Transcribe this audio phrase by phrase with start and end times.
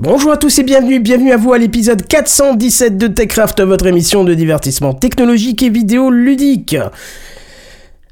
[0.00, 4.22] Bonjour à tous et bienvenue, bienvenue à vous à l'épisode 417 de TechCraft, votre émission
[4.22, 6.76] de divertissement technologique et vidéo ludique.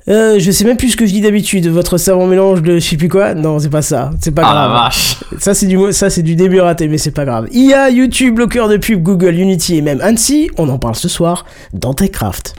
[0.08, 2.88] Euh, je sais même plus ce que je dis d'habitude, votre savant mélange de je
[2.88, 3.34] sais plus quoi.
[3.34, 4.72] Non, c'est pas ça, c'est pas Ah grave.
[4.72, 7.48] la vache Ça c'est du ça c'est du début raté, mais c'est pas grave.
[7.52, 11.44] IA, YouTube, bloqueur de pub, Google, Unity et même Annecy, on en parle ce soir
[11.72, 12.54] dans TechCraft.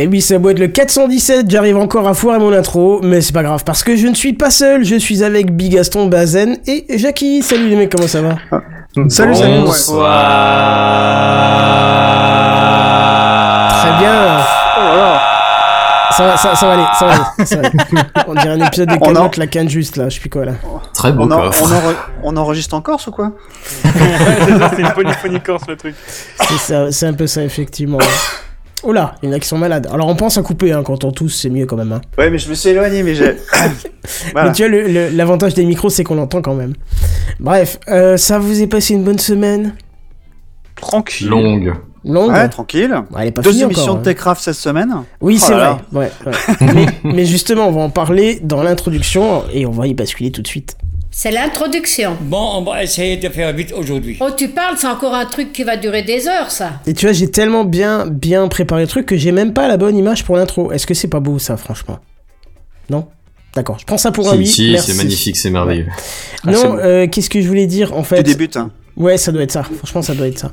[0.00, 3.20] Et Eh oui, ça doit être le 417, j'arrive encore à foirer mon intro, mais
[3.20, 6.56] c'est pas grave, parce que je ne suis pas seul, je suis avec Bigaston, Bazen
[6.66, 7.42] et Jackie.
[7.42, 8.36] Salut les mecs, comment ça va?
[9.10, 9.58] Salut, salut.
[9.58, 9.60] ouais.
[9.60, 10.08] Bonsoir
[13.78, 14.38] Très bien,
[14.78, 15.20] Oh là là.
[16.16, 17.78] ça va, ça, ça va aller, ça va aller, ça va aller.
[18.26, 20.46] On dirait un épisode de On en- la canne juste là, je sais plus quoi
[20.46, 20.52] là.
[20.94, 23.32] Très beau On, en- on, enre- on enregistre en Corse ou quoi?
[23.82, 25.94] C'est une polyphonie corse le truc.
[26.38, 27.98] C'est ça, c'est un peu ça effectivement.
[28.82, 29.88] Oula, il y en a qui sont malades.
[29.92, 31.92] Alors on pense à couper hein, quand on tousse, c'est mieux quand même.
[31.92, 32.00] Hein.
[32.16, 33.36] Ouais, mais je me suis éloigné, mais j'ai.
[34.32, 34.48] voilà.
[34.48, 36.72] Mais tu vois, l'avantage des micros, c'est qu'on l'entend quand même.
[37.38, 39.74] Bref, euh, ça vous est passé une bonne semaine?
[40.76, 41.28] Tranquille.
[41.28, 41.74] Longue.
[42.04, 42.32] Longue?
[42.32, 42.90] Ouais, tranquille.
[43.10, 44.04] Ouais, Elle est pas Deux finie émissions encore, de hein.
[44.04, 44.94] Techcraft cette semaine.
[45.20, 46.10] Oui, Oh c'est là vrai.
[46.24, 46.72] Ouais, ouais.
[46.74, 50.40] mais, mais justement, on va en parler dans l'introduction et on va y basculer tout
[50.40, 50.76] de suite.
[51.12, 52.16] C'est l'introduction.
[52.20, 54.16] Bon, on va essayer de faire vite aujourd'hui.
[54.20, 56.80] Oh, tu parles, c'est encore un truc qui va durer des heures, ça.
[56.86, 59.76] Et tu vois, j'ai tellement bien, bien préparé le truc que j'ai même pas la
[59.76, 60.70] bonne image pour l'intro.
[60.72, 61.98] Est-ce que c'est pas beau ça, franchement?
[62.88, 63.06] Non?
[63.54, 64.46] D'accord, je prends ça pour un oui.
[64.46, 65.86] si, c'est magnifique, c'est merveilleux.
[66.46, 68.18] Ah, Non, euh, qu'est-ce que je voulais dire en fait?
[68.22, 68.56] Tu débutes.
[68.56, 68.70] Hein.
[68.96, 69.64] Ouais, ça doit être ça.
[69.64, 70.52] Franchement, ça doit être ça.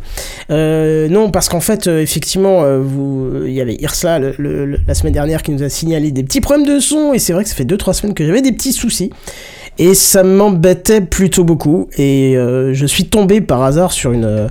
[0.50, 4.66] Euh, non, parce qu'en fait, euh, effectivement, euh, vous, il y avait Irsla le- le-
[4.66, 7.34] le- la semaine dernière qui nous a signalé des petits problèmes de son, et c'est
[7.34, 9.12] vrai que ça fait 2-3 semaines que j'avais des petits soucis.
[9.80, 11.90] Et ça m'embêtait plutôt beaucoup.
[11.98, 14.48] Et euh, je suis tombé par hasard sur une, euh,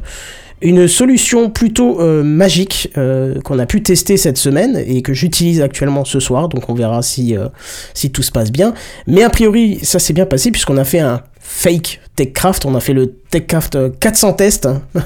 [0.63, 5.61] une solution plutôt euh, magique euh, qu'on a pu tester cette semaine et que j'utilise
[5.61, 6.49] actuellement ce soir.
[6.49, 7.49] Donc on verra si, euh,
[7.93, 8.73] si tout se passe bien.
[9.07, 12.65] Mais a priori, ça s'est bien passé puisqu'on a fait un fake TechCraft.
[12.67, 14.67] On a fait le TechCraft euh, 400 tests.
[14.67, 14.83] hein.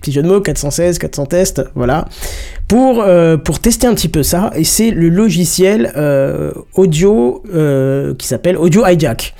[0.00, 1.64] Petit jeu de mots, 416, 400 tests.
[1.74, 2.06] Voilà.
[2.68, 4.50] Pour, euh, pour tester un petit peu ça.
[4.56, 9.34] Et c'est le logiciel euh, audio euh, qui s'appelle Audio Hijack.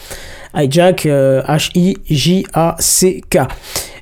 [0.54, 3.38] Hijack, euh, H-I-J-A-C-K.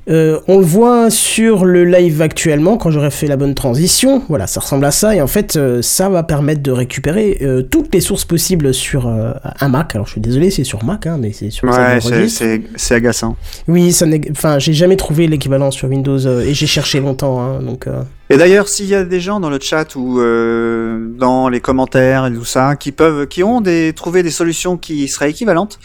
[0.08, 4.22] Euh, on le voit sur le live actuellement quand j'aurai fait la bonne transition.
[4.28, 7.62] Voilà, ça ressemble à ça et en fait, euh, ça va permettre de récupérer euh,
[7.62, 9.94] toutes les sources possibles sur un Mac.
[9.94, 13.36] Alors je suis désolé, c'est sur Mac, hein, mais c'est sur Ouais, c'est- agaçant.
[13.66, 17.86] Oui, ça enfin, j'ai jamais trouvé l'équivalent sur Windows et j'ai cherché longtemps, hein, donc.
[18.30, 22.32] Et d'ailleurs, s'il y a des gens dans le chat ou dans les commentaires et
[22.32, 25.78] tout ça qui peuvent, qui ont des, trouvé des solutions qui seraient équivalentes,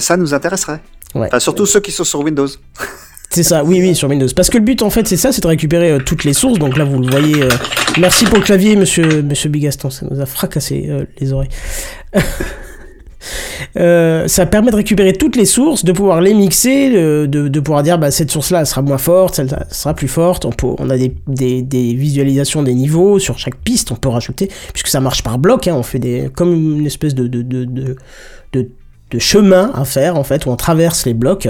[0.00, 0.80] ça nous intéresserait.
[1.14, 1.28] Ouais.
[1.28, 2.48] Enfin, surtout ceux qui sont sur Windows.
[3.30, 4.28] C'est ça, oui, oui, sur Windows.
[4.34, 6.58] Parce que le but, en fait, c'est ça, c'est de récupérer euh, toutes les sources.
[6.58, 7.42] Donc là, vous le voyez.
[7.42, 7.48] euh,
[7.98, 9.90] Merci pour le clavier, monsieur, monsieur Bigaston.
[9.90, 11.48] Ça nous a fracassé euh, les oreilles.
[13.74, 16.90] Ça permet de récupérer toutes les sources, de pouvoir les mixer,
[17.26, 20.44] de, pouvoir dire bah, cette source-là sera moins forte, celle-là sera plus forte.
[20.44, 21.12] On, peut, on a des,
[21.62, 25.66] des, visualisations des niveaux sur chaque piste, on peut rajouter, puisque ça marche par bloc.
[25.66, 27.96] Hein, on fait des, comme une espèce de, de, de,
[28.52, 31.48] de chemin à faire en fait, où on traverse les blocs.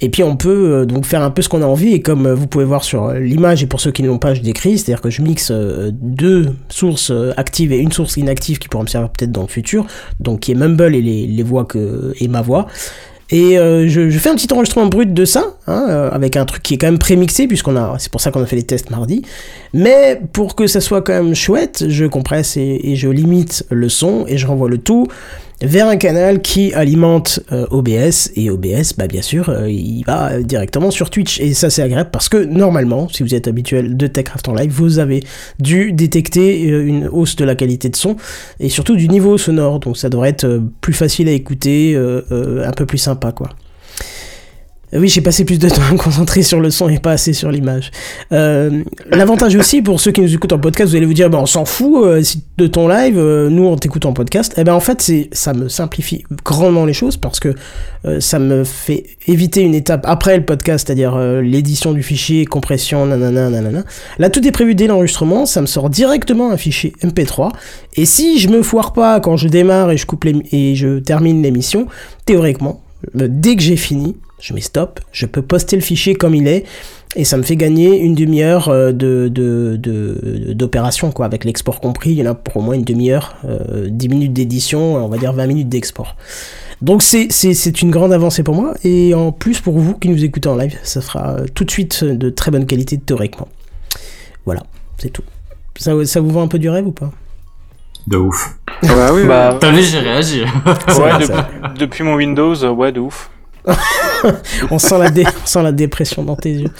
[0.00, 2.26] Et puis on peut euh, donc faire un peu ce qu'on a envie et comme
[2.26, 4.40] euh, vous pouvez voir sur euh, l'image et pour ceux qui ne l'ont pas je
[4.40, 5.50] décris, c'est-à-dire que je mixe
[5.92, 9.86] deux sources actives et une source inactive qui pourra me servir peut-être dans le futur,
[10.20, 12.66] donc qui est Mumble et les, voix que et ma voix.
[13.30, 16.78] Et je, fais un petit enregistrement brut de ça, hein, avec un truc qui est
[16.78, 19.22] quand même prémixé, puisqu'on a, c'est pour ça qu'on a fait les tests mardi.
[19.74, 24.24] Mais pour que ça soit quand même chouette, je compresse et je limite le son
[24.28, 25.08] et je renvoie le tout
[25.60, 30.40] vers un canal qui alimente euh, OBS et OBS bah bien sûr euh, il va
[30.40, 31.40] directement sur Twitch.
[31.40, 34.70] Et ça c'est agréable parce que normalement si vous êtes habituel de TechCraft en live
[34.70, 35.22] vous avez
[35.58, 38.16] dû détecter euh, une hausse de la qualité de son
[38.60, 39.80] et surtout du niveau sonore.
[39.80, 43.50] Donc ça devrait être plus facile à écouter un peu plus sympa quoi
[44.92, 47.32] oui, j'ai passé plus de temps à me concentrer sur le son et pas assez
[47.32, 47.90] sur l'image.
[48.32, 51.38] Euh, L'avantage aussi, pour ceux qui nous écoutent en podcast, vous allez vous dire, bah,
[51.40, 52.22] on s'en fout euh,
[52.56, 54.54] de ton live, euh, nous on t'écoute en podcast.
[54.56, 57.54] Eh ben en fait, ça me simplifie grandement les choses parce que
[58.06, 63.04] euh, ça me fait éviter une étape après le podcast, c'est-à-dire l'édition du fichier, compression,
[63.06, 63.84] nanana, nanana.
[64.18, 67.50] Là, tout est prévu dès l'enregistrement, ça me sort directement un fichier MP3.
[67.96, 71.42] Et si je me foire pas quand je démarre et je coupe et je termine
[71.42, 71.86] l'émission,
[72.24, 72.80] théoriquement,
[73.14, 76.64] dès que j'ai fini, je mets stop, je peux poster le fichier comme il est,
[77.16, 81.80] et ça me fait gagner une demi-heure euh, de, de, de- d'opération, quoi, avec l'export
[81.80, 85.08] compris, il y en a pour au moins une demi-heure, euh, 10 minutes d'édition, on
[85.08, 86.16] va dire 20 minutes d'export.
[86.82, 90.08] Donc c'est, c'est, c'est une grande avancée pour moi, et en plus pour vous qui
[90.08, 93.48] nous écoutez en live, ça sera euh, tout de suite de très bonne qualité théoriquement.
[94.44, 94.62] Voilà,
[94.98, 95.24] c'est tout.
[95.76, 97.10] Ça, ça vous vend un peu du rêve ou pas?
[98.06, 98.56] De ouf.
[98.82, 100.42] Bah oui, Bah, T'as vu, j'ai réagi.
[100.88, 103.30] ouais, de- depuis mon Windows, euh, ouais, de ouf.
[104.70, 106.70] on, sent la dé- on sent la dépression dans tes yeux.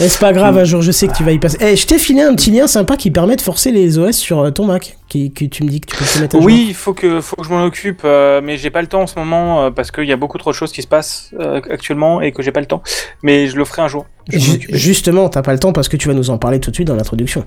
[0.00, 1.56] Mais c'est pas grave, un jour je sais que tu vas y passer.
[1.60, 4.40] Eh, je t'ai filé un petit lien sympa qui permet de forcer les OS sur
[4.40, 6.38] euh, ton Mac, qui, que tu me dis que tu peux te mettre à.
[6.38, 9.02] Oui, il faut que, faut que je m'en occupe, euh, mais j'ai pas le temps
[9.02, 11.30] en ce moment euh, parce qu'il y a beaucoup trop de choses qui se passent
[11.40, 12.82] euh, actuellement et que j'ai pas le temps.
[13.22, 14.06] Mais je le ferai un jour.
[14.28, 14.60] Ju-.
[14.70, 16.88] Justement, t'as pas le temps parce que tu vas nous en parler tout de suite
[16.88, 17.44] dans l'introduction.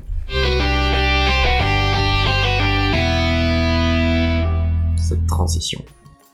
[4.97, 5.81] Cette transition.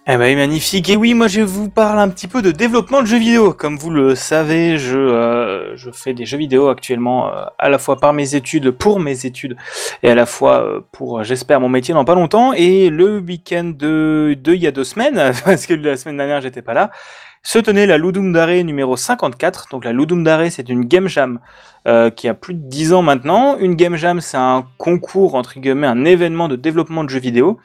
[0.08, 0.88] Eh ben, magnifique.
[0.92, 3.54] Et oui, moi je vous parle un petit peu de développement de jeux vidéo.
[3.54, 7.80] Comme vous le savez, je, euh, je fais des jeux vidéo actuellement euh, à la
[7.80, 9.58] fois par mes études, pour mes études,
[10.04, 12.54] et à la fois euh, pour, j'espère, mon métier dans pas longtemps.
[12.54, 16.40] Et le week-end de, de il y a deux semaines, parce que la semaine dernière
[16.40, 16.92] j'étais pas là,
[17.42, 19.70] se tenait la Ludum Dare numéro 54.
[19.72, 21.40] Donc la Ludum Dare, c'est une game jam
[21.88, 23.58] euh, qui a plus de 10 ans maintenant.
[23.58, 27.60] Une game jam, c'est un concours, entre guillemets, un événement de développement de jeux vidéo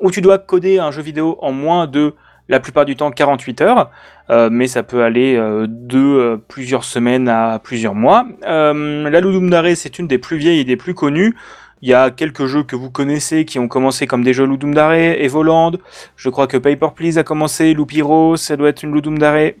[0.00, 2.14] où tu dois coder un jeu vidéo en moins de,
[2.48, 3.90] la plupart du temps, 48 heures,
[4.30, 8.26] euh, mais ça peut aller euh, de euh, plusieurs semaines à plusieurs mois.
[8.46, 11.34] Euh, la Ludum Dare, c'est une des plus vieilles et des plus connues.
[11.82, 14.74] Il y a quelques jeux que vous connaissez qui ont commencé comme des jeux Ludum
[14.74, 15.72] Dare, Evoland,
[16.16, 19.52] je crois que Paper Please a commencé, Loopiro, ça doit être une Ludum Dare,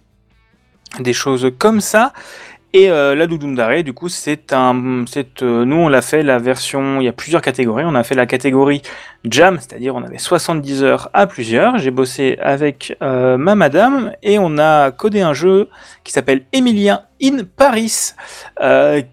[1.00, 2.12] des choses comme ça.
[2.76, 5.04] Et euh, la Ludum Dare, du coup, c'est un,
[5.42, 7.84] euh, nous on l'a fait la version, il y a plusieurs catégories.
[7.86, 8.82] On a fait la catégorie
[9.22, 11.78] Jam, c'est-à-dire on avait 70 heures à plusieurs.
[11.78, 15.68] J'ai bossé avec euh, ma madame et on a codé un jeu
[16.02, 18.14] qui s'appelle Emilien in Paris,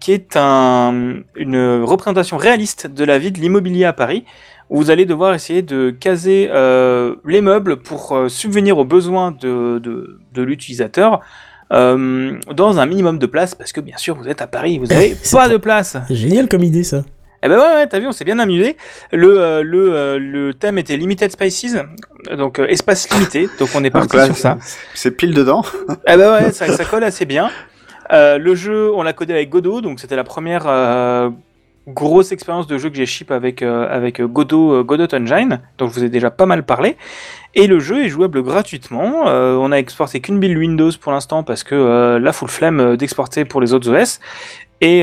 [0.00, 4.24] qui est un, une représentation réaliste de la vie de l'immobilier à Paris.
[4.70, 6.48] Où vous allez devoir essayer de caser
[7.24, 11.20] les meubles pour subvenir aux besoins de, de, de l'utilisateur
[11.72, 14.92] euh, dans un minimum de place, parce que bien sûr vous êtes à Paris, vous
[14.92, 15.96] avez C'est pas de place.
[16.08, 17.02] C'est génial comme idée ça.
[17.44, 18.76] Eh ben ouais, ouais t'as vu, on s'est bien amusé.
[19.10, 21.76] Le, euh, le, euh, le thème était Limited Spaces,
[22.36, 24.58] donc euh, espace limité, donc on est parti Donc là, sur ça.
[24.94, 25.64] C'est pile dedans.
[26.06, 27.50] Eh ben ouais, ça, ça colle assez bien.
[28.12, 31.30] Euh, le jeu, on l'a codé avec Godot, donc c'était la première euh,
[31.88, 35.60] grosse expérience de jeu que j'ai ship avec, euh, avec euh, Godot, euh, Godot Engine,
[35.78, 36.96] dont je vous ai déjà pas mal parlé.
[37.54, 39.26] Et le jeu est jouable gratuitement.
[39.28, 42.96] Euh, on a exporté qu'une build Windows pour l'instant parce que euh, la full flemme
[42.96, 44.20] d'exporter pour les autres OS.
[44.84, 45.02] Et,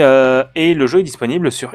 [0.55, 1.73] et le jeu est disponible sur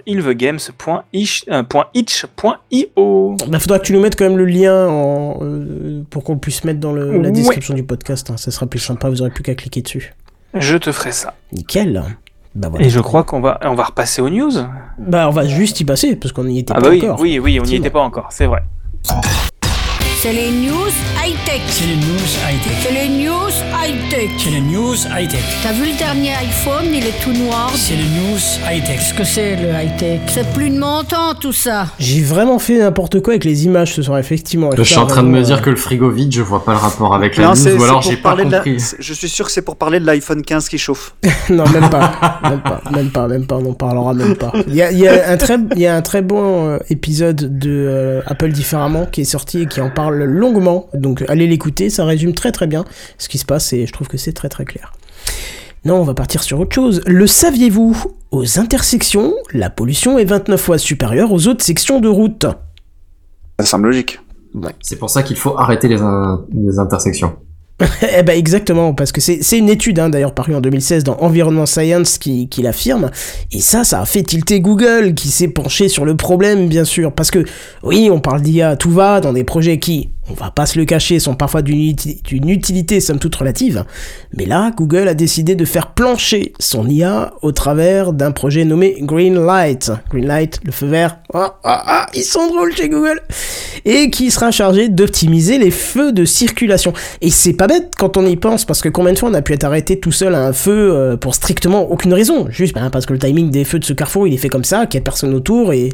[2.04, 3.36] ilvegames.itch.io.
[3.48, 5.38] Bah, faudra que tu nous mettes quand même le lien en,
[6.10, 7.30] pour qu'on puisse mettre dans le- la Ouais.
[7.30, 8.28] description du podcast.
[8.30, 8.36] hein.
[8.36, 10.12] Ça sera plus sympa, vous aurez plus qu'à cliquer dessus.
[10.52, 11.34] Je te ferai ça.
[11.52, 12.02] Nickel.
[12.54, 12.84] Bah voilà.
[12.86, 14.52] Et je crois qu'on va, on va repasser aux news.
[14.98, 17.20] Bah on va juste y passer parce qu'on n'y était Ah pas bah oui, encore.
[17.20, 18.62] oui, oui, on n'y était pas encore, c'est vrai.
[20.24, 20.88] C'est les news
[21.22, 21.60] high-tech.
[21.68, 22.72] C'est les news high-tech.
[22.82, 24.30] C'est les news high-tech.
[24.38, 25.42] C'est les news high-tech.
[25.62, 27.70] T'as vu le dernier iPhone, il est tout noir.
[27.74, 28.96] C'est les news high-tech.
[28.96, 30.20] Qu'est-ce que c'est le high-tech?
[30.28, 31.88] C'est plus de mon temps tout ça.
[31.98, 34.70] J'ai vraiment fait n'importe quoi avec les images ce soir, effectivement.
[34.74, 36.78] Je suis en train de me dire que le frigo vide, je vois pas le
[36.78, 38.80] rapport avec la Non, news, ou alors j'ai pas la- compris.
[38.80, 41.14] c'est- Je suis sûr que c'est pour parler de l'iPhone 15 qui chauffe.
[41.50, 42.40] non, même pas.
[42.42, 42.80] même pas.
[42.90, 43.56] Même pas, même pas.
[43.56, 44.52] On en parlera même pas.
[44.68, 46.78] Il y a, il y a un très, il y a un très bon euh,
[46.88, 50.88] épisode de euh, Apple différemment qui est sorti et qui en parle longuement.
[50.94, 52.84] Donc allez l'écouter, ça résume très très bien
[53.18, 54.92] ce qui se passe et je trouve que c'est très très clair.
[55.84, 57.02] Non, on va partir sur autre chose.
[57.06, 58.04] Le saviez-vous?
[58.30, 62.46] Aux intersections, la pollution est 29 fois supérieure aux autres sections de route.
[63.60, 64.18] Ça semble logique.
[64.80, 67.36] C'est pour ça qu'il faut arrêter les, in- les intersections.
[68.18, 71.66] Eh ben exactement, parce que c'est une étude hein, d'ailleurs parue en 2016 dans Environment
[71.66, 73.10] Science qui, qui l'affirme,
[73.50, 77.12] et ça, ça a fait tilter Google qui s'est penché sur le problème bien sûr,
[77.12, 77.44] parce que
[77.82, 80.84] oui, on parle d'IA, tout va dans des projets qui, on va pas se le
[80.84, 83.84] cacher, sont parfois d'une uti- d'une utilité somme toute relative,
[84.36, 88.96] mais là, Google a décidé de faire plancher son IA au travers d'un projet nommé
[89.00, 89.92] Greenlight.
[90.10, 91.18] Greenlight, le feu vert.
[91.32, 93.20] Ah, ah, ah, ils sont drôles chez Google.
[93.84, 96.92] Et qui sera chargé d'optimiser les feux de circulation.
[97.20, 99.42] Et c'est pas bête quand on y pense, parce que combien de fois on a
[99.42, 102.46] pu être arrêté tout seul à un feu euh, pour strictement aucune raison.
[102.50, 104.64] Juste ben, parce que le timing des feux de ce carrefour, il est fait comme
[104.64, 105.90] ça, qu'il y a personne autour, et,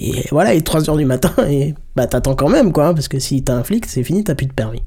[0.00, 3.08] et voilà, il est 3h du matin, et bah t'attends quand même, quoi, hein, parce
[3.08, 4.82] que si t'as un flic, c'est fini, t'as plus de permis.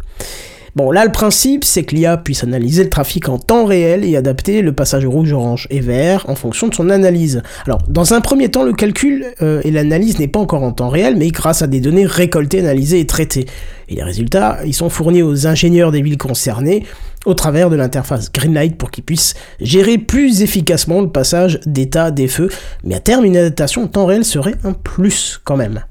[0.78, 4.16] Bon, là, le principe, c'est que l'IA puisse analyser le trafic en temps réel et
[4.16, 7.44] adapter le passage rouge, orange et vert en fonction de son analyse.
[7.66, 10.88] Alors, dans un premier temps, le calcul euh, et l'analyse n'est pas encore en temps
[10.88, 13.48] réel, mais grâce à des données récoltées, analysées et traitées.
[13.90, 16.86] Et les résultats, ils sont fournis aux ingénieurs des villes concernées
[17.26, 22.30] au travers de l'interface Greenlight pour qu'ils puissent gérer plus efficacement le passage d'état des
[22.30, 22.50] feux.
[22.86, 25.82] Mais à terme, une adaptation en temps réel serait un plus quand même.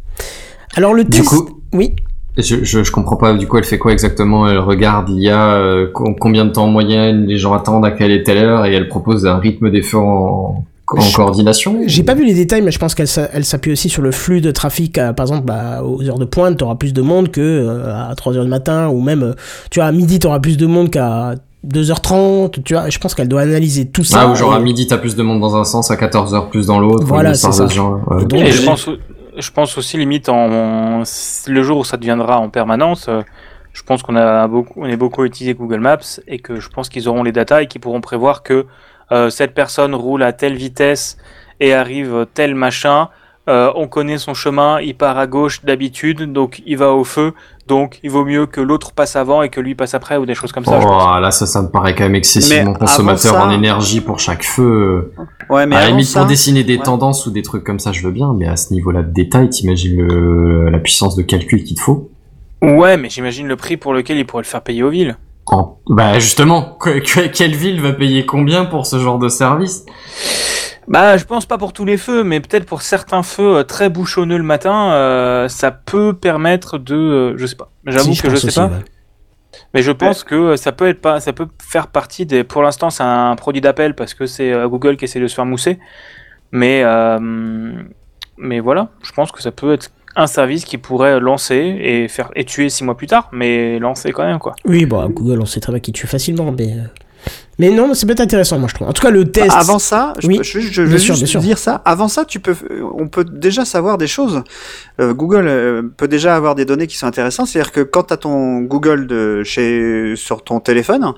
[0.76, 1.28] Alors le Du test...
[1.28, 1.94] coup- oui.
[2.38, 4.48] Je, je, je comprends pas, du coup, elle fait quoi exactement?
[4.48, 8.12] Elle regarde l'IA, euh, co- combien de temps en moyenne les gens attendent, à quelle
[8.12, 11.80] est telle heure, et elle propose un rythme feux en, en Je- coordination?
[11.86, 14.40] J'ai pas vu les détails, mais je pense qu'elle elle s'appuie aussi sur le flux
[14.40, 14.96] de trafic.
[14.96, 18.14] euh, par exemple, bah, aux heures de pointe, t'auras plus de monde que euh, à
[18.14, 19.32] 3 heures du matin, ou même, euh,
[19.70, 21.34] tu vois, à midi, t'auras plus de monde qu'à
[21.66, 22.62] 2h30.
[22.62, 24.20] Tu vois, je pense qu'elle doit analyser tout ça.
[24.22, 26.48] Ah, ou genre et- à midi t'as plus de monde dans un sens, à 14h
[26.50, 27.04] plus dans l'autre.
[27.04, 27.64] Voilà, c'est ça.
[27.64, 28.22] ouais.
[28.22, 28.88] Et donc, Et je pense,
[29.40, 31.02] je pense aussi limite en,
[31.47, 33.23] le jour où ça deviendra en permanence, euh,
[33.73, 36.88] je pense qu'on a beaucoup, on est beaucoup utilisé Google Maps et que je pense
[36.88, 38.66] qu'ils auront les datas et qu'ils pourront prévoir que
[39.12, 41.16] euh, cette personne roule à telle vitesse
[41.61, 43.09] et arrive tel machin.
[43.50, 47.35] Euh, on connaît son chemin, il part à gauche d'habitude, donc il va au feu,
[47.66, 50.35] donc il vaut mieux que l'autre passe avant et que lui passe après ou des
[50.35, 50.80] choses comme ça.
[50.80, 51.04] je pense.
[51.16, 54.19] Oh, là, ça, ça me paraît quand même excessivement Mais consommateur ça- en énergie pour
[54.21, 55.12] chaque feu.
[55.50, 56.83] Ouais, mais à la limite, ça, pour dessiner des ouais.
[56.85, 59.50] tendances ou des trucs comme ça, je veux bien, mais à ce niveau-là de détail,
[59.50, 62.09] t'imagines le, la puissance de calcul qu'il te faut?
[62.62, 65.16] Ouais, mais j'imagine le prix pour lequel il pourrait le faire payer aux villes.
[65.88, 69.85] Bah justement, que- que- quelle ville va payer combien pour ce genre de service?
[70.88, 73.88] Bah, je pense pas pour tous les feux, mais peut-être pour certains feux euh, très
[73.88, 77.70] bouchonneux le matin, euh, ça peut permettre de, euh, je sais pas.
[77.87, 78.84] J'avoue Si, que je sais aussi, pas, ouais.
[79.72, 82.42] mais je pense que euh, ça peut être pas, ça peut faire partie des.
[82.44, 85.46] Pour l'instant, c'est un produit d'appel parce que c'est Google qui essaie de se faire
[85.46, 85.78] mousser,
[86.50, 87.18] mais euh,
[88.37, 92.30] mais voilà, je pense que ça peut être un service qui pourrait lancer et faire
[92.34, 94.56] et tuer six mois plus tard, mais lancer quand même quoi.
[94.64, 96.75] Oui, bon, Google, on sait très bien qu'il tue facilement, mais.
[97.60, 98.88] Mais non, c'est peut-être intéressant, moi, je trouve.
[98.88, 99.50] En tout cas, le test.
[99.54, 101.80] Avant ça, je, Oui, peux- je, je- veux sûr, juste dire ça.
[101.84, 102.54] Avant ça, tu peux,
[102.96, 104.42] on peut déjà savoir des choses.
[105.00, 107.46] Euh, Google euh, peut déjà avoir des données qui sont intéressantes.
[107.48, 111.12] C'est-à-dire que quand tu as ton Google de chez sur ton téléphone,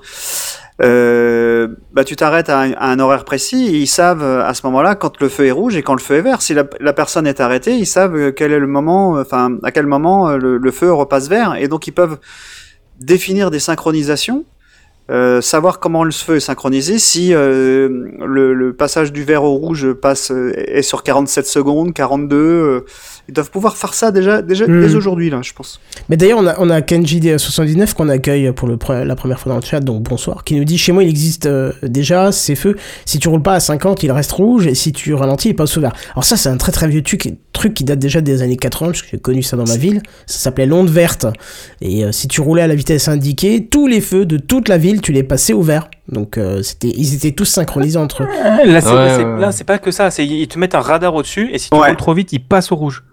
[0.81, 3.67] euh, bah tu t'arrêtes à, un- à un horaire précis.
[3.67, 5.99] Et ils savent euh, à ce moment-là quand le feu est rouge et quand le
[6.01, 6.41] feu est vert.
[6.41, 9.85] Si la, la personne est arrêtée, ils savent quel est le moment, enfin à quel
[9.87, 11.55] moment le, le feu repasse vert.
[11.59, 12.17] Et donc ils peuvent
[12.99, 14.45] définir des synchronisations
[15.11, 17.89] euh, savoir comment le feu est synchronisé, si euh,
[18.25, 22.85] le, le passage du vert au rouge passe euh, est sur 47 secondes, 42, euh,
[23.27, 25.79] ils doivent pouvoir faire ça déjà, déjà dès aujourd'hui là, je pense.
[26.09, 29.51] Mais d'ailleurs, on a, on a KenjiD79 qu'on accueille pour le, pre- la première fois
[29.51, 31.47] dans le chat, donc bonsoir, qui nous dit Chez moi, il existe
[31.83, 32.75] déjà ces feux.
[33.05, 35.77] Si tu roules pas à 50, il reste rouge, et si tu ralentis, il passe
[35.77, 35.93] au vert.
[36.13, 38.87] Alors, ça, c'est un très très vieux truc, truc qui date déjà des années 80,
[38.91, 40.01] parce que j'ai connu ça dans ma ville.
[40.25, 41.25] Ça s'appelait l'onde verte.
[41.81, 44.77] Et euh, si tu roulais à la vitesse indiquée, tous les feux de toute la
[44.77, 45.89] ville, tu les passais au vert.
[46.11, 48.27] Donc, euh, c'était, ils étaient tous synchronisés entre eux.
[48.65, 49.63] Là, c'est Ouais, ouais, ouais.
[49.65, 51.87] pas que ça, c'est ils te mettent un radar au-dessus et si tu Ouais.
[51.87, 53.03] roules trop vite, il passe au rouge.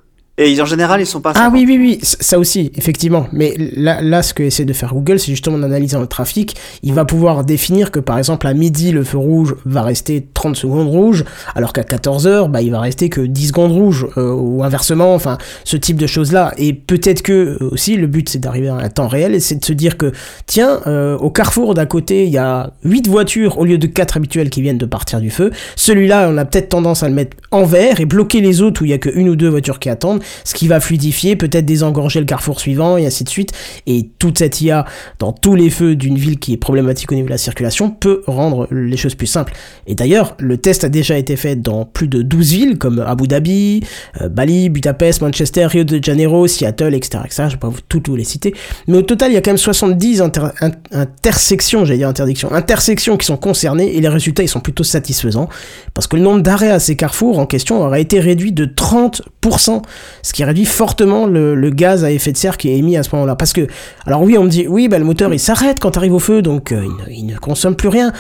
[0.43, 1.35] Et en général, ils sont pas.
[1.37, 3.27] Ah oui, oui, oui, ça aussi, effectivement.
[3.31, 6.57] Mais là, là ce que essaie de faire Google, c'est justement d'analyser le trafic.
[6.83, 10.57] Il va pouvoir définir que, par exemple, à midi, le feu rouge va rester 30
[10.57, 14.33] secondes rouge, alors qu'à 14 heures, bah, il va rester que 10 secondes rouge, euh,
[14.33, 16.55] ou inversement, enfin, ce type de choses-là.
[16.57, 19.57] Et peut-être que, euh, aussi, le but, c'est d'arriver à un temps réel, et c'est
[19.57, 20.11] de se dire que,
[20.47, 24.17] tiens, euh, au carrefour d'à côté, il y a 8 voitures au lieu de 4
[24.17, 25.51] habituelles qui viennent de partir du feu.
[25.77, 28.85] Celui-là, on a peut-être tendance à le mettre en vert et bloquer les autres où
[28.87, 31.65] il y a que une ou deux voitures qui attendent, ce qui va fluidifier, peut-être
[31.67, 33.53] désengorger le carrefour suivant et ainsi de suite.
[33.87, 34.85] Et toute cette IA
[35.19, 38.23] dans tous les feux d'une ville qui est problématique au niveau de la circulation peut
[38.27, 39.53] rendre les choses plus simples.
[39.87, 43.27] Et d'ailleurs, le test a déjà été fait dans plus de 12 villes comme Abu
[43.27, 43.83] Dhabi,
[44.21, 47.19] euh, Bali, Budapest, Manchester, Rio de Janeiro, Seattle, etc.
[47.31, 48.55] Je ne vais pas vous tout, tout les citer.
[48.87, 52.53] Mais au total, il y a quand même 70 inter- in- intersections, j'allais dire interdiction,
[52.53, 55.49] intersections qui sont concernées et les résultats ils sont plutôt satisfaisants
[55.95, 59.83] parce que le nombre d'arrêts à ces carrefours en question aurait été réduit de 30%.
[60.23, 63.11] Ce qui réduit fortement le, gaz à effet de serre qui est émis à ce
[63.15, 63.37] moment-là.
[63.37, 63.67] Parce que,
[64.07, 66.19] alors oui, on me dit, oui, bah, le moteur il s'arrête quand tu arrives au
[66.19, 68.13] feu, donc euh, il ne consomme plus rien.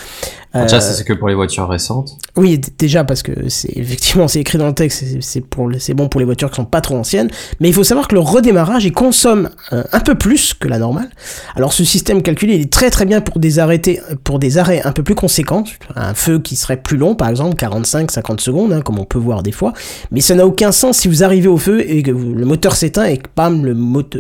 [0.56, 2.16] Euh, Déjà, c'est que pour les voitures récentes.
[2.36, 6.08] oui, déjà parce que c'est effectivement c'est écrit dans le texte, c'est- pour c'est bon
[6.08, 7.30] pour les voitures qui sont pas trop anciennes,
[7.60, 10.78] mais il faut savoir que le redémarrage il consomme euh, un peu plus que la
[10.78, 11.08] normale.
[11.54, 14.82] Alors ce système calculé il est très très bien pour des arrêtés pour des arrêts
[14.84, 15.62] un peu plus conséquents,
[15.94, 19.20] un feu qui serait plus long par exemple 45 50 secondes hein, comme on peut
[19.20, 19.72] voir des fois,
[20.10, 22.74] mais ça n'a aucun sens si vous arrivez au feu et que vous- le moteur
[22.74, 23.28] s'éteint et que
[23.62, 23.72] le,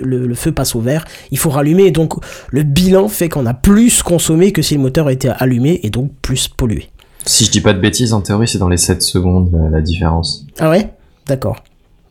[0.04, 2.14] le, le feu passe au vert, il faut rallumer et donc
[2.50, 6.12] le bilan fait qu'on a plus consommé que si le moteur était allumé et donc
[6.22, 6.90] plus pollué.
[7.26, 9.80] Si je dis pas de bêtises, en théorie, c'est dans les 7 secondes euh, la
[9.82, 10.46] différence.
[10.58, 10.90] Ah ouais?
[11.26, 11.56] D'accord.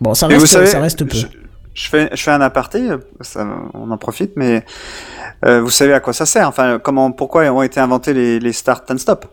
[0.01, 1.15] Bon, ça reste, vous savez, ça reste peu.
[1.17, 1.25] Je,
[1.73, 4.63] je fais, je fais un aparté, euh, ça, on en profite, mais
[5.45, 8.53] euh, vous savez à quoi ça sert Enfin, comment, pourquoi ont été inventés les, les
[8.53, 9.25] start and stop?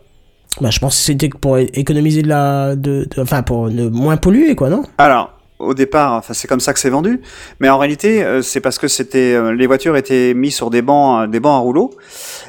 [0.59, 4.17] Bah, je pense que c'était pour économiser de la, de, de- enfin pour ne moins
[4.17, 4.81] polluer quoi, non?
[4.97, 7.19] Alors, au départ, enfin, c'est comme ça que c'est vendu,
[7.59, 10.81] mais en réalité, euh, c'est parce que c'était euh, les voitures étaient mises sur des
[10.83, 11.91] bancs, euh, des bancs à rouleau,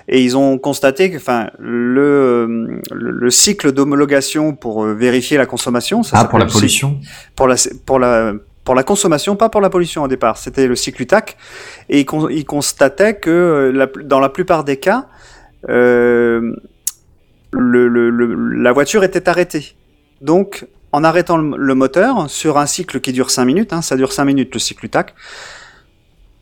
[0.08, 6.02] et ils ont constaté que, enfin, le, le, le cycle d'homologation pour vérifier la consommation,
[6.02, 6.98] ça Ah, pour la pollution
[7.34, 8.32] pour la pour la
[8.64, 10.36] pour la consommation, pas pour la pollution au départ.
[10.36, 11.38] C'était le cycle UTAC
[11.88, 15.06] et il, con- il constatait que la, dans la plupart des cas,
[15.70, 16.52] euh,
[17.50, 19.74] le, le- le- la voiture était arrêtée.
[20.20, 24.12] Donc, en arrêtant le, moteur sur un cycle qui dure 5 minutes, hein, ça dure
[24.12, 25.14] 5 minutes le cycle UTAC.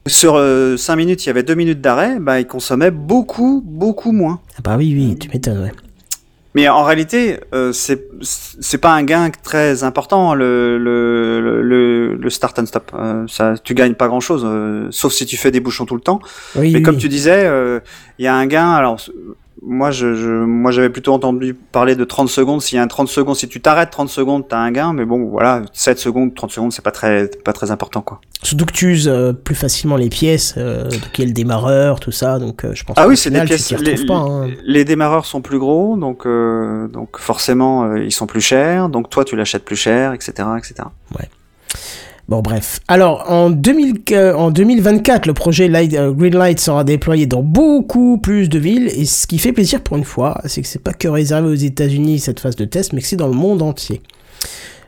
[0.07, 0.41] Sur
[0.79, 4.41] 5 minutes, il y avait 2 minutes d'arrêt, bah, il consommait beaucoup, beaucoup moins.
[4.57, 5.73] Ah Bah oui, oui, tu m'étonnes, ouais.
[6.57, 12.59] Mais en réalité, euh, c'est pas un gain très important le le le, le start
[12.59, 12.93] and stop.
[12.95, 14.47] Euh, ça, tu gagnes pas grand chose,
[14.91, 16.19] sauf si tu fais des bouchons tout le temps.
[16.55, 17.01] Oui, Mais oui, comme oui.
[17.03, 17.81] tu disais, euh,
[18.19, 18.73] il y a un gain.
[18.73, 18.99] Alors
[19.63, 22.63] moi, je, je moi j'avais plutôt entendu parler de 30 secondes.
[22.63, 24.93] S'il y a un 30 secondes, si tu t'arrêtes 30 secondes, t'as un gain.
[24.93, 28.21] Mais bon, voilà, 7 secondes, 30 secondes, c'est pas très pas très important quoi.
[28.43, 32.13] Surtout que tu uses euh, plus facilement les pièces, euh, qui est le démarreur, tout
[32.13, 33.71] ça, donc euh, je pense Ah oui, c'est des pièces.
[33.73, 34.15] Les, pas.
[34.15, 34.49] hein.
[34.65, 38.89] les démarreurs sont plus gros, donc euh, donc forcément ils sont plus chers.
[38.89, 40.75] Donc toi, tu l'achètes plus cher, etc., etc.
[42.29, 42.81] Bon, bref.
[42.89, 48.19] Alors, en, 2000, euh, en 2024, le projet Light, euh, Greenlight sera déployé dans beaucoup
[48.19, 48.89] plus de villes.
[48.89, 51.55] Et ce qui fait plaisir pour une fois, c'est que c'est pas que réservé aux
[51.55, 54.03] États-Unis cette phase de test, mais que c'est dans le monde entier.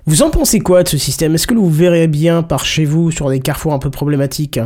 [0.06, 1.34] Vous en pensez quoi de ce système?
[1.34, 4.58] Est-ce que vous verrez bien par chez vous sur des carrefours un peu problématiques?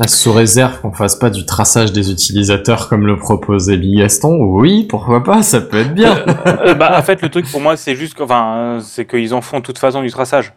[0.00, 4.36] Ah, Sous réserve qu'on fasse pas du traçage des utilisateurs comme le proposait Big Gaston,
[4.40, 6.16] oui, pourquoi pas, ça peut être bien.
[6.46, 9.40] Euh, bah, en fait, le truc pour moi, c'est juste que, enfin, c'est qu'ils en
[9.40, 10.52] font de toute façon du traçage.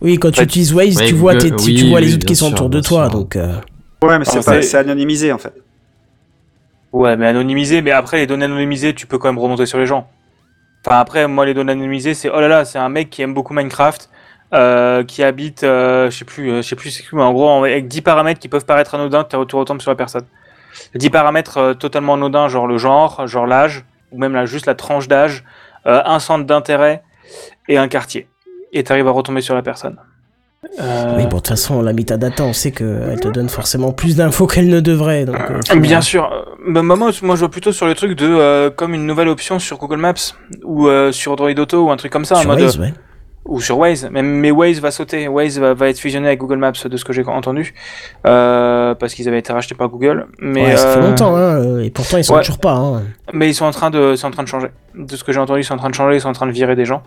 [0.00, 0.44] Oui, quand tu Ouais.
[0.44, 2.54] utilises Waze, Ouais, tu vois, Google- tes- oui, tu vois les autres qui sont sûr,
[2.56, 3.18] autour de toi, sûr.
[3.18, 3.36] donc...
[3.36, 3.54] euh,
[4.02, 5.54] Ouais, mais c'est pas c'est- anonymisé en fait.
[6.92, 9.86] Ouais, mais anonymisé, mais après, les données anonymisées, tu peux quand même remonter sur les
[9.86, 10.08] gens.
[10.86, 13.34] Enfin, après, moi, les données anonymisées, c'est, oh là là, c'est un mec qui aime
[13.34, 14.08] beaucoup Minecraft,
[14.54, 17.64] euh, qui habite, euh, je sais plus, euh, je sais plus c'est mais en gros,
[17.64, 20.24] avec 10 paramètres qui peuvent paraître anodins, tu tu retombes sur la personne.
[20.94, 24.74] 10 paramètres euh, totalement anodins, genre le genre, genre l'âge, ou même là, juste la
[24.74, 25.42] tranche d'âge,
[25.86, 27.02] euh, un centre d'intérêt
[27.68, 28.28] et un quartier.
[28.76, 29.96] Et tu arrives à retomber sur la personne.
[30.80, 34.16] Euh, Oui, bon, de toute façon, la metadata, on sait qu'elle te donne forcément plus
[34.16, 35.24] d'infos qu'elle ne devrait.
[35.24, 36.30] Donc, euh, final- Bien sûr.
[36.32, 39.28] Euh, bah, moi, moi, je vois plutôt sur le truc de euh, comme une nouvelle
[39.28, 40.14] option sur Google Maps
[40.64, 42.92] ou euh, sur Android Auto ou un truc comme ça, en Sur mode Waze, ouais.
[43.46, 44.08] Ou sur Waze.
[44.10, 45.28] Mais, mais Waze va sauter.
[45.28, 47.74] Waze va, va être fusionné avec Google Maps, de ce que j'ai entendu,
[48.26, 50.26] euh, parce qu'ils avaient été rachetés par Google.
[50.38, 52.40] Mais Ouais, ça fait euh, longtemps, hein, euh, et pourtant ils sont ouais.
[52.40, 52.72] toujours pas.
[52.72, 53.02] Hein.
[53.32, 54.68] mais ils sont en train de, c'est en train de changer.
[54.94, 56.46] De ce que j'ai entendu, ils sont en train de changer, ils sont en train
[56.46, 57.02] de virer des gens.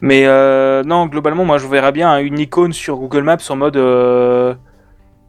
[0.00, 3.76] Mais euh, non, globalement, moi, je verrais bien une icône sur Google Maps en mode,
[3.76, 4.54] euh,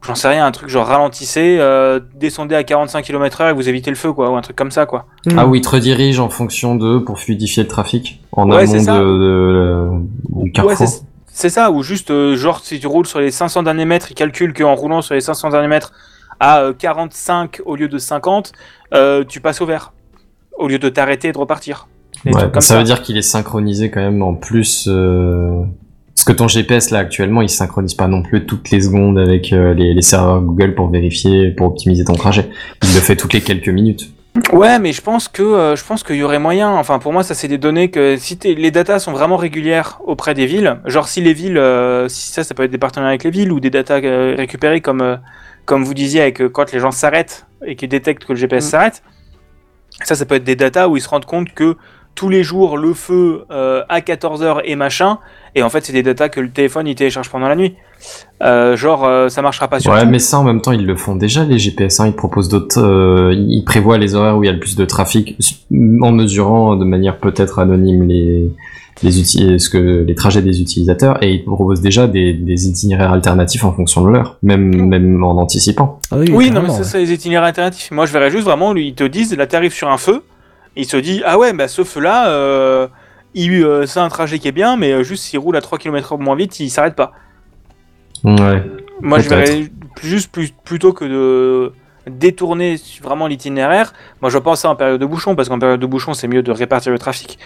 [0.02, 3.90] j'en sais rien, un truc genre ralentissez, euh, descendez à 45 km/h et vous évitez
[3.92, 5.06] le feu, quoi, ou un truc comme ça, quoi.
[5.38, 8.74] Ah oui, il te redirige en fonction de, pour fluidifier le trafic, en Ouais, amont
[8.74, 10.88] de, de- du carrefour.
[10.88, 14.08] c'est- c'est ça, ou juste, euh, genre, si tu roules sur les 500 derniers mètres,
[14.12, 15.94] il calcule qu'en roulant sur les 500 derniers mètres
[16.40, 18.52] à euh, 45 au lieu de 50,
[18.94, 19.94] euh, tu passes au vert,
[20.58, 21.88] au lieu de t'arrêter et de repartir.
[22.26, 24.90] Ouais, comme ça, veut dire qu'il est synchronisé quand même en plus.
[26.20, 29.54] Parce que ton GPS là actuellement, il synchronise pas non plus toutes les secondes avec
[29.54, 32.50] euh, les, les serveurs Google pour vérifier, pour optimiser ton trajet.
[32.84, 34.12] Il le fait toutes les quelques minutes.
[34.52, 36.72] Ouais, mais je pense que euh, je pense qu'il y aurait moyen.
[36.72, 40.34] Enfin, pour moi, ça c'est des données que si les datas sont vraiment régulières auprès
[40.34, 43.24] des villes, genre si les villes, euh, si ça, ça peut être des partenariats avec
[43.24, 45.16] les villes ou des datas euh, récupérées comme euh,
[45.64, 48.66] comme vous disiez avec euh, quand les gens s'arrêtent et qu'ils détectent que le GPS
[48.66, 48.70] Mm.
[48.70, 49.04] s'arrête.
[50.04, 51.78] Ça, ça peut être des datas où ils se rendent compte que
[52.20, 55.20] tous les jours le feu euh, à 14h et machin,
[55.56, 57.76] et en fait c'est des datas que le téléphone il télécharge pendant la nuit.
[58.44, 60.10] Euh, genre, euh, ça marchera pas sur Ouais, tout.
[60.10, 62.02] mais ça en même temps ils le font déjà les GPS.
[62.02, 64.76] Hein, ils proposent d'autres, euh, ils prévoient les horaires où il y a le plus
[64.76, 65.38] de trafic
[66.02, 68.50] en mesurant de manière peut-être anonyme les
[69.02, 73.64] les ce que les trajets des utilisateurs et ils proposent déjà des, des itinéraires alternatifs
[73.64, 76.00] en fonction de l'heure, même même en anticipant.
[76.12, 76.84] Ah oui, Oui, non, mais ça, ouais.
[76.84, 77.92] c'est les itinéraires alternatifs.
[77.92, 80.22] Moi, je verrais juste vraiment, lui, ils te disent, là, t'arrives sur un feu,
[80.80, 82.88] et il se dit, ah ouais, bah ce feu-là, euh,
[83.34, 85.78] il, euh, c'est un trajet qui est bien, mais euh, juste s'il roule à 3
[85.78, 87.12] km moins vite, il s'arrête pas.
[88.24, 88.64] Ouais.
[89.02, 89.70] Moi, je verrais
[90.02, 91.74] juste plus, plutôt que de
[92.10, 93.92] détourner vraiment l'itinéraire.
[94.22, 96.44] Moi, je pense ça en période de bouchon, parce qu'en période de bouchon, c'est mieux
[96.44, 97.38] de répartir le trafic.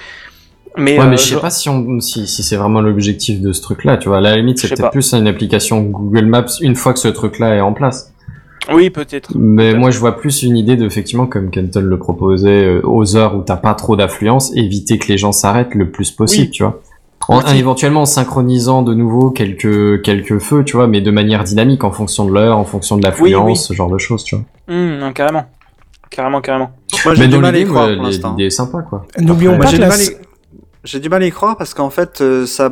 [0.77, 3.51] Mais, Ouais, euh, mais je sais pas si, on, si, si c'est vraiment l'objectif de
[3.51, 4.19] ce truc-là, tu vois.
[4.19, 7.55] À la limite, c'est peut-être plus une application Google Maps une fois que ce truc-là
[7.55, 8.12] est en place.
[8.71, 9.32] Oui, peut-être.
[9.36, 13.15] Mais moi, je vois plus une idée de, effectivement, comme Kenton le proposait, euh, aux
[13.17, 16.52] heures où t'as pas trop d'affluence, éviter que les gens s'arrêtent le plus possible, Oui.
[16.52, 16.80] tu vois.
[17.30, 17.58] En, Oui.
[17.58, 21.91] éventuellement en synchronisant de nouveau quelques, quelques feux, tu vois, mais de manière dynamique, en
[21.91, 23.56] fonction de l'heure, en fonction de l'affluence, oui.
[23.56, 24.45] ce genre de choses, tu vois.
[24.69, 25.45] Hum, non, carrément.
[26.10, 26.71] Carrément, carrément.
[27.06, 28.30] Moi, j'ai Mais du dans mal à y l'idée, croire pour les- l'instant.
[28.32, 29.06] l'idée est sympa, quoi.
[29.19, 29.88] N'oublions pas J'ai que du, la...
[29.88, 30.15] mal à y-
[30.84, 32.69] j'ai du mal à y croire parce qu'en fait, euh, ça,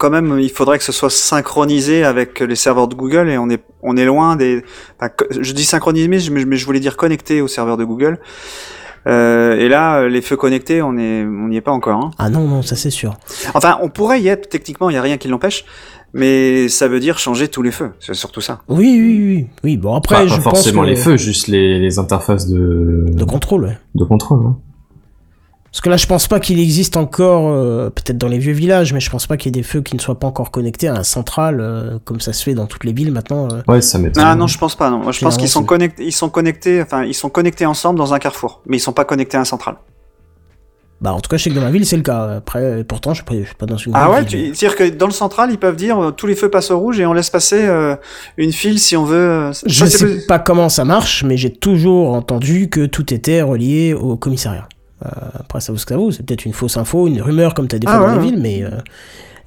[0.00, 3.48] quand même, il faudrait que ce soit synchronisé avec les serveurs de Google et on
[3.50, 4.64] est, on est loin des.
[4.98, 8.18] enfin, je dis synchronisé, mais je, mais je voulais dire connecté aux serveurs de Google.
[9.06, 11.98] Euh, et là, les feux connectés, on est, on n'y est pas encore.
[12.04, 12.10] Hein.
[12.18, 13.16] Ah non, non, ça c'est sûr.
[13.54, 15.64] Enfin, on pourrait y être techniquement, il y a rien qui l'empêche,
[16.12, 17.92] mais ça veut dire changer tous les feux.
[17.98, 18.60] C'est surtout ça.
[18.68, 19.46] Oui, oui, oui.
[19.64, 20.88] Oui, bon, après, Pas, je pas pense forcément que...
[20.88, 23.78] les feux, juste les, les interfaces de, De contrôle, ouais.
[23.94, 24.40] de contrôle.
[24.46, 24.56] hein.
[25.72, 28.92] Parce que là, je pense pas qu'il existe encore, euh, peut-être dans les vieux villages,
[28.92, 30.88] mais je pense pas qu'il y ait des feux qui ne soient pas encore connectés
[30.88, 33.46] à un central, euh, comme ça se fait dans toutes les villes maintenant.
[33.52, 33.62] euh.
[33.68, 34.24] Ouais, ça m'étonne.
[34.26, 34.90] Ah non, je pense pas.
[34.90, 34.98] Non.
[34.98, 38.12] Moi, je pense qu'ils sont connectés, ils sont connectés, enfin, ils sont connectés ensemble dans
[38.14, 39.76] un carrefour, mais ils sont pas connectés à un central.
[41.00, 42.36] Bah, en tout cas, je sais que dans ma ville, c'est le cas.
[42.38, 44.88] Après, pourtant, je suis pas, je suis pas dans une Ah ouais, tu, c'est-à-dire que
[44.90, 47.14] dans le central, ils peuvent dire euh, tous les feux passent au rouge et on
[47.14, 47.94] laisse passer euh,
[48.36, 49.16] une file si on veut.
[49.16, 53.14] euh, ça, Je sais plus- pas comment ça marche, mais j'ai toujours entendu que tout
[53.14, 54.68] était relié au commissariat.
[55.04, 55.08] Euh,
[55.40, 56.10] après, ça vaut ce que ça vaut.
[56.10, 58.30] C'est peut-être une fausse info, une rumeur, comme t'as des fois Ah dans ouais, les
[58.30, 58.62] villes, mais...
[58.64, 58.70] euh,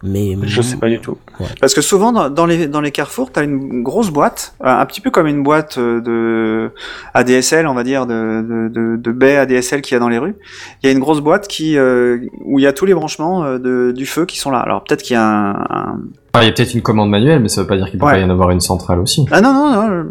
[0.05, 1.17] mais Je sais pas du tout.
[1.61, 4.85] Parce que souvent dans, dans les dans les carrefours, t'as une grosse boîte, euh, un
[4.85, 6.71] petit peu comme une boîte de
[7.13, 10.17] ADSL, on va dire, de de, de, de baies ADSL qu'il y a dans les
[10.17, 10.35] rues.
[10.81, 13.57] Il y a une grosse boîte qui euh, où il y a tous les branchements
[13.57, 14.59] de, du feu qui sont là.
[14.59, 15.99] Alors peut-être qu'il y a un, un-
[16.33, 18.05] Ah, il y a peut-être une commande manuelle, mais ça veut pas dire qu'il peut
[18.05, 18.13] Ouais.
[18.13, 19.25] pas y en avoir une centrale aussi.
[19.31, 20.05] ah non non non,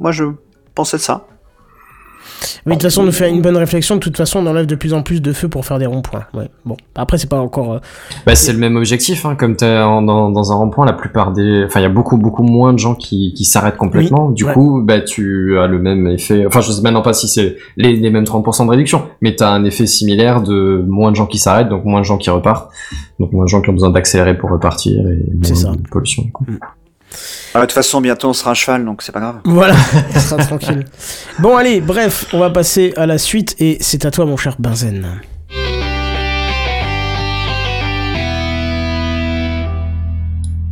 [0.00, 0.24] moi je
[0.74, 1.24] pensais de ça.
[2.66, 3.96] Oui, de toute façon, on nous fait une bonne réflexion.
[3.96, 6.24] De toute façon, on enlève de plus en plus de feux pour faire des ronds-points.
[6.34, 6.48] Ouais.
[6.64, 7.74] Bon, après, c'est pas encore.
[7.74, 7.78] euh,
[8.26, 11.32] Bah, c'est le même objectif, hein, comme t'es en- dans, dans un rond-point, la plupart
[11.32, 14.30] des, enfin, il y a beaucoup, beaucoup moins de gens qui, qui s'arrêtent complètement.
[14.30, 14.52] du ouais.
[14.52, 17.94] coup, bah, tu as le même effet, enfin, je sais maintenant pas si c'est les,
[17.96, 21.38] les mêmes 30% de réduction, mais t'as un effet similaire de moins de gens qui
[21.38, 22.70] s'arrêtent, donc moins de gens qui repartent,
[23.20, 25.70] donc moins de gens qui ont besoin d'accélérer pour repartir et C'est moins ça.
[25.72, 26.24] de pollution.
[26.32, 26.46] quoi.
[27.54, 29.36] Ah, de toute façon, bientôt on sera à cheval, donc c'est pas grave.
[29.44, 29.74] Voilà,
[30.14, 30.84] on sera tranquille.
[31.38, 34.56] Bon, allez, bref, on va passer à la suite et c'est à toi, mon cher
[34.58, 35.06] Benzen.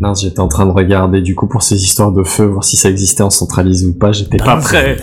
[0.00, 2.76] Mince, j'étais en train de regarder, du coup, pour ces histoires de feu, voir si
[2.76, 4.96] ça existait en centralisé ou pas, j'étais pas prêt.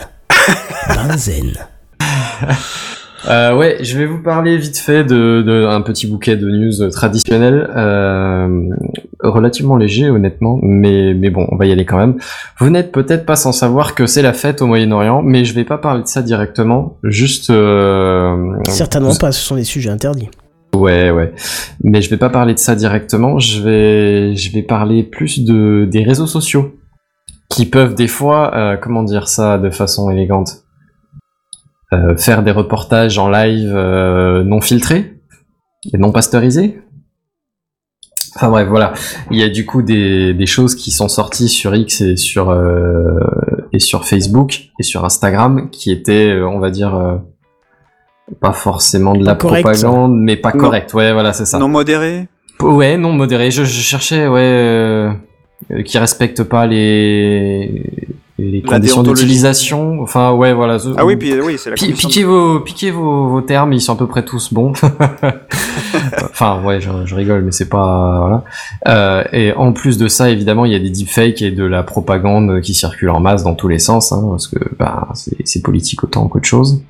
[0.90, 1.54] Benzen.
[3.30, 6.90] Euh, ouais, je vais vous parler vite fait de, de un petit bouquet de news
[6.90, 8.70] traditionnels, euh,
[9.20, 12.18] relativement léger honnêtement, mais mais bon, on va y aller quand même.
[12.60, 15.66] Vous n'êtes peut-être pas sans savoir que c'est la fête au Moyen-Orient, mais je vais
[15.66, 17.50] pas parler de ça directement, juste.
[17.50, 20.30] Euh, Certainement pas, ce sont des sujets interdits.
[20.76, 21.34] Ouais, ouais.
[21.84, 23.40] Mais je vais pas parler de ça directement.
[23.40, 26.72] Je vais, je vais parler plus de des réseaux sociaux
[27.50, 30.61] qui peuvent des fois, euh, comment dire ça de façon élégante,
[31.94, 35.18] Euh, faire des reportages en live euh, non filtrés
[35.94, 36.80] et non pasteurisés.
[38.36, 38.94] Enfin bref, voilà.
[39.30, 42.50] Il y a du coup des, des choses qui sont sorties sur X et sur
[42.50, 43.20] euh,
[43.74, 46.96] et sur Facebook et sur Instagram qui étaient, on va dire.
[46.96, 47.18] euh,
[48.40, 50.60] pas forcément de la correct, propagande, mais pas Non.
[50.60, 50.94] correct.
[50.94, 51.60] Ouais, voilà, c'est ça.
[51.60, 52.30] Non modéré.
[52.62, 53.52] Ouais, non modéré.
[53.52, 55.10] Je, je cherchais, ouais,
[55.84, 58.08] qui respectent pas les
[58.50, 60.02] les conditions d'utilisation.
[60.02, 60.78] Enfin, ouais, voilà.
[60.98, 63.94] Ah oui, puis oui, c'est la de- piquez vos piquez vos, vos termes, ils sont
[63.94, 64.74] à peu près tous bons.
[66.24, 68.44] enfin, ouais, je, je rigole, mais c'est pas voilà.
[68.88, 71.84] Euh, et en plus de ça, évidemment, il y a des deepfakes et de la
[71.84, 75.62] propagande qui circule en masse dans tous les sens, hein, parce que bah, c'est c'est
[75.62, 76.82] politique autant qu'autre chose.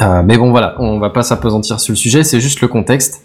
[0.00, 3.24] Euh, mais bon, voilà, on va pas s'apesantir sur le sujet, c'est juste le contexte.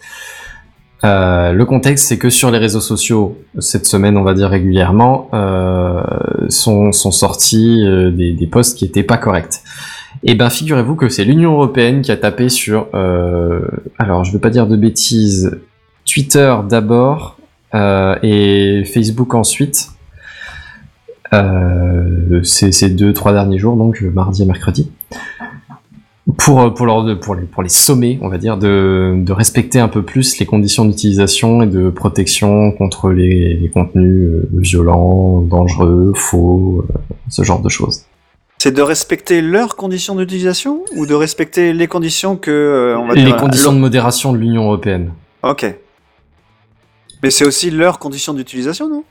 [1.04, 5.30] Euh, le contexte, c'est que sur les réseaux sociaux, cette semaine, on va dire régulièrement,
[5.34, 6.02] euh,
[6.50, 9.62] sont, sortis euh, des, posts qui étaient pas corrects.
[10.24, 12.88] Et ben, figurez-vous que c'est l'Union européenne qui a tapé sur,
[14.00, 15.60] alors je veux pas dire de bêtises,
[16.06, 17.38] Twitter d'abord,
[18.24, 19.92] et Facebook ensuite.
[22.42, 24.92] Ces deux, trois derniers jours, donc mardi et mercredi,
[26.38, 29.88] pour pour leur, pour les pour les sommer, on va dire, de, de respecter un
[29.88, 36.12] peu plus les conditions d'utilisation et de protection contre les, les contenus euh, violents, dangereux,
[36.16, 36.94] faux, euh,
[37.30, 38.02] ce genre de choses.
[38.58, 43.14] C'est de respecter leurs conditions d'utilisation ou de respecter les conditions que euh, on va
[43.14, 45.12] Les dire, conditions de modération de l'Union européenne.
[45.44, 45.66] Ok.
[47.24, 49.04] Mais c'est aussi leurs conditions d'utilisation, non?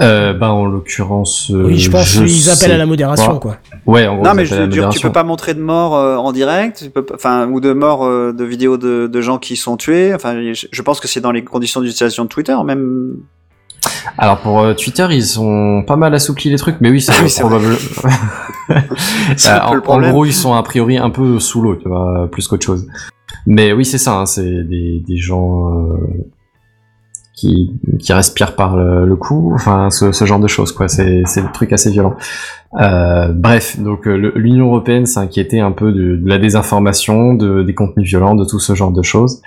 [0.00, 1.50] Euh, ben en l'occurrence.
[1.50, 3.38] euh, Oui, je pense qu'ils appellent à la modération, pas.
[3.38, 3.56] quoi.
[3.84, 4.24] Ouais, en gros.
[4.24, 6.90] Non, mais je veux dire, tu peux pas montrer de mort euh, en direct, tu
[6.90, 10.14] peux pas- enfin, ou de mort euh, de vidéos de, de gens qui sont tués.
[10.14, 13.16] Enfin, je, je pense que c'est dans les conditions d'utilisation de Twitter, même.
[14.16, 17.40] Alors pour euh, Twitter, ils ont pas mal assoupli les trucs, mais oui, c'est Ah
[17.40, 17.76] probable.
[19.86, 22.86] En, gros, ils sont a priori un peu sous l'eau, tu vois, plus qu'autre chose.
[23.46, 25.96] Mais oui, c'est ça, hein, c'est des, des gens euh,
[27.34, 27.70] qui,
[28.10, 30.88] respirent par le, le cou, enfin ce, genre de choses, quoi.
[30.88, 32.16] C'est c'est des trucs assez violents.
[32.80, 37.74] Euh, bref, donc euh, l'Union européenne s'est inquiétée un peu de, la désinformation, de, des
[37.74, 39.42] contenus violents, de tout ce genre de choses.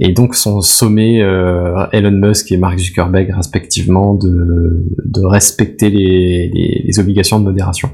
[0.00, 7.00] Et donc sont sommés euh, Elon Musk et Mark Zuckerberg respectivement de, de respecter les,
[7.00, 7.90] obligations de modération.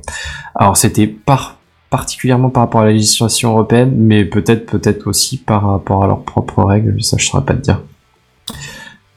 [0.54, 1.58] Alors c'était par,
[1.90, 6.22] particulièrement par rapport à la législation européenne, mais peut-être peut-être aussi par rapport à leurs
[6.22, 7.80] propres règles, ça je saurais pas te dire.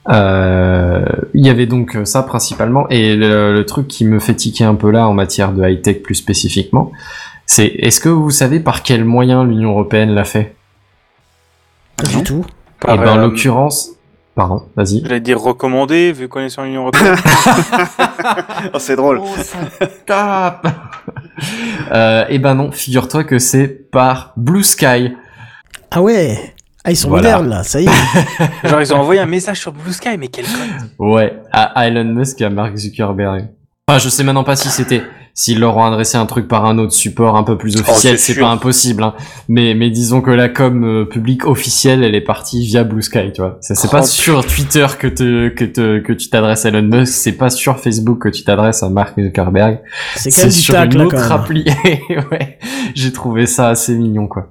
[0.09, 4.63] Euh, il y avait donc ça principalement, et le, le truc qui me fait tiquer
[4.63, 6.91] un peu là en matière de high-tech plus spécifiquement,
[7.45, 10.55] c'est est-ce que vous savez par quel moyen l'Union européenne l'a fait?
[11.97, 12.45] Pas du tout.
[12.87, 13.91] Et ben en euh, l'occurrence,
[14.35, 15.01] pardon, vas-y.
[15.03, 17.15] J'allais dire recommandé, vu qu'on est sur l'Union Européenne.
[18.73, 19.21] Oh, c'est drôle.
[20.05, 20.67] Tape
[21.91, 25.13] euh, et ben non, figure-toi que c'est par Blue Sky.
[25.91, 26.55] Ah ouais
[26.87, 27.31] Ah, ils sont Voilà.
[27.39, 27.89] modernes, là, ça y est.
[28.69, 31.05] Genre, ils ont envoyé un message sur Blue Sky, mais quel con.
[31.13, 33.49] Ouais, à Elon Musk et à Mark Zuckerberg.
[33.89, 35.03] Enfin, je sais maintenant pas si c'était
[35.39, 38.17] s'ils leur ont adressé un truc par un autre support un peu plus officiel, Oh,
[38.17, 39.03] c'est c'est pas impossible.
[39.03, 39.13] Hein.
[39.47, 43.31] Mais mais disons que la com euh, publique officielle, elle est partie via Blue Sky,
[43.35, 43.59] tu vois.
[43.61, 47.13] C'est pas Oh, sur Twitter que te que te que tu t'adresses à Elon Musk,
[47.13, 49.79] c'est pas sur Facebook que tu t'adresses à Mark Zuckerberg.
[50.15, 51.65] C'est quand même du sur tac, une là, autre appli.
[52.31, 52.57] ouais,
[52.95, 54.49] j'ai trouvé ça assez mignon, quoi.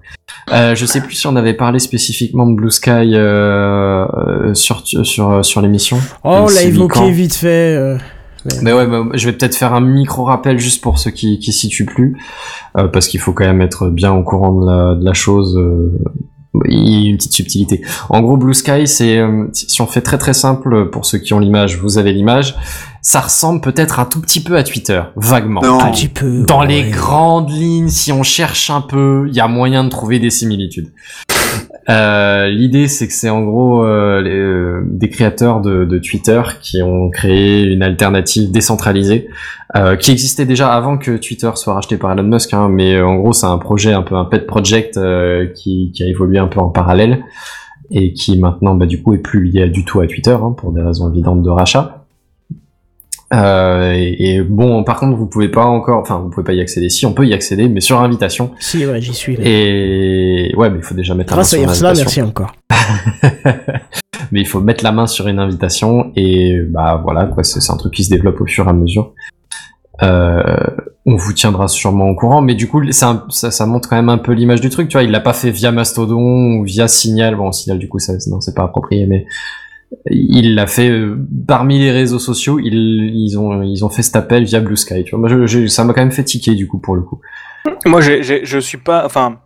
[0.52, 4.82] Euh, je sais plus si on avait parlé spécifiquement de Blue Sky euh, euh, sur
[4.86, 5.98] sur sur l'émission.
[6.22, 7.98] Oh, on l'a évoqué vite fait.
[8.62, 11.52] Mais ouais, bah, je vais peut-être faire un micro rappel juste pour ceux qui qui
[11.52, 12.16] s'y situent plus,
[12.78, 15.56] euh, parce qu'il faut quand même être bien au courant de la, de la chose.
[15.56, 15.90] euh,
[16.64, 17.82] il y a une petite subtilité.
[18.08, 21.18] En gros, Blue Sky, c'est euh, si si on fait très très simple pour ceux
[21.18, 22.54] qui ont l'image, vous avez l'image.
[23.02, 25.60] Ça ressemble peut-être un tout petit peu à Twitter, vaguement.
[25.62, 25.80] Non.
[25.80, 26.42] Un petit peu.
[26.44, 26.66] Dans ouais.
[26.66, 30.30] les grandes lignes, si on cherche un peu, il y a moyen de trouver des
[30.30, 30.92] similitudes.
[31.88, 36.42] Euh, L'idée, c'est que c'est en gros euh, les, euh, des créateurs de, de Twitter
[36.60, 39.28] qui ont créé une alternative décentralisée
[39.76, 42.52] euh, qui existait déjà avant que Twitter soit racheté par Elon Musk.
[42.54, 46.02] Hein, mais en gros, c'est un projet un peu un pet project euh, qui, qui
[46.02, 47.24] a évolué un peu en parallèle
[47.90, 50.72] et qui maintenant, bah, du coup, est plus lié du tout à Twitter hein, pour
[50.72, 52.02] des raisons évidentes de rachat.
[53.34, 56.60] Euh, et, et bon, par contre, vous pouvez pas encore, enfin, vous pouvez pas y
[56.60, 56.88] accéder.
[56.88, 58.52] Si, on peut y accéder, mais sur invitation.
[58.60, 59.36] Si, ouais, j'y suis.
[59.36, 59.42] là.
[59.44, 60.25] Et
[60.56, 62.22] ouais, mais il faut déjà mettre Grâce la main sur Ursula, l'invitation.
[62.24, 62.52] merci encore.
[64.32, 67.76] mais il faut mettre la main sur une invitation et bah voilà quoi, c'est un
[67.76, 69.12] truc qui se développe au fur et à mesure.
[70.02, 70.42] Euh,
[71.06, 74.18] on vous tiendra sûrement au courant, mais du coup, ça, ça montre quand même un
[74.18, 75.04] peu l'image du truc, tu vois.
[75.04, 77.36] Il l'a pas fait via Mastodon ou via Signal.
[77.36, 79.24] Bon, Signal, du coup, ça, non, c'est pas approprié, mais
[80.10, 81.16] il l'a fait euh,
[81.46, 82.58] parmi les réseaux sociaux.
[82.58, 82.74] Ils,
[83.14, 85.02] ils ont, ils ont fait cet appel via Blue Sky.
[85.04, 87.02] Tu vois, moi, je- je- ça m'a quand même fait tiquer du coup pour le
[87.02, 87.20] coup.
[87.86, 89.38] Moi, j'ai- je suis pas, enfin,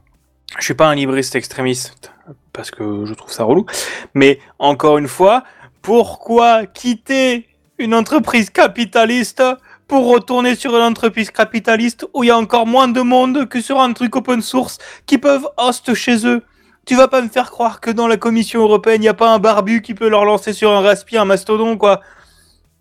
[0.58, 2.12] je suis pas un libriste extrémiste
[2.52, 3.66] parce que je trouve ça relou.
[4.14, 5.44] Mais encore une fois,
[5.82, 9.42] pourquoi quitter une entreprise capitaliste
[9.88, 13.60] pour retourner sur une entreprise capitaliste où il y a encore moins de monde que
[13.60, 16.42] sur un truc open source qui peuvent host chez eux?
[16.86, 19.30] Tu vas pas me faire croire que dans la Commission européenne, il n'y a pas
[19.30, 22.00] un barbu qui peut leur lancer sur un Raspi un mastodon, quoi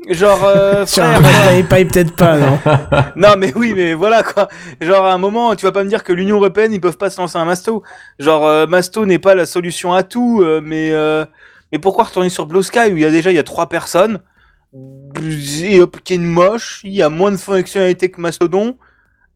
[0.07, 1.21] Genre, euh, frère,
[1.67, 2.59] peut-être pas, non.
[3.15, 4.47] non, mais oui, mais voilà quoi.
[4.79, 7.09] Genre à un moment, tu vas pas me dire que l'Union européenne ils peuvent pas
[7.09, 7.83] se lancer un masto.
[8.17, 11.25] Genre euh, masto n'est pas la solution à tout, euh, mais euh,
[11.71, 13.67] mais pourquoi retourner sur Blue Sky où il y a déjà il y a trois
[13.67, 14.19] personnes?
[15.63, 18.77] Et hop, qui est une moche, il y a moins de fonctionnalités que Mastodon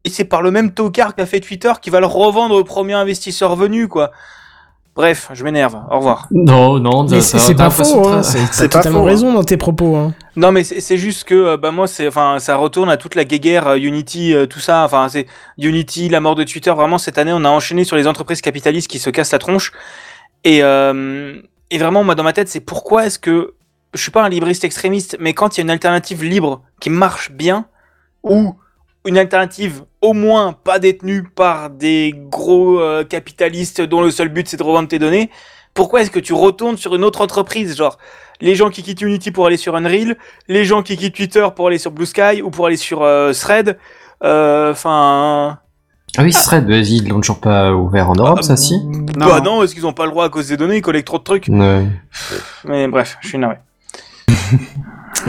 [0.06, 2.94] et c'est par le même tocard qu'a fait Twitter qui va le revendre au premier
[2.94, 4.12] investisseur venu quoi.
[4.96, 5.76] Bref, je m'énerve.
[5.90, 6.28] Au revoir.
[6.32, 8.22] Non, non, c'est pas faux, hein.
[8.22, 9.10] T'as pas totalement faux, hein.
[9.10, 10.14] raison dans tes propos, hein.
[10.36, 13.16] Non, mais c'est c'est juste que euh, bah moi c'est enfin ça retourne à toute
[13.16, 15.28] la guéguerre euh, Unity euh, tout ça enfin c'est
[15.60, 18.88] Unity la mort de Twitter vraiment cette année on a enchaîné sur les entreprises capitalistes
[18.88, 19.72] qui se cassent la tronche
[20.44, 23.54] et euh, et vraiment moi dans ma tête c'est pourquoi est-ce que
[23.94, 26.90] je suis pas un libriste extrémiste, mais quand il y a une alternative libre qui
[26.90, 27.66] marche bien,
[28.24, 28.56] ou
[29.06, 34.48] une alternative au moins pas détenue par des gros euh, capitalistes dont le seul but
[34.48, 35.30] c'est de revendre tes données,
[35.74, 37.98] pourquoi est-ce que tu retournes sur une autre entreprise Genre,
[38.42, 41.68] les gens qui quittent Unity pour aller sur Unreal, les gens qui quittent Twitter pour
[41.68, 43.78] aller sur Blue Sky ou pour aller sur euh, Thread,
[44.24, 45.60] euh, enfin...
[46.16, 48.80] Ah oui, ce serait, ils l'ont toujours pas ouvert en Europe, ça si
[49.18, 51.18] Bah non, parce qu'ils ont pas le droit à cause des données, ils collectent trop
[51.18, 51.48] de trucs.
[51.48, 51.88] Ouais.
[52.66, 53.58] Mais bref, je suis navré.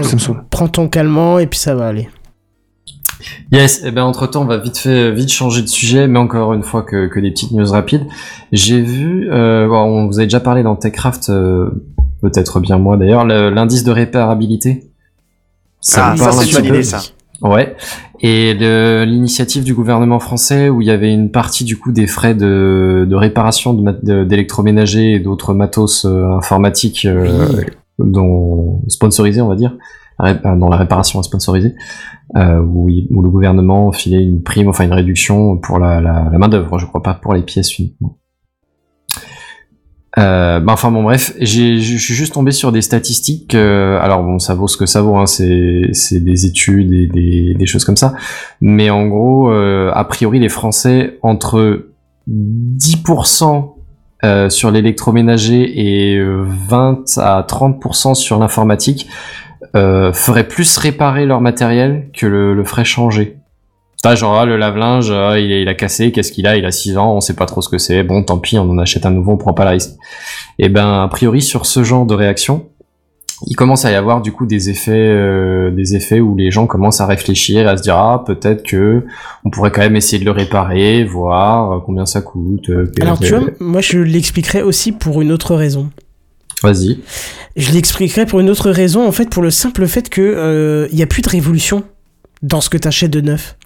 [0.03, 0.45] Ça me saoule.
[0.51, 2.11] Prends ton calmant et puis ça va aller.
[3.53, 6.53] Yes, et ben entre temps on va vite fait vite changer de sujet, mais encore
[6.55, 8.07] une fois que, que des petites news rapides.
[8.53, 11.71] J'ai vu, euh, bon, on vous avait déjà parlé dans Techcraft, euh,
[12.23, 14.85] peut-être bien moi d'ailleurs, le- l'indice de réparabilité.
[15.97, 17.01] Ah, ça, un c'est une bonne idée, ça.
[17.43, 17.77] Ouais.
[18.21, 22.35] Et l'initiative du gouvernement français où il y avait une partie du coup des frais
[22.35, 27.47] de, de réparation de mat- de- d'électroménager et d'autres matos euh, informatiques euh,
[27.99, 29.77] dont sponsorisés on va dire,
[30.21, 31.75] euh, dont la réparation sponsorisée,
[32.37, 36.87] euh, où, le gouvernement filait une prime, enfin une réduction pour la, main d'œuvre, je
[36.87, 38.19] crois pas pour les pièces uniquement.
[40.17, 41.47] Bah enfin bon bref, je
[41.81, 43.57] suis juste tombé sur des statistiques.
[43.57, 47.55] euh, alors bon, ça vaut ce que ça vaut, hein, c'est des études et des,
[47.55, 48.15] des choses comme ça.
[48.61, 51.89] Mais en gros, a priori, les Français entre
[52.31, 53.75] 10%
[54.25, 59.07] euh, sur l'électroménager et euh, 20 à 30% sur l'informatique
[59.77, 63.37] euh, feraient plus réparer leur matériel que le, le ferait changer.
[64.03, 66.71] Ça, genre, ah, le lave-linge, ah, il, il a cassé, qu'est-ce qu'il a Il a
[66.71, 68.03] 6 ans, on sait pas trop ce que c'est.
[68.03, 69.93] Bon, tant pis, on en achète un nouveau, on prend pas le risque.
[70.59, 72.67] Et ben, a priori, sur ce genre de réaction,
[73.47, 76.67] il commence à y avoir du coup des effets, euh, des effets où les gens
[76.67, 79.05] commencent à réfléchir, à se dire ah peut-être que
[79.45, 82.71] on pourrait quand même essayer de le réparer, voir euh, combien ça coûte.
[82.71, 85.91] euh, Alors tu vois, moi je l'expliquerai aussi pour une autre raison.
[86.63, 87.01] Vas-y.
[87.57, 90.99] Je l'expliquerai pour une autre raison, en fait, pour le simple fait que euh, il
[90.99, 91.85] y a plus de révolution
[92.43, 93.57] dans ce que t'achètes de neuf.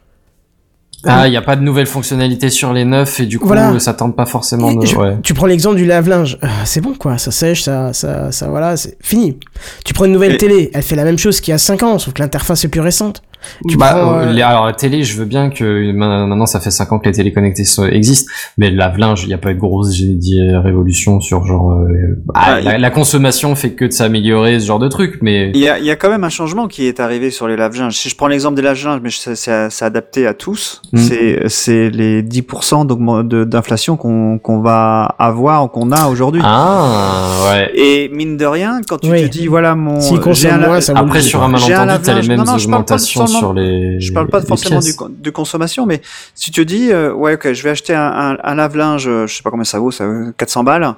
[1.04, 3.78] Ah, il y a pas de nouvelles fonctionnalités sur les neufs et du coup Voilà.
[3.78, 4.72] ça tente pas forcément.
[4.74, 4.84] De...
[4.84, 5.16] Je- ouais.
[5.22, 8.76] Tu prends l'exemple du lave-linge, Ah, c'est bon quoi, ça sèche, ça, ça, ça voilà,
[8.76, 9.38] c'est fini.
[9.84, 11.84] Tu prends une nouvelle Et- télé, elle fait la même chose qu'il y a 5
[11.84, 13.22] ans, sauf que l'interface est plus récente.
[13.68, 16.46] Tu Bah, prends, euh, euh, les- alors la télé, je veux bien que ma- maintenant
[16.46, 19.38] ça fait 5 ans que les télé connectées existent, mais le lave-linge, il n'y a
[19.38, 21.86] pas eu de grosse j'ai dit, révolution sur genre euh,
[22.26, 25.60] bah, Ouais, la, la consommation fait que de s'améliorer ce genre de truc, mais Il
[25.60, 27.94] y, a, il y a quand même un changement qui est arrivé sur les lave-linges.
[27.96, 30.98] Si je prends l'exemple des lave-linges, mais c'est c'est- c'est adapté à tous, Mm.
[30.98, 36.42] c'est c'est les 10% d'augment- de- d'inflation qu'on qu'on va avoir, qu'on a aujourd'hui.
[36.44, 37.70] ah ouais.
[37.74, 39.22] Et mine de rien, quand tu Oui.
[39.22, 41.72] te dis voilà mon S'il j'ai un la- vaut le Après sur un un malentendu,
[41.74, 42.28] t'as les lave-linge.
[42.28, 44.00] mêmes Non, non, augmentations sur les.
[44.00, 46.00] Je parle pas forcément du, de consommation, mais
[46.34, 49.36] si tu dis, euh, ouais, ok, je vais acheter un, un, un lave-linge, euh, je
[49.36, 50.94] sais pas combien ça vaut, ça vaut 400 balles.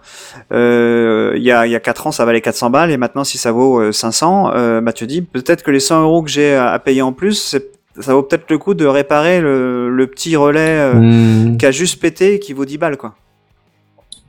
[0.53, 3.38] Euh, Il y a y a 4 ans, ça valait 400 balles, et maintenant, si
[3.38, 6.31] ça vaut euh, 500, euh, bah tu te dis peut-être que les 100 euros que
[6.31, 9.90] j'ai à à payer en plus, c'est- ça vaut peut-être le coup de réparer le,
[9.90, 11.57] le petit relais euh, Hmm.
[11.59, 13.14] qui a juste pété et qui vaut 10 balles, quoi.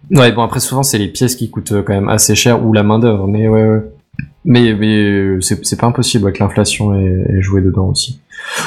[0.10, 2.84] Ouais, bon après souvent c'est les pièces qui coûtent quand même assez cher ou la
[2.84, 3.82] main d'œuvre, mais ouais ouais.
[4.44, 8.20] Mais mais euh, c'est pas impossible avec l'inflation et, et jouer dedans aussi.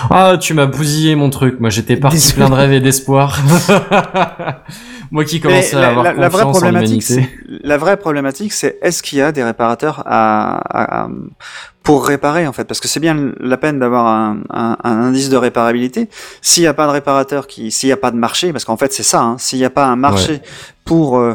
[0.08, 1.58] Ah, tu m'as bousillé mon truc.
[1.58, 2.36] Moi j'étais parti Désolé.
[2.36, 3.38] plein de rêves et d'espoir.
[5.10, 7.04] Moi qui commençais à avoir la- la vraie en problématique,
[7.62, 11.08] la vraie problématique, c'est est-ce qu'il y a des réparateurs à, à- à-
[11.84, 15.28] pour réparer en fait, parce que c'est bien la peine d'avoir un, un- un indice
[15.28, 16.08] de réparabilité.
[16.42, 18.76] S'il n'y a pas de réparateur, qui, s'il n'y a pas de marché, parce qu'en
[18.78, 20.40] fait c'est ça, hein, s'il n'y a pas un marché
[20.86, 21.34] pour euh,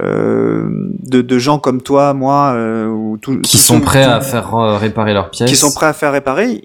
[0.00, 0.68] euh,
[1.02, 4.20] de, de gens comme toi, moi, euh, ou tout, Qui sont ceux- prêts tout- à
[4.20, 5.50] faire euh, réparer leurs pièces.
[5.50, 6.64] qui sont prêts à faire réparer,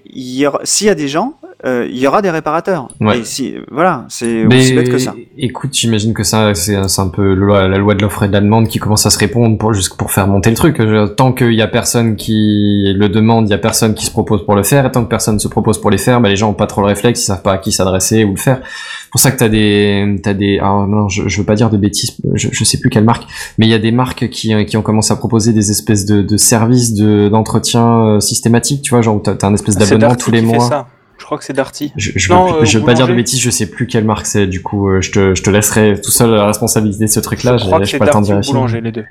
[0.64, 2.88] s'il y a des gens, euh, il y aura des réparateurs.
[3.00, 3.20] Ouais.
[3.20, 5.14] Et si, voilà, c'est aussi bête que ça.
[5.38, 8.68] écoute, j'imagine que ça, c'est un peu la loi de l'offre et de la demande
[8.68, 10.80] qui commence à se répondre pour juste pour faire monter le truc.
[11.16, 14.44] Tant qu'il y a personne qui le demande, il y a personne qui se propose
[14.44, 14.86] pour le faire.
[14.86, 16.80] Et tant que personne se propose pour les faire, bah, les gens ont pas trop
[16.80, 18.60] le réflexe, ils savent pas à qui s'adresser ou le faire.
[18.62, 21.70] C'est pour ça que t'as des, t'as des, ah non, je, je veux pas dire
[21.70, 23.24] de bêtises, je, je sais plus quelle marque,
[23.58, 26.04] mais il y a des marques qui, euh, qui ont commencé à proposer des espèces
[26.04, 29.74] de, de services de d'entretien euh, systématique, tu vois, genre où t'as t'as un espèce
[29.78, 30.88] C'est d'abonnement tous les mois.
[31.24, 31.90] Je crois que c'est Darty.
[31.96, 34.04] Je, je Non, veux, euh, je veux pas dire de bêtises, je sais plus quelle
[34.04, 37.10] marque c'est, du coup, euh, je te, je te laisserai tout seul la responsabilité de
[37.10, 38.40] ce truc-là, je crois que c'est Darty ou.
[38.42, 39.06] Boulanger, les deux.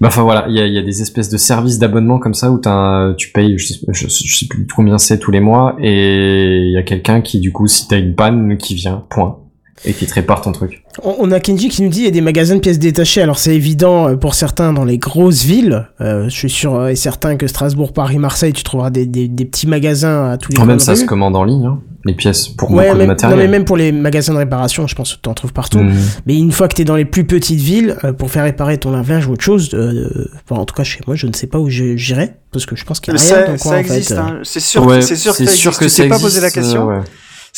[0.00, 2.34] Bah, enfin voilà, il y a, il y a des espèces de services d'abonnement comme
[2.34, 5.38] ça où un- tu payes, je sais, je, je sais plus combien c'est tous les
[5.38, 9.04] mois, et il y a quelqu'un qui, du coup, si t'as une panne, qui vient,
[9.08, 9.38] point,
[9.84, 10.82] et qui te répare ton truc.
[11.02, 13.22] On on a Kenji qui nous dit il y a des magasins de pièces détachées.
[13.22, 15.86] Alors c'est évident euh, pour certains dans les grosses villes.
[16.00, 19.28] Euh, je suis sûr euh, et certain que Strasbourg, Paris, Marseille, tu trouveras des, des,
[19.28, 21.66] des petits magasins à tous les Quand coins même, de ça se commande en ligne,
[21.66, 21.80] hein.
[22.04, 23.38] les pièces pour Ouais, beaucoup de même, non, matériel.
[23.38, 25.78] mais même pour les magasins de réparation, je pense que tu en trouves partout.
[25.80, 25.92] Mm.
[26.26, 28.78] Mais une fois que tu es dans les plus petites villes, euh, pour faire réparer
[28.78, 31.46] ton lave-linge ou autre chose, euh, enfin, en tout cas chez moi, je ne sais
[31.46, 33.56] pas où je- j'irai, parce que je pense qu'il y a rien Ça, dans coin,
[33.58, 34.18] ça en fait, existe, euh.
[34.20, 34.38] hein.
[34.42, 35.96] c'est sûr, Ouais, c'est sûr que ça existe.
[35.96, 36.90] Tu t'es pas posé la question.
[36.90, 37.04] euh, ouais.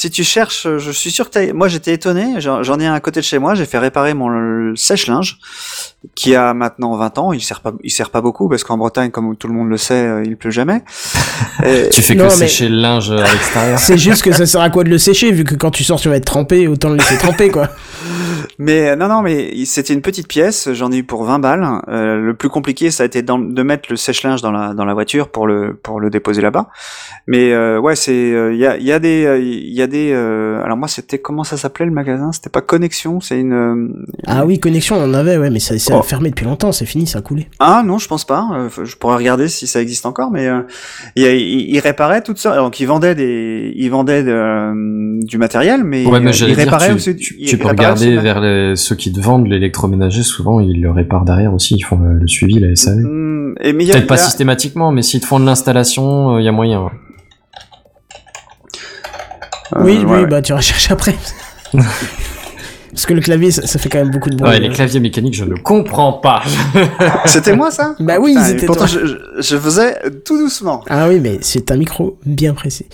[0.01, 1.53] Si tu cherches, euh, je suis sûr que t'as...
[1.53, 2.41] Moi, j'étais étonné.
[2.41, 3.55] J'en ai un à côté de chez moi.
[3.55, 5.37] J'ai fait réparer mon euh, sèche-linge
[6.15, 7.33] qui a maintenant 20 ans.
[7.35, 9.77] Il sert pas, il sert pas beaucoup parce qu'en Bretagne, comme tout le monde le
[9.77, 10.81] sait, euh, il pleut jamais.
[11.67, 13.79] Et- Tu fais Non, que mais- sécher le linge à l'extérieur.
[13.79, 16.01] C'est juste que ça sert à quoi de le sécher, vu que quand tu sors,
[16.01, 17.69] tu vas être trempé, autant le laisser tremper, quoi.
[18.59, 20.71] Mais non, non, mais c'était une petite pièce.
[20.75, 21.67] J'en ai eu pour 20 balles.
[21.89, 24.85] Euh, le plus compliqué, ça a été dans- de mettre le sèche-linge dans la dans
[24.85, 26.69] la voiture pour le pour le déposer là-bas.
[27.27, 28.13] Mais euh, ouais, c'est
[28.53, 31.19] il y a il y a des euh, il y a euh, alors moi c'était
[31.19, 32.33] comment ça s'appelait le magasin?
[32.33, 33.89] C'était pas Connexion, c'est une euh,
[34.27, 36.03] Ah oui, connexion, on en avait, ouais, mais ça s'est Oh.
[36.03, 37.49] fermé depuis longtemps, c'est fini, ça a coulé.
[37.59, 38.47] Ah non, je pense pas.
[38.55, 40.61] Euh, je pourrais regarder si ça existe encore, mais euh,
[41.17, 42.57] il, il, il réparait toutes sortes.
[42.57, 46.93] Donc il vendait des, il vendait de, euh, du matériel, mais, Ouais, mais il réparait
[46.93, 47.17] aussi.
[47.17, 51.53] tu, peux regarder vers les- ceux qui te vendent l'électroménager, souvent ils le réparent derrière
[51.55, 52.99] aussi, ils font le, le suivi, la SAV.
[53.63, 55.41] Et mais il y a, Peut-être pas il y a- systématiquement, mais s'ils te font
[55.41, 56.83] de l'installation, il y a moyen.
[56.85, 56.91] ouais.
[59.77, 60.27] Euh, oui, ouais, oui, ouais.
[60.27, 61.15] bah tu recherches après.
[62.93, 64.51] Parce que le clavier, ça, ça fait quand même beaucoup de bruit.
[64.51, 66.43] Ouais, les claviers mécaniques, je ne comprends pas.
[67.25, 67.95] C'était moi ça?
[68.01, 68.99] Bah oui, Putain, c'était Pourtant, toi.
[69.01, 70.83] je, je- je faisais tout doucement.
[70.91, 72.87] Ah oui, mais c'est un micro bien précis.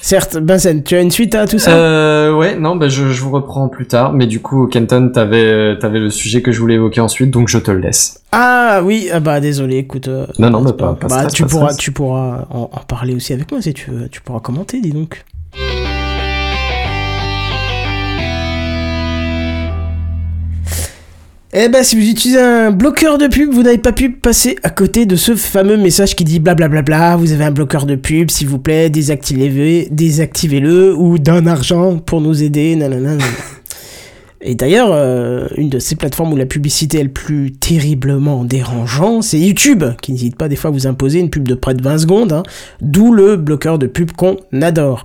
[0.00, 1.70] Certes, Vincent, tu as une suite à tout ça?
[1.72, 5.44] Euh, ouais, non, bah, je, je vous reprends plus tard, mais du coup, Kenton, t'avais,
[5.44, 8.20] euh, t'avais le sujet que je voulais évoquer ensuite, donc je te le laisse.
[8.32, 10.08] Ah oui, ah bah désolé, écoute.
[10.08, 11.76] euh, Non, non, pas- pas bah, stress, tu pas pourras, stress.
[11.78, 14.08] tu pourras en, en parler aussi avec moi si tu veux.
[14.08, 15.24] Tu pourras commenter, dis donc.
[21.54, 24.68] Eh ben, si vous utilisez un bloqueur de pub, vous n'avez pas pu passer à
[24.70, 28.48] côté de ce fameux message qui dit blablabla, vous avez un bloqueur de pub, s'il
[28.48, 33.12] vous plaît, désactivez- désactivez-le, ou d'un argent pour nous aider, nanana.
[33.14, 33.24] nanana.
[34.42, 39.22] Et d'ailleurs, euh, une de ces plateformes où la publicité est le plus terriblement dérangeant,
[39.22, 41.82] c'est YouTube, qui n'hésite pas des fois à vous imposer une pub de près de
[41.82, 42.42] 20 secondes, hein,
[42.82, 45.02] d'où le bloqueur de pub qu'on adore.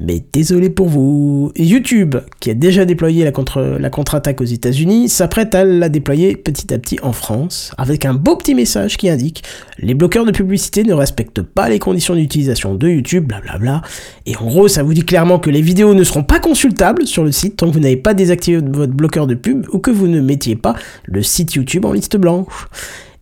[0.00, 5.08] Mais désolé pour vous, YouTube, qui a déjà déployé la, contre, la contre-attaque aux États-Unis,
[5.08, 9.08] s'apprête à la déployer petit à petit en France, avec un beau petit message qui
[9.08, 9.42] indique
[9.80, 13.82] les bloqueurs de publicité ne respectent pas les conditions d'utilisation de YouTube, blablabla.
[14.26, 17.24] Et en gros, ça vous dit clairement que les vidéos ne seront pas consultables sur
[17.24, 20.06] le site tant que vous n'avez pas désactivé votre bloqueur de pub ou que vous
[20.06, 20.76] ne mettiez pas
[21.06, 22.68] le site YouTube en liste blanche.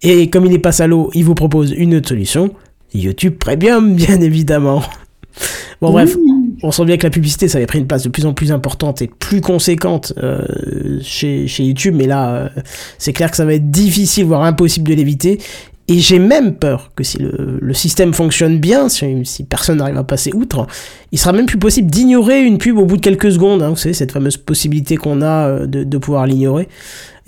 [0.03, 2.51] Et comme il est pas salaud, il vous propose une autre solution,
[2.93, 4.83] YouTube Premium, bien évidemment.
[5.81, 6.17] Bon bref,
[6.67, 8.51] on sent bien que la publicité, ça avait pris une place de plus en plus
[8.51, 10.41] importante et plus conséquente euh,
[11.01, 12.49] chez, YouTube, mais là, euh,
[12.99, 15.39] c'est clair que ça va être difficile, voire impossible de l'éviter.
[15.89, 20.33] Et j'ai même peur que si le, système fonctionne bien, si, personne n'arrive à passer
[20.35, 20.67] outre,
[21.13, 23.63] il sera même plus possible d'ignorer une pub au bout de quelques secondes.
[23.63, 26.67] hein, vous savez, cette fameuse possibilité qu'on a euh, de pouvoir l'ignorer.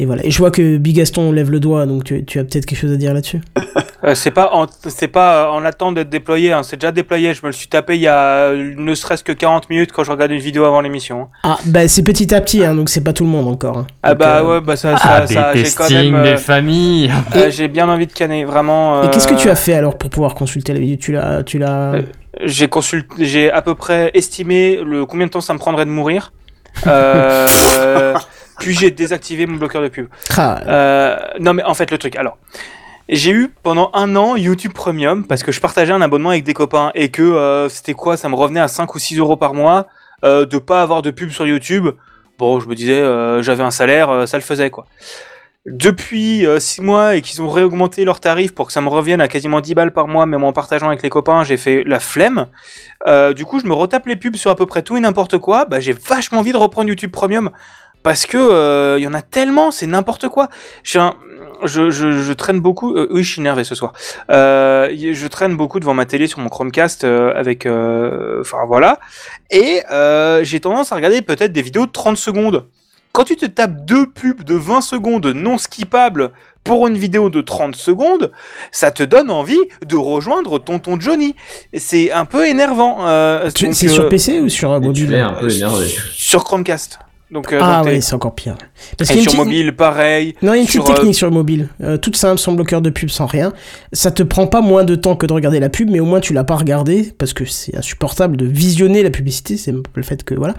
[0.00, 0.24] Et voilà.
[0.24, 2.92] Et je vois que Bigaston lève le doigt, donc tu, tu as peut-être quelque chose
[2.92, 3.40] à dire là-dessus.
[4.04, 7.34] Euh, c'est pas en, c'est pas en attente d'être déployé, hein, c'est déjà déployé.
[7.34, 10.04] Je me le suis tapé il y a euh, ne serait-ce que 40 minutes quand
[10.04, 11.22] je regarde une vidéo avant l'émission.
[11.22, 11.28] hein.
[11.42, 13.78] Ah, bah c'est petit à petit, hein, donc c'est pas tout le monde encore.
[13.78, 13.86] hein.
[14.04, 16.14] Ah Donc, bah euh, ouais, bah ça, ça, ça j'ai quand même.
[16.14, 17.10] euh, familles.
[17.34, 19.02] euh, j'ai bien envie de canner, vraiment.
[19.02, 20.96] Et qu'est-ce que tu as fait alors pour pouvoir consulter la vidéo?
[21.00, 21.94] Tu l'as, tu l'as.
[21.94, 22.02] Euh,
[22.44, 25.90] J'ai consulté, j'ai à peu près estimé le combien de temps ça me prendrait de
[25.90, 26.32] mourir.
[26.86, 28.14] Euh,
[28.58, 30.08] puis j'ai désactivé mon bloqueur de pub.
[30.36, 32.38] Ah, Euh, non mais en fait le truc, alors
[33.08, 36.54] j'ai eu pendant un an YouTube Premium parce que je partageais un abonnement avec des
[36.54, 39.54] copains et que euh, c'était quoi, ça me revenait à 5 ou 6 euros par
[39.54, 39.86] mois
[40.24, 41.88] euh, de pas avoir de pub sur YouTube.
[42.38, 43.02] Bon, je me disais,
[43.42, 44.86] j'avais un salaire, ça le faisait quoi.
[45.66, 49.26] Depuis 6 mois et qu'ils ont réaugmenté leurs tarifs pour que ça me revienne à
[49.26, 52.46] quasiment 10 balles par mois, même en partageant avec les copains, j'ai fait la flemme.
[53.34, 55.64] Du coup, je me retape les pubs sur à peu près tout et n'importe quoi.
[55.64, 57.50] Bah, j'ai vachement envie de reprendre YouTube Premium
[58.08, 60.48] parce que euh, il y en a tellement, c'est n'importe quoi.
[60.94, 61.14] Un-
[61.64, 62.94] je, je, je traîne beaucoup.
[62.96, 63.92] euh, oui, je suis énervé ce soir.
[64.30, 67.66] Euh, je traîne beaucoup devant ma télé sur mon Chromecast euh, avec.
[67.66, 68.98] euh, Enfin voilà.
[69.50, 72.64] Et euh, j'ai tendance à regarder peut-être des vidéos de 30 secondes.
[73.12, 76.30] Quand tu te tapes deux pubs de 20 secondes non skippables
[76.64, 78.30] pour une vidéo de 30 secondes,
[78.72, 81.34] ça te donne envie de rejoindre tonton Johnny.
[81.74, 83.06] C'est un peu énervant.
[83.06, 85.86] euh, c'est sur PC ou sur un l'es un peu énervé.
[86.12, 87.00] Sur Chromecast.
[87.30, 88.56] Donc, euh, Ah ouais, c'est encore pire.
[88.96, 90.34] Parce et qu'il y a une sur petite- mobile, pareil.
[90.40, 91.68] Non, il y a une petite sur, euh, technique sur le mobile.
[91.82, 93.52] Euh, toute simple, sans bloqueur de pub, sans rien.
[93.92, 96.20] Ça te prend pas moins de temps que de regarder la pub, mais au moins
[96.20, 100.24] tu l'as pas regardé, parce que c'est insupportable de visionner la publicité, c'est le fait
[100.24, 100.54] que, voilà.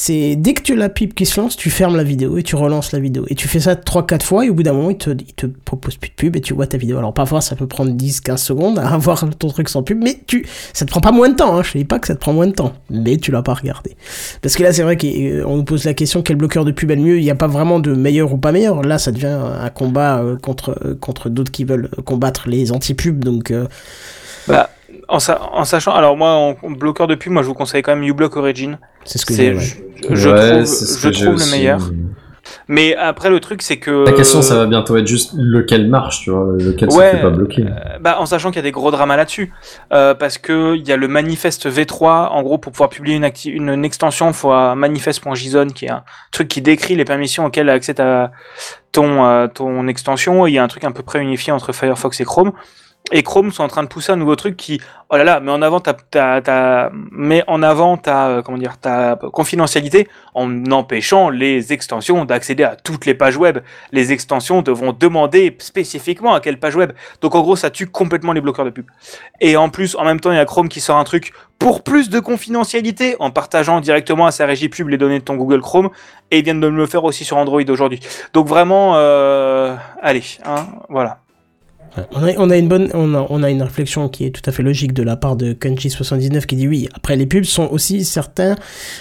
[0.00, 2.44] C'est dès que tu as la pub qui se lance, tu fermes la vidéo et
[2.44, 3.24] tu relances la vidéo.
[3.28, 5.46] Et tu fais ça 3-4 fois et au bout d'un moment, il te, il te
[5.46, 6.98] propose plus de pub et tu vois ta vidéo.
[6.98, 10.46] Alors parfois, ça peut prendre 10-15 secondes à avoir ton truc sans pub, mais tu,
[10.72, 11.56] ça te prend pas moins de temps.
[11.58, 11.62] Hein.
[11.64, 13.96] Je dis pas que ça te prend moins de temps, mais tu l'as pas regardé.
[14.40, 16.96] Parce que là, c'est vrai qu'on nous pose la question quel bloqueur de pub est
[16.96, 17.18] le mieux?
[17.18, 18.82] Il n'y a pas vraiment de meilleur ou pas meilleur.
[18.82, 19.26] Là, ça devient
[19.60, 23.24] un combat euh, contre, euh, contre d'autres qui veulent combattre les anti-pubs.
[23.24, 23.50] Donc.
[23.50, 23.66] euh,
[24.46, 24.70] Bah,
[25.08, 26.30] en, sa- en sachant, alors moi,
[26.62, 28.78] en bloqueur de pub, moi je vous conseille quand même uBlock Origin.
[29.04, 29.58] C'est ce que ouais.
[29.58, 31.52] je, je Ouais, trouve, c'est ce je que j'ai trouve le aussi.
[31.52, 31.80] meilleur.
[32.66, 34.06] Mais après, le truc, c'est que.
[34.06, 37.22] La question, ça va bientôt être juste lequel marche, tu vois, lequel Ouais, se fait
[37.22, 37.64] pas bloquer.
[37.66, 39.52] Euh, bah, en sachant qu'il y a des gros dramas là-dessus,
[39.92, 42.28] euh, parce que il y a le manifeste V3.
[42.30, 45.86] En gros, pour pouvoir publier une, acti- une, une extension, il faut un manifeste.json, qui
[45.86, 48.32] est un truc qui décrit les permissions auxquelles a accès ta,
[48.92, 50.46] ton, euh, ton extension.
[50.46, 52.52] Il y a un truc un peu près unifié entre Firefox et Chrome.
[53.10, 55.50] Et Chrome sont en train de pousser un nouveau truc qui, oh là là, met
[55.50, 55.96] en avant ta,
[57.46, 58.76] en avant euh, comment dire,
[59.32, 63.60] confidentialité en empêchant les extensions d'accéder à toutes les pages web.
[63.92, 66.92] Les extensions devront demander spécifiquement à quelle page web.
[67.22, 68.86] Donc en gros, ça tue complètement les bloqueurs de pub.
[69.40, 71.82] Et en plus, en même temps, il y a Chrome qui sort un truc pour
[71.82, 75.62] plus de confidentialité en partageant directement à sa régie pub les données de ton Google
[75.62, 75.88] Chrome.
[76.30, 78.00] Et ils viennent de le faire aussi sur Android aujourd'hui.
[78.34, 81.20] Donc vraiment, euh, allez, hein, voilà.
[82.12, 84.42] On a, on a une bonne, on a, on a une réflexion qui est tout
[84.48, 86.88] à fait logique de la part de Kenji79 qui dit oui.
[86.94, 88.56] Après, les pubs sont aussi certains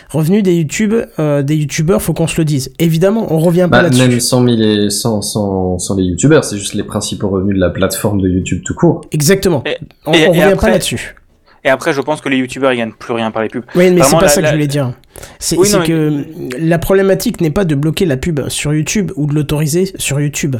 [0.09, 2.71] revenus des YouTube, euh, des YouTubeurs, faut qu'on se le dise.
[2.79, 4.07] Évidemment, on revient pas Bah, là-dessus.
[4.07, 7.69] même sans, les, sans, sans, sans les youtubeurs, c'est juste les principaux revenus de la
[7.69, 9.01] plateforme de YouTube tout court.
[9.11, 9.63] Exactement.
[9.65, 11.15] Et- on, et- on et revient après- pas là-dessus.
[11.63, 13.63] Et après, je pense que les youtubeurs ils gagnent plus rien par les pubs.
[13.75, 14.93] Oui, mais c'est pas la- ça que la- je voulais dire.
[15.39, 16.25] C'est Oui, que
[16.59, 20.57] la problématique n'est pas de bloquer la pub sur YouTube ou de l'autoriser sur YouTube.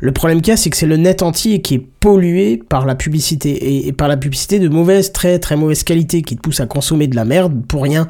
[0.00, 2.86] Le problème qu'il y a, c'est que c'est le net entier qui est pollué par
[2.86, 6.40] la publicité et, et par la publicité de mauvaise, très très mauvaise qualité qui te
[6.40, 8.08] pousse à consommer de la merde pour rien.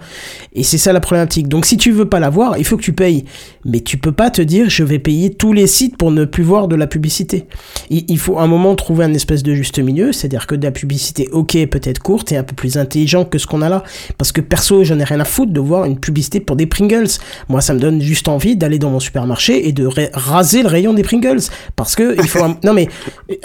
[0.52, 1.48] Et c'est ça la problématique.
[1.48, 3.24] Donc si tu veux pas la voir, il faut que tu payes.
[3.64, 6.44] Mais tu peux pas te dire je vais payer tous les sites pour ne plus
[6.44, 7.46] voir de la publicité.
[7.90, 10.64] Il, il faut à un moment trouver un espèce de juste milieu, c'est-à-dire que de
[10.64, 13.82] la publicité, ok, peut-être courte et un peu plus intelligente que ce qu'on a là.
[14.18, 17.08] Parce que perso, j'en ai rien à foutre de voir une publicité pour des Pringles.
[17.48, 20.68] Moi, ça me donne juste envie d'aller dans mon supermarché et de ra- raser le
[20.68, 21.40] rayon des Pringles.
[21.76, 22.44] Parce que il faut.
[22.44, 22.88] un- Non mais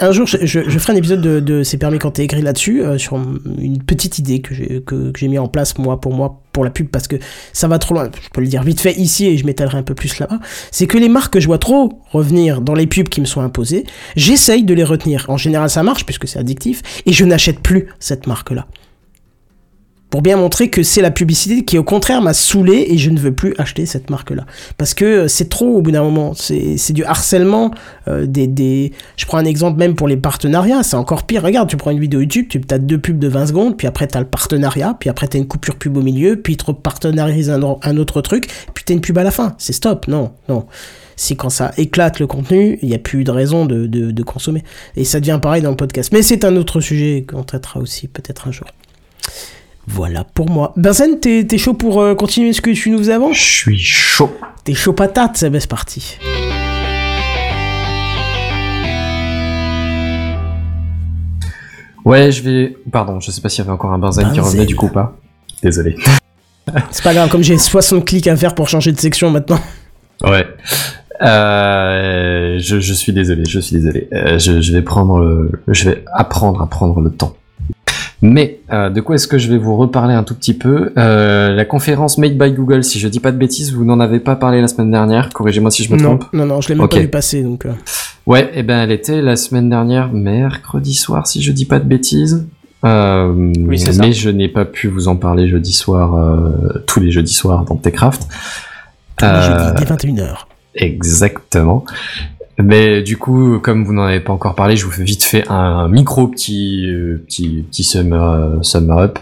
[0.00, 2.42] un jour, je, je- je ferai un épisode de, de C'est permis quand t'es écrit
[2.42, 6.42] là-dessus euh, sur une petite idée que j'ai que, mis en place moi pour moi
[6.52, 7.16] pour la pub parce que
[7.52, 8.08] ça va trop loin.
[8.22, 10.38] Je peux le dire vite fait ici et je m'étalerai un peu plus là-bas.
[10.70, 13.40] C'est que les marques que je vois trop revenir dans les pubs qui me sont
[13.42, 13.84] imposées,
[14.16, 15.26] j'essaye de les retenir.
[15.28, 18.66] En général, ça marche puisque c'est addictif et je n'achète plus cette marque-là
[20.10, 23.18] pour bien montrer que c'est la publicité qui au contraire m'a saoulé et je ne
[23.18, 24.44] veux plus acheter cette marque là
[24.78, 27.72] parce que euh, c'est trop au bout d'un moment c'est du harcèlement
[28.08, 31.68] euh, des, des je prends un exemple même pour les partenariats c'est encore pire regarde
[31.68, 34.20] tu prends une vidéo YouTube tu as deux pubs de 20 secondes puis après t'as
[34.20, 37.62] le partenariat puis après t'as une coupure pub au milieu puis ils te partenarisent un,
[37.62, 40.66] autre truc puis t'as une pub à la fin c'est stop non non
[41.16, 44.22] c'est quand ça éclate le contenu, il n'y a plus de raison de, de, de
[44.22, 44.62] consommer.
[44.96, 46.12] Et ça devient pareil dans le podcast.
[46.12, 48.66] Mais c'est un autre sujet qu'on traitera aussi peut-être un jour.
[49.86, 50.72] Voilà pour moi.
[50.76, 54.30] Benzen, t'es chaud pour euh, continuer ce que tu nous faisais avant Je suis chaud.
[54.64, 56.18] T'es chaud patate, c'est ben, c'est parti.
[62.04, 62.76] Ouais, je vais.
[62.92, 64.90] Pardon, je sais pas s'il y avait encore un Benzen qui revenait du coup ou
[64.90, 65.16] pas.
[65.62, 65.96] Désolé.
[66.90, 69.60] C'est pas grave, comme j'ai 60 clics à faire pour changer de section maintenant.
[70.24, 70.44] Ouais.
[71.22, 74.08] Euh, je, je suis désolé, je suis désolé.
[74.12, 77.36] Euh, je, je vais prendre, le- je vais apprendre à prendre le temps.
[78.22, 80.92] Mais euh, de quoi est-ce que je vais vous reparler un tout petit peu?
[80.96, 84.20] Euh, La conférence Made by Google, si je dis pas de bêtises, vous n'en avez
[84.20, 85.28] pas parlé la semaine dernière.
[85.30, 86.32] Corrigez-moi si je me Non, trompe.
[86.32, 86.92] non, non, je l'ai même Ok.
[86.92, 87.66] pas vu passer, donc...
[87.66, 87.72] euh,
[88.26, 91.84] Ouais, et ben elle était la semaine dernière, mercredi soir, si je dis pas de
[91.84, 92.46] bêtises.
[92.84, 94.02] Euh, Oui, c'est ça.
[94.02, 97.64] mais je n'ai pas pu vous en parler jeudi soir, euh, tous les jeudis soirs
[97.64, 98.26] dans Techcraft.
[99.16, 100.46] tous les Euh, jeudis, dès 21h.
[100.74, 101.84] Exactement.
[102.58, 105.44] Mais du coup, comme vous n'en avez pas encore parlé, je vous fais vite fait
[105.48, 109.18] un micro petit euh, petit petit summer, euh, summer up.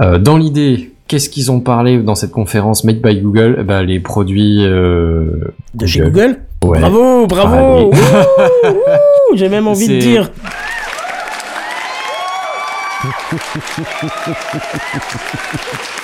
[0.00, 3.62] Euh, dans l'idée, qu'est-ce qu'ils ont parlé dans cette conférence Made by Google?
[3.64, 6.38] Ben, les produits euh, De chez Google.
[6.64, 6.80] Ouais.
[6.80, 7.92] Bravo, bravo!
[9.34, 10.30] J'ai même envie de dire...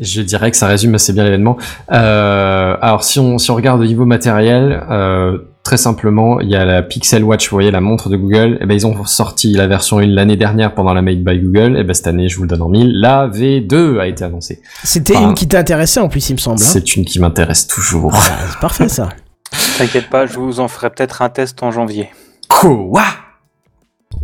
[0.00, 1.56] Je dirais que ça résume assez bien l'événement.
[1.92, 6.56] Euh, alors si on si on regarde au niveau matériel, euh, très simplement, il y
[6.56, 8.56] a la Pixel Watch, vous voyez la montre de Google.
[8.60, 11.76] Et ben ils ont sorti la version 1 l'année dernière pendant la Made by Google.
[11.76, 14.62] Et ben cette année, je vous le donne en mille, la V2 a été annoncée.
[14.84, 16.56] C'était Enfin, une qui t'intéressait en plus, il me semble.
[16.60, 16.64] hein.
[16.64, 18.12] C'est une qui m'intéresse toujours.
[18.14, 18.20] Ah,
[18.50, 19.10] c'est parfait ça.
[19.78, 22.08] T'inquiète pas, je vous en ferai peut-être un test en janvier.
[22.48, 23.02] Quoi?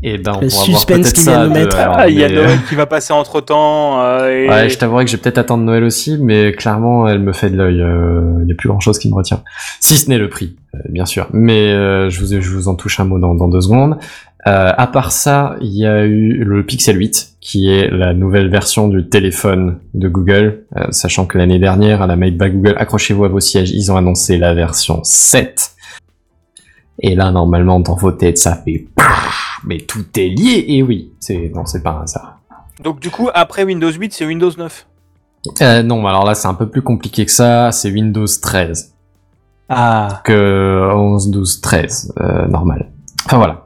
[0.03, 1.31] Et ben, on Le pourra voir suspense ça.
[1.31, 1.77] vient de mettre.
[1.79, 4.01] Ah, il y a Noël qui va passer entre temps.
[4.29, 4.49] et...
[4.49, 7.51] Ouais, je t'avouerai que je vais peut-être attendre Noël aussi, mais clairement, elle me fait
[7.51, 7.77] de l'œil.
[8.41, 9.43] Il n'y a plus grand-chose qui me retient.
[9.81, 11.29] Si ce n'est le prix, euh, bien sûr.
[11.33, 13.99] Mais euh, je, vous, je vous en touche un mot dans, dans deux secondes.
[14.47, 18.49] Euh, à part ça, il y a eu le Pixel 8, qui est la nouvelle
[18.49, 22.77] version du téléphone de Google, euh, sachant que l'année dernière, à la Made by Google,
[22.79, 25.73] accrochez-vous à vos sièges, ils ont annoncé la version 7.
[27.01, 28.87] Et là, normalement, dans vos têtes, ça fait...
[29.65, 32.39] Mais tout est lié, et oui, c'est non, c'est pas un hasard.
[32.83, 34.87] Donc du coup, après Windows 8, c'est Windows 9.
[35.63, 38.95] Euh, non, alors là c'est un peu plus compliqué que ça, c'est Windows 13
[39.69, 40.21] Ah.
[40.25, 42.91] que 11, 12, 13, euh, normal.
[43.25, 43.66] Enfin voilà.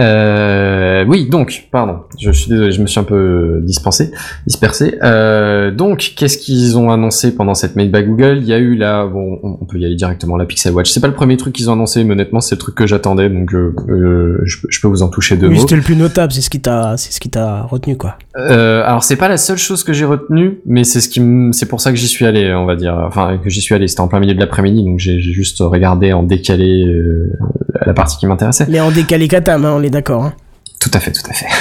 [0.00, 4.10] Euh, oui, donc, pardon, je suis désolé, je me suis un peu dispensé,
[4.46, 4.98] dispersé.
[5.02, 8.38] Euh, donc, qu'est-ce qu'ils ont annoncé pendant cette Made by Google?
[8.38, 10.90] Il y a eu là, bon, on peut y aller directement, la Pixel Watch.
[10.90, 13.28] C'est pas le premier truc qu'ils ont annoncé, mais honnêtement, c'est le truc que j'attendais,
[13.30, 15.60] donc euh, euh, je, peux- je peux vous en toucher deux Oui, mots.
[15.60, 18.16] c'était le plus notable, c'est ce qui t'a, c'est ce qui t'a retenu, quoi.
[18.38, 21.22] Euh, alors c'est pas la seule chose que j'ai retenue, mais c'est ce qui
[21.52, 22.94] c'est pour ça que j'y suis allé, on va dire.
[23.06, 26.12] Enfin que j'y suis allé, c'était en plein milieu de l'après-midi, donc j'ai juste regardé
[26.12, 27.32] en décalé euh,
[27.86, 28.66] la partie qui m'intéressait.
[28.68, 30.24] Mais en décalé katam, hein, on est d'accord.
[30.24, 30.34] Hein.
[30.80, 31.46] Tout à fait, tout à fait.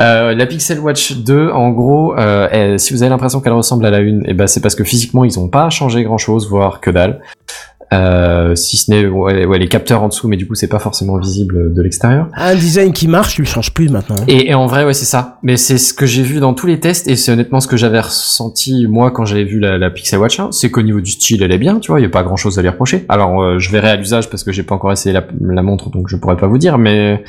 [0.00, 3.86] Euh, la Pixel Watch 2, en gros, euh, elle- si vous avez l'impression qu'elle ressemble
[3.86, 6.48] à la une, et ben c'est parce que physiquement ils ont pas changé grand chose,
[6.48, 7.20] voire que dalle.
[7.92, 10.78] Euh, si ce n'est ouais, ouais, les capteurs en dessous, mais du coup c'est pas
[10.78, 12.28] forcément visible de l'extérieur.
[12.34, 14.16] Un design qui marche, tu le changes plus maintenant.
[14.18, 14.24] hein.
[14.26, 15.38] Et, et en vrai, ouais, c'est ça.
[15.42, 17.76] Mais c'est ce que j'ai vu dans tous les tests, et c'est honnêtement ce que
[17.76, 21.10] j'avais ressenti moi quand j'avais vu la, la Pixel Watch 1, c'est qu'au niveau du
[21.10, 23.04] style, elle est bien, tu vois, il y a pas grand chose à lui reprocher.
[23.08, 25.90] Alors, euh, je verrai à l'usage parce que j'ai pas encore essayé la, la montre,
[25.90, 27.22] donc je pourrais pas vous dire, mais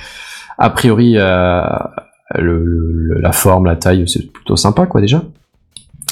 [0.57, 1.61] a priori, euh,
[2.35, 5.23] le, le- la forme, la taille, c'est plutôt sympa, quoi, déjà.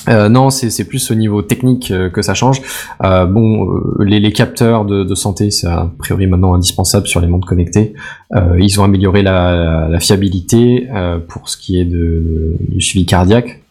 [0.10, 2.62] Euh, non, c'est plus au niveau technique euh, que ça change.
[3.04, 7.47] Euh, bon, les, les capteurs de, santé, c'est a priori maintenant indispensable sur les montres
[7.47, 7.93] connectées.
[8.58, 10.88] Ils ont amélioré la, fiabilité
[11.28, 13.62] pour ce qui est de, du suivi cardiaque.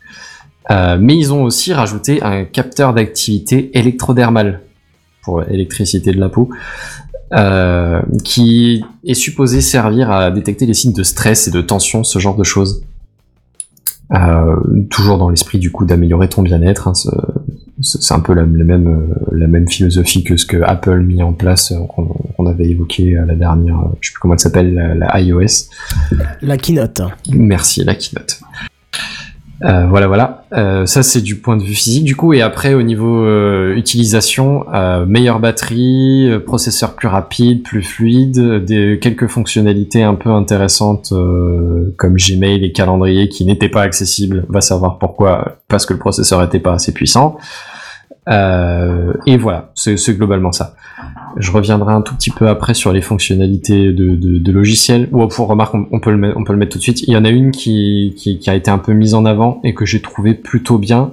[0.71, 4.61] Mais ils ont aussi rajouté un capteur d'activité électrodermale
[5.23, 6.51] pour l'électricité de la peau,
[8.25, 12.37] qui est supposé servir à détecter les signes de stress et de tension, ce genre
[12.37, 12.85] de choses.
[14.15, 14.57] Euh,
[14.91, 16.89] toujours dans l'esprit du coup d'améliorer ton bien-être.
[16.89, 17.09] hein, ce-
[17.81, 21.01] ce- c'est un peu la, la même euh, la même philosophie que ce que Apple
[21.01, 24.35] mis en place, euh, qu'on avait évoqué à la dernière, euh, je sais plus comment
[24.35, 25.69] elle s'appelle, la, la iOS.
[26.43, 27.01] La keynote.
[27.31, 28.41] Merci la keynote.
[29.65, 30.45] Euh, voilà, voilà.
[30.53, 32.33] Euh, ça c'est du point de vue physique du coup.
[32.33, 34.65] Et après au niveau euh, utilisation,
[35.07, 41.13] meilleure batterie, processeur plus rapide, plus fluide, des quelques fonctionnalités un peu intéressantes
[41.97, 44.45] comme Gmail et calendrier qui n'étaient pas accessibles.
[44.49, 47.39] Va savoir pourquoi, parce que le processeur était pas assez puissant.
[48.29, 50.75] Euh, et voilà, c'est globalement ça.
[51.37, 55.09] Je reviendrai un tout petit peu après sur les fonctionnalités de, de, de logiciels.
[55.13, 57.03] Ou pour remarque, on, peut le mettre, on peut le mettre tout de suite.
[57.03, 59.61] Il y en a une qui, qui, qui a été un peu mise en avant
[59.65, 61.13] et que j'ai trouvé plutôt bien.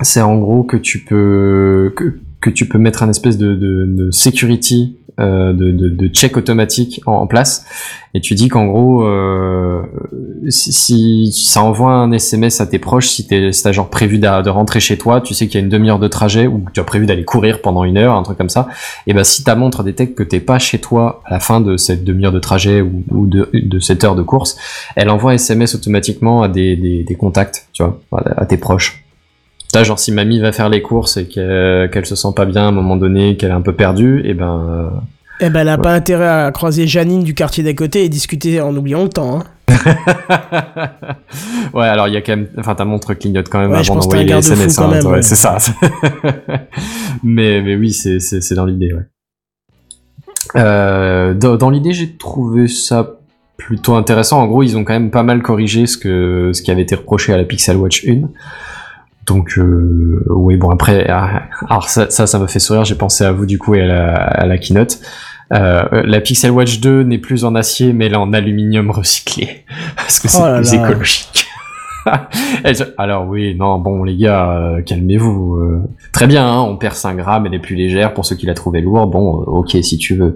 [0.00, 3.84] C'est en gros que tu peux que, que tu peux mettre un espèce de, de,
[3.86, 7.66] de security, euh, de, de, check automatique en, place.
[8.14, 9.82] Et tu dis qu'en gros, euh,
[10.48, 14.18] si, si ça envoie un SMS à tes proches, si t'es si t'as genre prévu
[14.18, 16.70] de rentrer chez toi, tu sais qu'il y a une demi-heure de trajet ou que
[16.70, 18.68] tu as prévu d'aller courir pendant une heure, un truc comme ça,
[19.08, 21.76] et ben si ta montre détecte que t'es pas chez toi à la fin de
[21.76, 24.56] cette demi-heure de trajet ou, ou de, de cette heure de course,
[24.94, 29.02] elle envoie un SMS automatiquement à des, des, des contacts, tu vois, à tes proches.
[29.74, 32.66] Là, genre si mamie va faire les courses et qu'elle se sent pas bien à
[32.68, 34.88] un moment donné, qu'elle est un peu perdue, et ben euh,
[35.40, 38.60] Eh ben, elle a pas intérêt à croiser Janine du quartier d'à côté et discuter
[38.60, 39.40] en oubliant le temps.
[39.40, 39.44] Hein.
[41.74, 43.96] ouais, alors il y a quand même, enfin ta montre clignote quand même Ouais, avant
[43.96, 44.78] d'envoyer t'as les SMS.
[44.78, 45.58] hein, ouais, c'est ça.
[47.22, 48.92] mais mais oui, c'est c'est c'est dans l'idée.
[48.94, 49.02] Ouais.
[50.56, 53.18] Euh, dans dans l'idée, j'ai trouvé ça
[53.58, 54.40] plutôt intéressant.
[54.40, 56.94] En gros, ils ont quand même pas mal corrigé ce que ce qui avait été
[56.94, 58.28] reproché à la Pixel Watch 1.
[59.28, 62.84] Donc euh, oui bon après ah, alors ça ça ça me fait sourire.
[62.84, 64.98] J'ai pensé à vous du coup et à la, à la keynote.
[65.52, 69.64] Euh, la Pixel Watch 2 n'est plus en acier mais elle est en aluminium recyclé.
[69.96, 70.88] Parce que c'est Oh plus là.
[70.90, 71.46] écologique.
[72.98, 77.16] Alors oui non bon les gars euh, calmez-vous euh, très bien hein, on perd 5
[77.16, 78.14] grammes elle est plus légère.
[78.14, 80.34] Pour ceux qui la trouvaient lourde bon euh, ok si tu veux.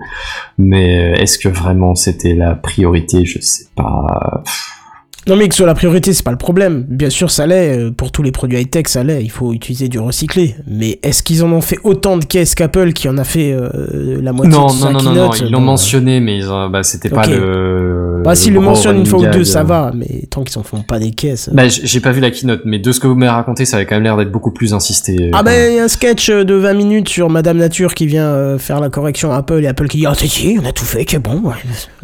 [0.59, 3.25] Mais est-ce que vraiment c'était la priorité?
[3.25, 4.43] Je sais pas.
[4.45, 4.82] Pff,
[5.29, 6.85] Non mais que ce soit la priorité, c'est pas le problème.
[6.89, 7.79] Bien sûr, ça l'est.
[7.79, 9.23] euh, Pour tous les produits high-tech, ça l'est.
[9.23, 10.57] Il faut utiliser du recyclé.
[10.67, 14.21] Mais est-ce qu'ils en ont fait autant de caisses qu'Apple qui en a fait euh,
[14.21, 16.41] la moitié Non, de non, non, non, non, ils l'ont Bon, mentionné, mais
[16.73, 18.21] bah, c'était pas le.
[18.25, 19.65] Bah, s'ils le mentionnent une fois ou deux, ça euh.
[19.65, 19.93] va.
[19.95, 21.51] Mais tant qu'ils en font pas des caisses.
[21.53, 23.87] Bah, j'ai pas vu la keynote, mais de ce que vous m'avez raconté, ça avait
[23.87, 25.31] quand même l'air d'être beaucoup plus insisté.
[25.35, 28.59] Ah ben il y a un sketch de 20 minutes sur Madame Nature qui vient
[28.59, 31.05] faire la correction à Apple et Apple qui dit ah si on a tout fait
[31.05, 31.55] que bon ouais.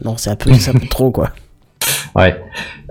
[0.05, 1.31] non c'est un c'est peu trop quoi
[2.15, 2.37] Ouais.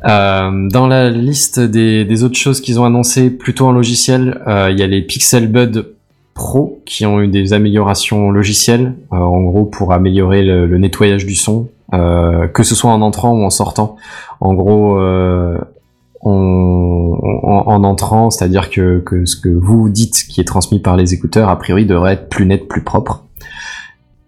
[0.06, 4.70] Euh, dans la liste des, des autres choses qu'ils ont annoncé plutôt en logiciel, euh,
[4.72, 5.88] il y a les Pixel Bud
[6.34, 11.26] Pro qui ont eu des améliorations logicielles, euh, en gros pour améliorer le, le nettoyage
[11.26, 13.96] du son, euh, que ce soit en entrant ou en sortant.
[14.40, 15.58] En gros, euh,
[16.22, 20.96] on- en, en entrant, c'est-à-dire que, que ce que vous dites qui est transmis par
[20.96, 23.24] les écouteurs, a priori devrait être plus net, plus propre.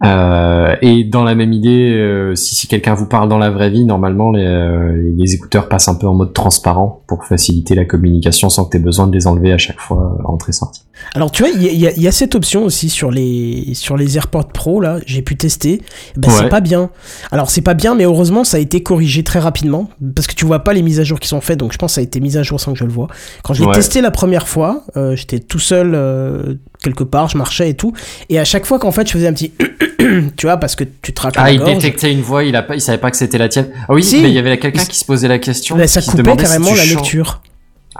[0.02, 3.70] Euh, et dans la même idée, euh, si, si quelqu'un vous parle dans la vraie
[3.70, 7.84] vie, normalement les, euh, les écouteurs passent un peu en mode transparent pour faciliter la
[7.84, 10.82] communication sans que tu besoin de les enlever à chaque fois euh, entrée-sortie.
[11.14, 14.16] Alors tu vois il y, y y a cette option aussi sur les sur les
[14.16, 15.82] AirPods Pro là j'ai pu tester
[16.16, 16.34] ben Ouais.
[16.38, 16.90] c'est pas bien
[17.32, 20.44] alors c'est pas bien mais heureusement ça a été corrigé très rapidement parce que tu
[20.44, 22.04] vois pas les mises à jour qui sont faites donc je pense que ça a
[22.04, 23.08] été mis à jour sans que je le vois
[23.42, 23.74] quand je l'ai Ouais.
[23.74, 27.92] testé la première fois euh, j'étais tout seul euh, quelque part je marchais et tout
[28.28, 29.52] et à chaque fois qu'en fait je faisais un petit
[30.36, 32.62] tu vois parce que tu te Ah, la il gorge, détectait une voix, il a
[32.62, 33.68] pas, il savait pas que c'était la tienne.
[33.88, 34.20] Ah oui, Si.
[34.22, 35.76] mais il y avait quelqu'un qui se posait la question.
[35.76, 37.42] ben, ça coupait carrément la lecture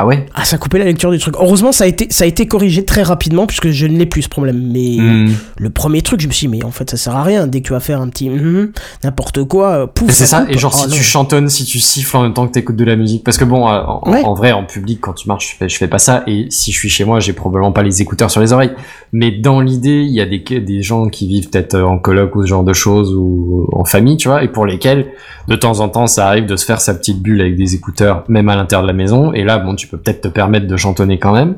[0.03, 0.25] Ah ouais.
[0.35, 1.35] Ah, ça coupait la lecture du truc.
[1.39, 4.23] Heureusement, ça a été, ça a été corrigé très rapidement puisque je ne l'ai plus
[4.23, 4.59] ce problème.
[4.73, 5.29] Mais Hmm.
[5.59, 7.47] le premier truc, je me suis dit, mais en fait, ça sert à rien.
[7.47, 8.73] Dès que tu vas faire un petit hum,
[9.05, 10.11] n'importe quoi, euh, pouf.
[10.11, 10.95] C'est ça, et genre Oh, si non.
[10.97, 13.45] tu chantonnes, si tu siffles en même temps que t'écoutes de la musique, parce que
[13.45, 14.23] bon, euh, en, Ouais.
[14.25, 16.73] en vrai, en public, quand tu marches, je fais, je fais pas ça, et si
[16.73, 18.73] je suis chez moi, j'ai probablement pas les écouteurs sur les oreilles.
[19.13, 22.35] Mais dans l'idée, il y a des, des gens qui vivent peut-être euh, en coloc
[22.37, 25.09] ou ce genre de choses, ou en famille, tu vois, et pour lesquels,
[25.49, 28.25] de temps en temps, ça arrive de se faire sa petite bulle avec des écouteurs,
[28.29, 30.77] même à l'intérieur de la maison, et là, bon, tu peux peut-être te permettre de
[30.77, 31.57] chantonner quand même.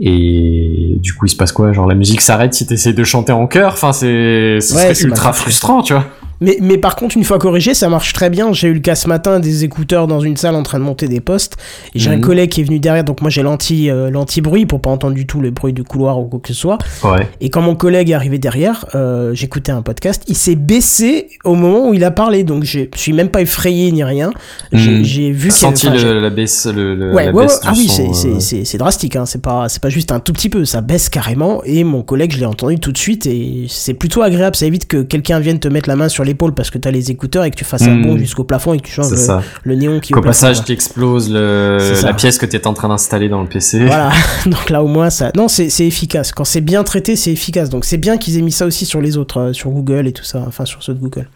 [0.00, 1.72] Et du coup, il se passe quoi?
[1.72, 3.74] Genre la musique s'arrête si t'essaies de chanter en chœur?
[3.74, 6.06] Enfin, c'est Ouais, ultra frustrant, tu vois.
[6.42, 8.52] Mais, mais par contre, une fois corrigé, ça marche très bien.
[8.52, 11.08] J'ai eu le cas ce matin des écouteurs dans une salle en train de monter
[11.08, 11.56] des postes.
[11.94, 12.20] Et j'ai un Mhm.
[12.20, 15.26] collègue qui est venu derrière, donc moi j'ai l'anti, euh, l'anti-bruit pour pas entendre du
[15.26, 16.78] tout le bruit du couloir ou quoi que ce soit.
[17.04, 17.28] Ouais.
[17.40, 21.54] Et quand mon collègue est arrivé derrière, euh, j'écoutais un podcast, il s'est baissé au
[21.54, 22.44] moment où il a parlé.
[22.44, 24.32] Donc je suis même pas effrayé ni rien.
[24.72, 25.04] J'ai Mhm.
[25.04, 27.60] j'ai vu qu'il Senti le- la baisse, le, le- Ouais, la ouais, baisse.
[27.64, 29.26] Ah oui, son, c'est- euh, c'est c'est- c'est drastique, hein.
[29.26, 31.62] c'est pas, c'est pas juste un tout petit peu, ça baisse carrément.
[31.64, 34.56] Et mon collègue, je l'ai entendu tout de suite et c'est plutôt agréable.
[34.56, 37.10] Ça évite que quelqu'un vienne te mettre la main sur l'épaule parce que t'as les
[37.10, 39.12] écouteurs et que tu fasses un bond jusqu'au plafond et que tu changes
[39.64, 42.06] le, néon qui Qu'au au passage, le, C'est ça.
[42.06, 43.84] la pièce que tu es en train d'installer dans le PC.
[43.86, 44.10] Voilà,
[44.46, 45.30] donc là au moins ça.
[45.36, 46.32] Non, c'est c'est efficace.
[46.32, 47.68] Quand c'est bien traité, c'est efficace.
[47.70, 50.12] Donc c'est bien qu'ils aient mis ça aussi sur les autres, euh, sur Google et
[50.12, 51.28] tout ça, enfin sur ceux de Google.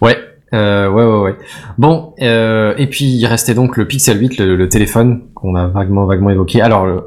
[0.00, 0.16] Ouais.
[0.52, 1.34] Euh, ouais, ouais, ouais.
[1.78, 5.66] Bon, euh, et puis il restait donc le Pixel 8, le, le téléphone qu'on a
[5.66, 6.60] vaguement, vaguement évoqué.
[6.60, 7.02] Alors, le-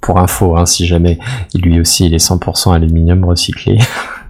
[0.00, 1.18] pour info, hein, si jamais,
[1.54, 3.78] lui aussi, il est 100% aluminium recyclé.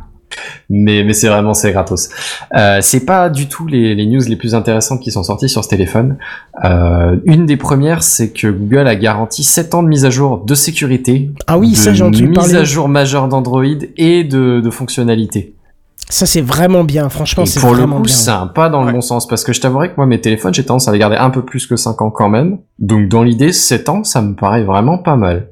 [0.70, 2.08] mais mais c'est vraiment, c'est gratos.
[2.56, 5.64] Euh, c'est pas du tout les, les news les plus intéressantes qui sont sorties sur
[5.64, 6.16] ce téléphone.
[6.64, 10.44] Euh, une des premières, c'est que Google a garanti 7 ans de mise à jour
[10.44, 11.30] de sécurité.
[11.46, 12.56] Ah oui, de ça j'ai entendu mise parler.
[12.56, 13.64] à jour majeure d'Android
[13.96, 15.54] et de, de fonctionnalités.
[16.08, 17.08] Ça c'est vraiment bien.
[17.08, 18.92] Franchement, c'est pour le coup, c'est un pas dans le Ouais.
[18.92, 21.16] bon sens parce que je t'avouerais que moi, mes téléphones, j'ai tendance à les garder
[21.16, 22.58] un peu plus que 5 ans quand même.
[22.78, 25.48] Donc, dans l'idée, 7 ans, ça me paraît vraiment pas mal.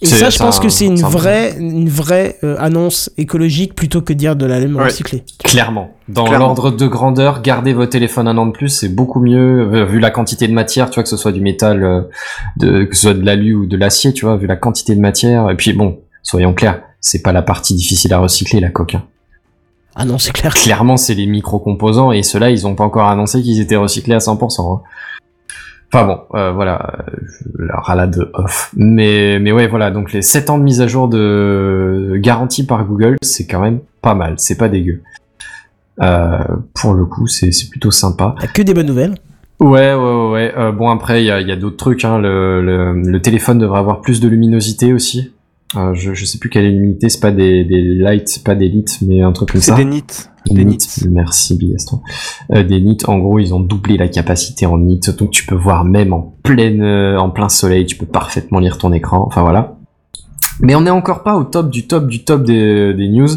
[0.00, 3.74] Et ça, je pense un- que c'est une un- vraie, une vraie euh, annonce écologique
[3.74, 4.84] plutôt que de dire de la laine Ouais.
[4.84, 5.24] recyclée.
[5.44, 5.90] Clairement.
[6.08, 9.84] Dans l'ordre de grandeur, garder vos téléphones un an de plus, c'est beaucoup mieux, euh,
[9.84, 12.02] vu la quantité de matière, tu vois, que ce soit du métal, euh,
[12.58, 15.00] de, que ce soit de l'alu ou de l'acier, tu vois, vu la quantité de
[15.00, 15.50] matière.
[15.50, 18.94] Et puis, bon, soyons clairs, c'est pas la partie difficile à recycler, la coque.
[18.94, 19.04] hein.
[19.94, 20.54] Ah non, c'est clair.
[20.54, 24.20] clairement c'est les micro-composants et ceux-là ils ont pas encore annoncé qu'ils étaient recyclés à
[24.20, 24.76] 100%.
[24.76, 24.80] hein.
[25.92, 27.12] Enfin bon, euh, voilà, euh,
[27.58, 28.72] la ralade off.
[28.76, 32.84] Mais mais ouais voilà, donc les 7 ans de mise à jour de garantie par
[32.86, 35.02] Google, c'est quand même pas mal, c'est pas dégueu.
[36.00, 36.38] Euh,
[36.74, 38.34] pour le coup, c'est c'est plutôt sympa.
[38.40, 39.14] T'as que des bonnes nouvelles.
[39.60, 40.30] Ouais, ouais, ouais.
[40.32, 40.54] ouais.
[40.56, 42.04] Euh, bon, après, il y a, il y a d'autres trucs.
[42.04, 42.18] Hein.
[42.18, 45.32] Le, le, le téléphone devrait avoir plus de luminosité aussi.
[45.76, 47.08] Euh, je, je sais plus quelle est l'illuminité.
[47.08, 49.76] C'est pas des, des lights, c'est pas des lights, mais un truc comme C'est ça.
[49.76, 50.02] des nits.
[50.46, 50.76] Des Des nits.
[50.76, 51.08] nits.
[51.10, 52.00] Merci, Bigaston.
[52.52, 55.00] Euh, des nits, en gros, ils ont doublé la capacité en nits.
[55.18, 57.86] Donc, tu peux voir même en pleine, euh, en plein soleil.
[57.86, 59.24] Tu peux parfaitement lire ton écran.
[59.26, 59.76] Enfin, voilà.
[60.60, 63.28] Mais on n'est encore pas au top du top du top des, des news.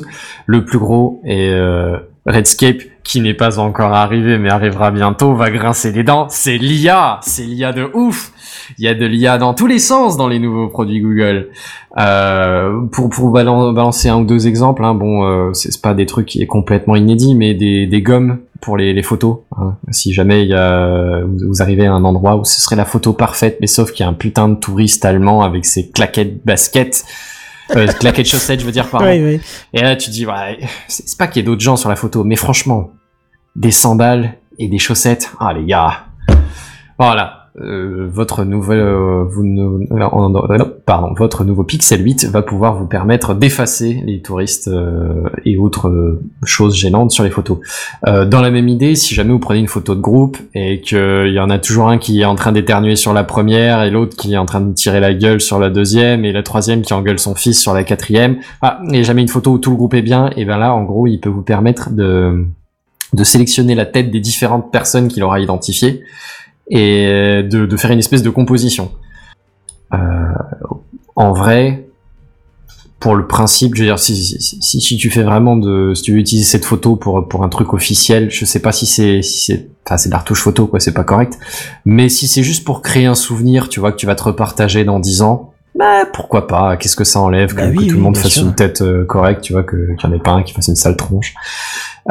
[0.46, 5.50] Le plus gros est euh, Redscape qui n'est pas encore arrivé mais arrivera bientôt, va
[5.52, 7.20] grincer les dents, c'est l'IA.
[7.22, 8.32] C'est l'IA de ouf.
[8.80, 11.50] Il y a de l'IA dans tous les sens dans les nouveaux produits Google.
[11.98, 16.06] Euh, pour pour balan- balancer un ou deux exemples, hein, bon, euh, c'est pas des
[16.06, 19.38] trucs qui est complètement inédits, mais des, des gommes pour les, les photos.
[19.58, 19.76] hein.
[19.92, 22.86] Si jamais il y a, vous, vous arrivez à un endroit où ce serait la
[22.86, 26.44] photo parfaite, mais sauf qu'il y a un putain de touriste allemand avec ses claquettes
[26.44, 27.06] baskets,
[27.76, 29.06] euh, claquettes chaussettes, je veux dire, pardon.
[29.10, 29.40] Oui, oui.
[29.74, 32.24] Et là, tu dis, ouais, c'est pas qu'il y ait d'autres gens sur la photo,
[32.24, 32.92] mais franchement,
[33.56, 36.06] des sandales et des chaussettes, ah les gars,
[36.98, 37.42] voilà.
[37.62, 44.02] Euh, votre nouvelle, euh, euh, pardon, votre nouveau Pixel 8 va pouvoir vous permettre d'effacer
[44.06, 47.60] les touristes euh, et autres choses gênantes sur les photos.
[48.06, 51.40] Dans la même idée, si jamais vous prenez une photo de groupe et qu'il y
[51.40, 54.34] en a toujours un qui est en train d'éternuer sur la première et l'autre qui
[54.34, 57.20] est en train de tirer la gueule sur la deuxième et la troisième qui engueule
[57.20, 60.02] son fils sur la quatrième, ah, et jamais une photo où tout le groupe est
[60.02, 62.46] bien, et ben là, en gros, il peut vous permettre de,
[63.16, 66.04] de sélectionner la tête des différentes personnes qu'il aura identifiées
[66.70, 68.92] et de, de faire une espèce de composition.
[69.94, 69.98] Euh,
[71.16, 71.86] en vrai,
[73.00, 76.02] pour le principe, je veux dire, si, si, si, si tu fais vraiment de, si
[76.02, 79.22] tu veux utiliser cette photo pour, pour un truc officiel, je sais pas si c'est,
[79.22, 81.38] si c'est, enfin, c'est de la retouche photo, quoi, c'est pas correct.
[81.86, 84.86] Mais si c'est juste pour créer un souvenir, tu vois, que tu vas te repartager
[84.86, 87.98] dans 10 ans, bah, pourquoi pas, qu'est-ce que ça enlève, que, Bah oui, que tout
[87.98, 88.44] le monde fasse sûr.
[88.44, 90.70] une tête euh, correcte, tu vois, que, qu'il n'y en ait pas un qui fasse
[90.70, 91.36] une sale tronche.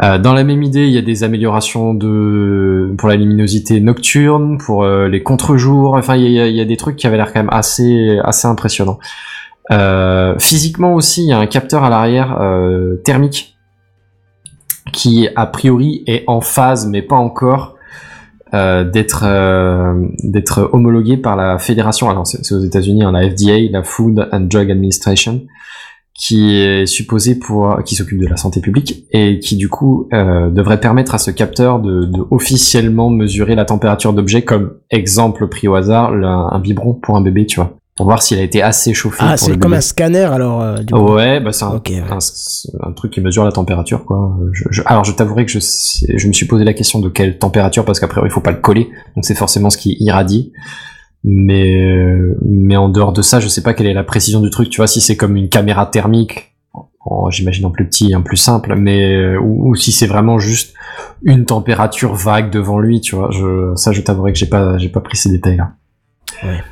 [0.03, 4.57] Euh, dans la même idée, il y a des améliorations de pour la luminosité nocturne,
[4.57, 5.95] pour euh, les contre-jours.
[5.95, 8.99] Enfin, il y a, des trucs qui avaient l'air quand même assez assez impressionnants.
[9.71, 13.57] Euh, physiquement aussi, il y a un capteur à l'arrière euh, thermique
[14.91, 17.73] qui a priori est en phase, mais pas encore,
[18.53, 19.25] d'être
[20.23, 22.09] d'être homologué par la fédération.
[22.09, 25.41] Alors c'est c'est aux États-Unis, hein, la FDA, la Food and Drug Administration,
[26.17, 30.49] qui est supposé pour qui s'occupe de la santé publique et qui du coup euh,
[30.49, 35.67] devrait permettre à ce capteur de, de officiellement mesurer la température d'objet comme exemple pris
[35.67, 38.93] au hasard un biberon pour un bébé, tu vois, pour voir s'il a été assez
[38.93, 39.17] chauffé.
[39.27, 39.75] Ah, c'est comme bébé.
[39.77, 40.61] un scanner alors.
[40.61, 40.99] euh, du coup.
[41.13, 42.03] Ouais, bah c'est un, ouais.
[42.81, 44.37] un, truc qui mesure la température, quoi.
[44.53, 47.09] Je, je- alors, je t'avouerai que je, sais- je me suis posé la question de
[47.09, 50.53] quelle température, parce qu'après, il faut pas le coller, donc c'est forcément ce qui irradie.
[51.27, 54.51] Mais, euh, mais en dehors de ça, je sais pas quelle est la précision du
[54.51, 54.69] truc.
[54.69, 56.53] Tu vois, si c'est comme une caméra thermique,
[56.99, 60.37] en- j'imagine en plus petit, un plus simple, mais euh, ou, ou si c'est vraiment
[60.37, 60.75] juste
[61.23, 63.29] une température vague devant lui, tu vois.
[63.31, 65.71] Je, ça, je t'avouerai que j'ai pas, j'ai pas pris ces détails-là.
[66.43, 66.63] Ouais.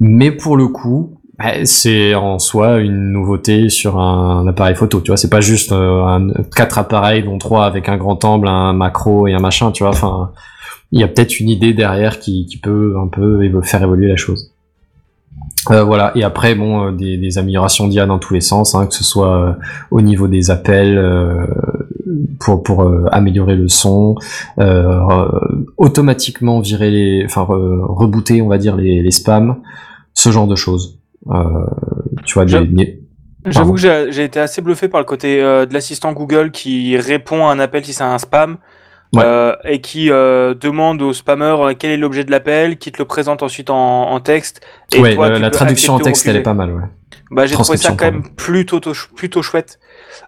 [0.00, 5.00] Mais pour le coup, bah, c'est en soi une nouveauté sur un, appareil photo.
[5.00, 8.48] Tu vois, c'est pas juste euh, un, quatre appareils dont trois avec un grand angle,
[8.48, 9.70] un macro et un machin.
[9.70, 10.32] Tu vois, enfin,
[10.92, 14.16] il y a peut-être une idée derrière qui, qui peut un peu faire évoluer la
[14.16, 14.52] chose.
[15.70, 16.12] Euh, voilà.
[16.14, 19.04] Et après, bon, euh, des, des améliorations d'IA dans tous les sens, hein, que ce
[19.04, 19.52] soit euh,
[19.90, 21.46] au niveau des appels euh,
[22.40, 24.16] pour pour euh, améliorer le son,
[24.58, 25.28] euh,
[25.76, 29.56] automatiquement virer les, enfin re- rebooter, on va dire les, les spams,
[30.14, 30.98] ce genre de choses.
[31.30, 31.66] Euh,
[32.24, 33.00] tu vois, des,
[33.46, 37.46] J'avoue que j'ai été assez bluffé par le côté euh, de l'assistant Google qui répond
[37.46, 38.56] à un appel si c'est un spam
[39.12, 39.22] Ouais.
[39.24, 42.98] euh, et qui euh, demande au spammer euh, quel est l'objet de l'appel, qui te
[42.98, 44.60] le présente ensuite en, en texte.
[44.94, 46.82] Et ouais, toi, le- tu la traduction en texte, elle est pas mal, ouais.
[47.32, 48.80] Bah, j'ai trouvé ça quand même plutôt,
[49.16, 49.78] plutôt chouette.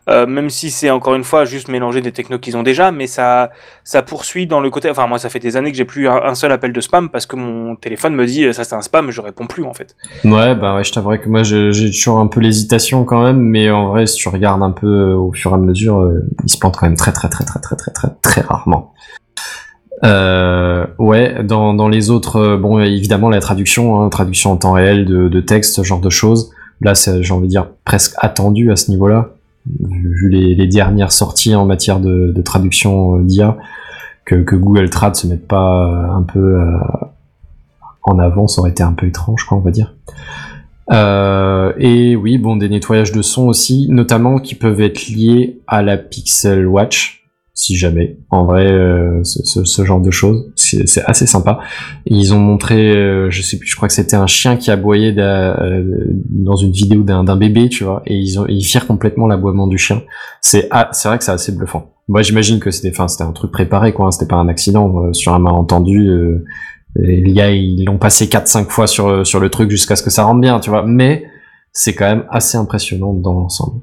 [0.08, 3.06] Euh, même si c'est encore une fois juste mélanger des technos qu'ils ont déjà, mais
[3.06, 3.50] ça,
[3.84, 4.90] ça poursuit dans le côté.
[4.90, 7.26] Enfin, moi, ça fait des années que j'ai plus un, seul appel de spam parce
[7.26, 9.96] que mon téléphone me dit euh, ça c'est un spam, je réponds plus en fait.
[10.24, 13.70] Ouais, bah ouais, je t'avouerais que moi j'ai toujours un peu l'hésitation quand même, mais
[13.70, 16.50] en vrai, si tu regardes un peu euh, au fur et à mesure, euh, il
[16.50, 18.92] se plante quand même très très très très très très très très rarement.
[20.98, 25.28] Ouais, dans, dans les autres, bon, évidemment la traduction, hein, traduction en temps réel de,
[25.28, 26.50] de texte, ce genre de choses.
[26.80, 29.30] Là, c'est, j'ai envie de dire presque attendu à ce niveau-là,
[29.66, 33.56] vu les, dernières sorties en matière de, traduction euh, d'IA,
[34.24, 36.78] que, Google Trad se mette pas euh, un peu euh,
[38.02, 39.94] en avant, ça aurait été un peu étrange, quoi, on va dire.
[41.78, 45.96] Et oui, bon, des nettoyages de son aussi, notamment qui peuvent être liés à la
[45.96, 47.21] Pixel Watch,
[47.54, 48.18] si jamais.
[48.30, 51.60] En vrai, euh, ce, ce- ce genre de choses, c'est assez sympa.
[52.06, 55.12] Ils ont montré, euh, je sais plus, je crois que c'était un chien qui aboyait
[55.12, 59.26] d'a- euh, dans une vidéo d'un bébé, tu vois, et ils ont ils firent complètement
[59.26, 60.02] l'aboiement du chien.
[60.40, 61.90] C'est ah, c'est vrai que c'est assez bluffant.
[62.08, 64.06] Moi, j'imagine que c'était, enfin, c'était un truc préparé, quoi.
[64.06, 66.08] hein, c'était pas un accident euh, sur un malentendu.
[66.08, 66.44] Euh,
[66.96, 70.24] les gars, ils l'ont passé 4-5 fois sur, sur le truc jusqu'à ce que ça
[70.24, 70.84] rentre bien, tu vois.
[70.86, 71.24] Mais
[71.72, 73.80] c'est quand même assez impressionnant dans l'ensemble.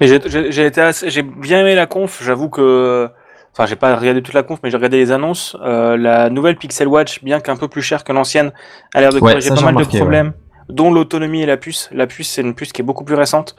[0.00, 2.22] Mais j'ai- été assez- j'ai bien aimé la conf.
[2.22, 3.08] J'avoue que,
[3.52, 5.56] enfin, j'ai pas regardé toute la conf, mais j'ai regardé les annonces.
[5.62, 8.52] Euh, la nouvelle Pixel Watch, bien qu'un peu plus chère que l'ancienne,
[8.94, 10.32] a l'air de corriger pas mal remarqué, de problèmes,
[10.68, 11.88] dont l'autonomie et la puce.
[11.92, 13.56] La puce, c'est une puce qui est beaucoup plus récente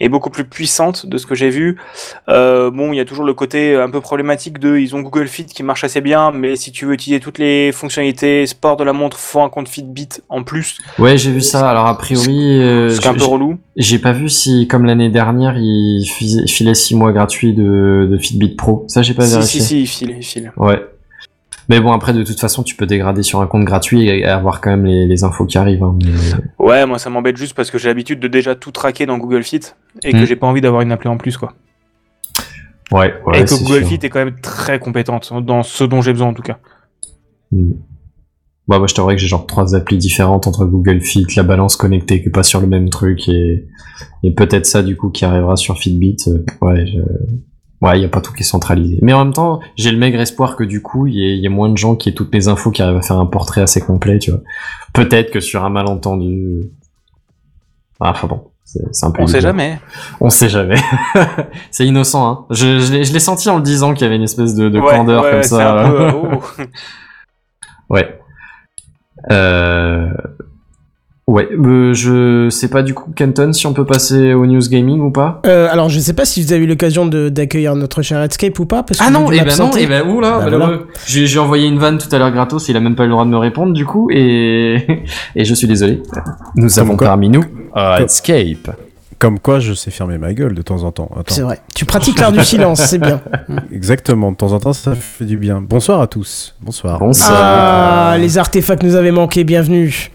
[0.00, 1.76] est beaucoup plus puissante de ce que j'ai vu.
[2.28, 5.28] Euh, bon, il y a toujours le côté un peu problématique de, ils ont Google
[5.28, 8.84] Fit qui marche assez bien, mais si tu veux utiliser toutes les fonctionnalités sport de
[8.84, 10.78] la montre, faut un compte Fitbit en plus.
[10.98, 11.68] Ouais, j'ai vu ça.
[11.70, 13.58] Alors a priori, euh, Ce qui est un peu relou.
[13.76, 18.16] j'ai pas vu si, comme l'année dernière, il fis- filait 6 mois gratuits de, de
[18.18, 18.84] Fitbit Pro.
[18.88, 19.60] Ça, j'ai pas Si, vérifié.
[19.60, 20.52] si, si, il file, il file.
[20.56, 20.80] Ouais.
[21.70, 24.60] Mais bon, après, de toute façon, tu peux dégrader sur un compte gratuit et avoir
[24.60, 25.82] quand même les, les infos qui arrivent.
[25.84, 29.06] hein, mais- Ouais, moi ça m'embête juste parce que j'ai l'habitude de déjà tout traquer
[29.06, 29.60] dans Google Fit
[30.02, 30.24] et que Hmm.
[30.26, 31.54] j'ai pas envie d'avoir une appli en plus quoi.
[32.92, 33.88] Ouais, ouais, et que Google sûr.
[33.88, 36.58] Fit est quand même très compétente dans ce dont j'ai besoin en tout cas.
[37.52, 37.72] Hmm.
[38.68, 41.74] Bah, moi, je t'avouerais que j'ai genre trois applis différentes entre Google Fit, la balance
[41.76, 43.66] connectée qui est pas sur le même truc et,
[44.22, 46.16] et peut-être ça, du coup, qui arrivera sur Fitbit.
[46.28, 46.98] Euh, Ouais, je...
[47.82, 48.98] ouais, y a pas tout qui est centralisé.
[49.02, 51.46] Mais en même temps, j'ai le maigre espoir que du coup, il y, ait- y
[51.46, 53.60] ait moins de gens qui aient toutes les infos qui arrivent à faire un portrait
[53.62, 54.40] assez complet, tu vois.
[54.92, 56.70] Peut-être que sur un malentendu.
[58.00, 58.46] Ah, enfin bon.
[58.64, 59.80] C'est un peu On sait jamais.
[60.20, 60.76] On sait jamais.
[61.72, 62.46] c'est innocent, hein.
[62.50, 64.90] Je, je l'ai- senti en le disant qu'il y avait une espèce de, de Ouais,
[64.96, 65.80] candeur ouais, comme ça.
[65.86, 66.62] un peu, oh.
[67.88, 68.20] Ouais.
[69.32, 70.08] Euh...
[71.30, 74.98] Ouais, euh, je sais pas du coup, Kenton, si on peut passer au news gaming
[75.00, 78.20] ou pas Euh, alors, je sais pas si vous avez eu l'occasion d'accueillir notre cher
[78.20, 78.82] Redscape ou pas.
[78.82, 80.70] Parce que Ah non, et ben non, et ben oula, Bah.
[81.06, 83.12] J'ai j'ai envoyé une vanne tout à l'heure gratos, il a même pas eu le
[83.12, 85.04] droit de me répondre du coup, et,
[85.36, 86.02] et je suis désolé.
[86.56, 88.72] Nous avons quoi parmi nous Redscape.
[89.20, 91.10] Comme quoi, je sais fermer ma gueule de temps en temps.
[91.28, 91.60] C'est vrai.
[91.76, 93.20] Tu pratiques l'art du silence, c'est bien.
[93.72, 95.60] Exactement, de temps en temps, ça fait du bien.
[95.60, 96.56] Bonsoir à tous.
[96.60, 96.98] Bonsoir.
[96.98, 97.38] Bonsoir.
[97.40, 100.10] Ah, les artefacts nous avaient manqué, bienvenue.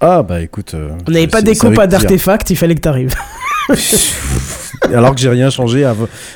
[0.00, 0.74] Ah, bah écoute.
[0.74, 3.14] euh, On n'avait pas d'écho, pas d'artefacts, il fallait que t'arrives.
[4.94, 5.90] Alors que j'ai rien changé.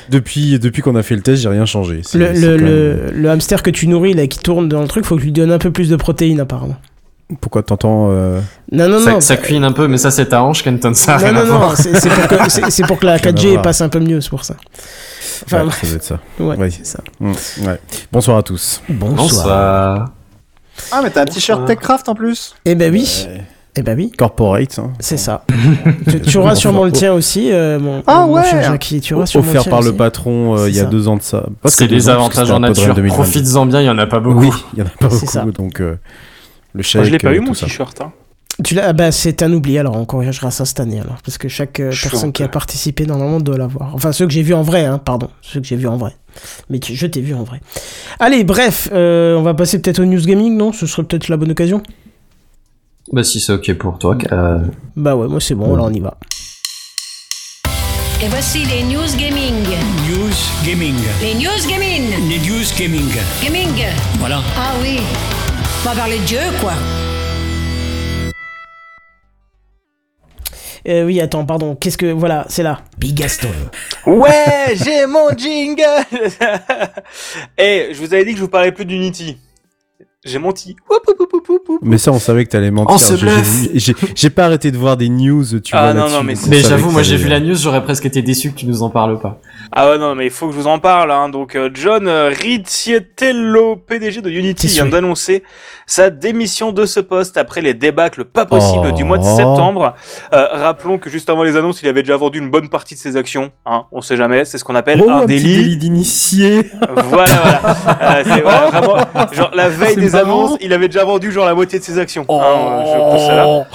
[0.09, 2.01] Depuis, depuis qu'on a fait le test, j'ai rien changé.
[2.13, 5.15] Le, le, le, le hamster que tu nourris, là, qui tourne dans le truc, faut
[5.15, 6.75] que je lui donne un peu plus de protéines, apparemment.
[7.39, 8.09] Pourquoi t'entends.
[8.11, 8.41] euh,
[8.71, 9.21] Non, non, ça, non.
[9.21, 11.69] ça cuisine un peu, mais ça c'est ta hanche, Kenton, ça a Non, non, non,
[11.75, 13.61] c'est pour, que- c'est- c'est pour que la Rien à 4G voir.
[13.63, 14.55] passe un peu mieux, c'est pour ça.
[15.45, 16.19] Enfin, ouais, ça doit être ça.
[16.39, 16.69] ouais, Ouais.
[16.69, 16.99] c'est ça.
[17.21, 17.31] Mm,
[17.65, 17.79] ouais.
[18.11, 18.81] Bonsoir à tous.
[18.89, 20.11] Bonsoir.
[20.91, 23.27] Ah, mais t'as un t-shirt TechCraft en plus Eh ben oui,
[23.75, 24.77] eh ben oui, corporate.
[24.79, 24.91] hein.
[24.99, 25.45] c'est ça.
[26.09, 28.43] tu, tu auras sûrement le tien aussi, euh, mon, Ah mon ouais.
[28.43, 30.83] cher Jackie, tu auras sûrement le Offert tien par le patron euh, il y a
[30.83, 30.89] ça.
[30.89, 31.45] deux ans de ça.
[31.65, 32.93] C'est des ans, parce que avantages en nature.
[32.93, 33.13] 2022.
[33.15, 34.39] Profites-en bien, il y en a pas beaucoup.
[34.41, 35.39] Oui, il y en a pas C'est ça.
[35.41, 35.95] beaucoup, donc euh,
[36.73, 37.03] le Moi, chèque.
[37.05, 37.99] je l'ai pas euh, eu mon t-shirt.
[38.01, 38.11] Hein.
[38.63, 41.39] Tu l'as, ah bah c'est un oubli, alors on corrigera ça cette année alors, parce
[41.39, 43.95] que chaque euh, personne qui a participé normalement doit l'avoir.
[43.95, 46.11] Enfin ceux que j'ai vus en vrai, hein, pardon, ceux que j'ai vus en vrai.
[46.69, 47.61] Mais tu- je t'ai vu en vrai.
[48.19, 50.71] Allez, bref, euh, on va passer peut-être au news gaming, non?
[50.71, 51.81] Ce serait peut-être la bonne occasion.
[53.11, 54.17] Bah si c'est ok pour toi.
[54.31, 54.59] euh,
[54.95, 56.17] Bah ouais, moi c'est bon, alors on y va.
[58.21, 59.63] Et voici les news gaming.
[60.09, 60.33] News
[60.65, 60.95] gaming.
[61.21, 62.29] Les news gaming.
[62.29, 63.09] Les news gaming.
[63.43, 63.85] Gaming.
[64.19, 64.41] Voilà.
[64.57, 64.99] Ah oui.
[65.85, 66.71] On va parler de jeu, quoi.
[70.87, 72.81] Euh, oui, attends, pardon, qu'est-ce que voilà, c'est là.
[72.97, 73.47] Bigaston.
[74.05, 75.81] Ouais, j'ai mon jingle
[77.57, 79.37] Eh, je vous avais dit que je vous parlais plus d'Unity.
[80.25, 80.75] J'ai menti.
[81.81, 83.17] Mais ça, on savait que t'allais mentir.
[84.15, 85.93] J'ai- pas arrêté de voir des news, tu Ah vois.
[85.93, 88.55] non, non, mais Mais j'avoue, moi j'ai vu la news, j'aurais presque été déçu que
[88.55, 89.39] tu nous en parles pas.
[89.71, 91.11] Ah ouais, non, mais il faut que je vous en parle.
[91.11, 91.29] Hein.
[91.29, 95.43] Donc, euh, John euh, Riccitello, PDG de Unity, vient d'annoncer
[95.85, 98.95] sa démission de ce poste après les débâcles pas possibles Oh.
[98.95, 99.93] du mois de septembre.
[100.33, 102.99] Euh, rappelons que juste avant les annonces, il avait déjà vendu une bonne partie de
[102.99, 103.51] ses actions.
[103.65, 103.83] Hein.
[103.91, 105.57] On sait jamais, c'est ce qu'on appelle Oh, un un délit.
[105.57, 106.71] délit d'initié.
[106.95, 107.61] Voilà, voilà.
[108.01, 108.97] Euh, c'est voilà, vraiment,
[109.33, 112.25] genre la veille des annonces, il avait déjà vendu genre la moitié de ses actions.
[112.29, 113.67] Hein, je pense ça là.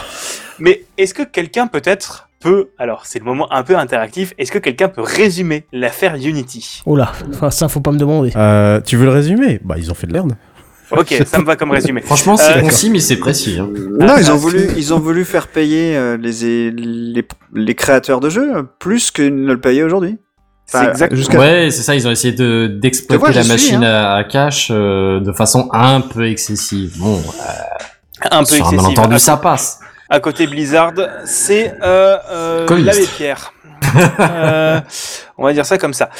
[0.58, 4.58] Mais est-ce que quelqu'un peut-être peut, alors c'est le moment un peu interactif, est-ce que
[4.58, 6.82] quelqu'un peut résumer l'affaire Unity?
[6.86, 8.30] Oula, enfin, ça faut pas me demander.
[8.36, 9.60] Euh, tu veux le résumer?
[9.64, 10.32] Bah, ils ont fait de l'herbe.
[10.90, 12.00] Ok, ça me va comme résumé.
[12.00, 13.58] Franchement, c'est Euh, concis, mais c'est précis.
[13.60, 13.68] hein.
[14.00, 17.74] Non, Ah, ils ont ah, voulu, ils ont voulu faire payer euh, les, les, les
[17.74, 20.16] créateurs de jeux plus qu'ils ne le payaient aujourd'hui.
[20.70, 21.14] C'est Enfin, exact.
[21.14, 24.24] Jusqu'à Ouais, c'est ça, ils ont essayé de vois, d'exploiter la suis, machine à, à
[24.24, 26.92] cash euh, de façon un peu excessive.
[26.98, 27.22] Bon,
[28.30, 28.76] Un peu sur un excessif.
[28.82, 29.80] malentendu, À- ça passe.
[30.10, 30.92] À côté Blizzard,
[31.24, 33.52] c'est euh, euh, l'abbé Pierre.
[34.20, 34.80] Euh,
[35.38, 36.10] on va dire ça comme ça.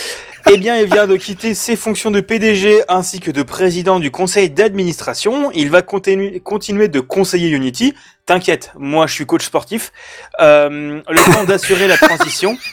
[0.50, 4.10] Eh bien, il vient de quitter ses fonctions de PDG ainsi que de président du
[4.10, 5.50] conseil d'administration.
[5.52, 7.94] Il va continu- continuer de conseiller Unity.
[8.24, 9.92] T'inquiète, moi je suis coach sportif.
[10.40, 12.56] Euh, le temps d'assurer la transition.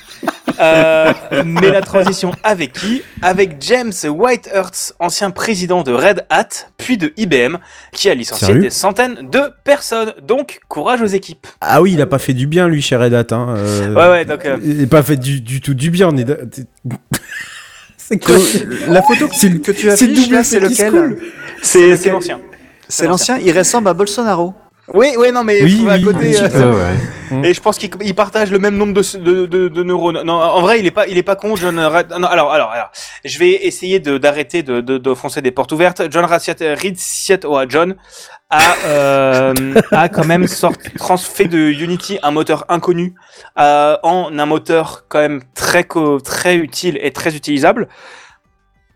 [0.61, 1.11] Euh,
[1.45, 6.47] mais la transition avec qui Avec James Whitehurst, ancien président de Red Hat,
[6.77, 7.57] puis de IBM,
[7.91, 10.13] qui a licencié Sérieux des centaines de personnes.
[10.25, 11.45] Donc, courage aux équipes.
[11.59, 13.27] Ah oui, il a pas fait du bien, lui, chez Red Hat.
[13.35, 13.55] Hein.
[13.57, 16.07] euh, Ouais, ouais, donc, euh, Il a pas fait du, du tout du bien.
[16.11, 16.25] On est.
[17.97, 18.35] C'est quoi
[18.87, 21.17] la photo que tu là, c'est lequel
[21.63, 21.79] c'est
[22.11, 22.39] l'ancien.
[22.87, 23.37] C'est l'ancien.
[23.39, 24.53] Il ressemble à Bolsonaro.
[24.93, 26.17] Oui, oui, non, mais Oui, à oui, côté.
[26.21, 26.95] oui, euh, Euh, ouais.
[27.43, 30.21] Et je pense qu'il il partage le même nombre de, neurones.
[30.23, 31.77] Non, en vrai, il est pas, il est pas con, John.
[31.79, 32.91] Alors, alors, alors,
[33.23, 36.03] je vais essayer d'arrêter de, de, foncer des portes ouvertes.
[36.11, 37.95] John Ratchet, Ritchett, oh, John
[38.49, 39.53] a euh,
[39.91, 43.15] a quand même sorti, trans, fait de Unity un moteur inconnu
[43.57, 45.87] euh, en un moteur quand même très
[46.23, 47.87] très utile et très utilisable.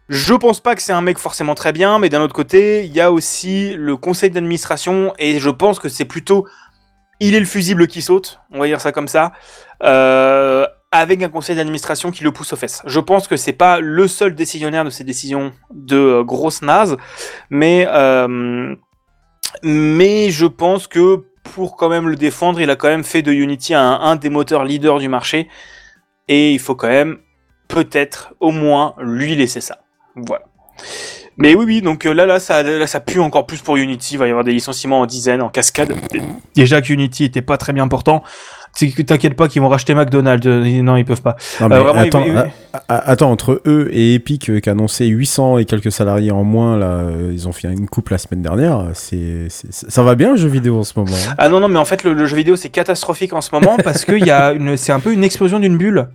[0.09, 2.91] Je pense pas que c'est un mec forcément très bien, mais d'un autre côté, il
[2.91, 6.47] y a aussi le conseil d'administration et je pense que c'est plutôt
[7.19, 9.33] il est le fusible qui saute, on va dire ça comme ça,
[9.83, 12.81] euh, avec un conseil d'administration qui le pousse aux fesses.
[12.85, 16.97] Je pense que c'est pas le seul décisionnaire de ces décisions de euh, grosse naze,
[17.49, 18.75] mais euh,
[19.63, 23.31] mais je pense que pour quand même le défendre, il a quand même fait de
[23.31, 25.47] Unity un, un des moteurs leaders du marché
[26.27, 27.17] et il faut quand même
[27.67, 29.79] peut-être au moins lui laisser ça.
[30.15, 30.45] Voilà.
[31.39, 34.15] Mais oui, oui, donc euh, là, là, ça, là, ça pue encore plus pour Unity.
[34.15, 35.93] Il va y avoir des licenciements en dizaines, en cascade.
[36.55, 38.23] Déjà que Unity était pas très bien portant.
[39.07, 40.45] T'inquiète pas qu'ils vont racheter McDonald's.
[40.45, 41.35] Euh, Non, ils peuvent pas.
[41.59, 42.45] Non, mais Euh, vraiment,
[42.87, 46.77] attends, entre eux et Epic euh, qui a annoncé 800 et quelques salariés en moins,
[46.77, 48.85] là, euh, ils ont fait une coupe la semaine dernière.
[48.93, 51.11] C'est, ça va bien le jeu vidéo en ce moment.
[51.15, 51.33] hein?
[51.37, 53.77] Ah non, non, mais en fait, le, le jeu vidéo, c'est catastrophique en ce moment
[53.83, 56.07] parce que y a une, c'est un peu une explosion d'une bulle.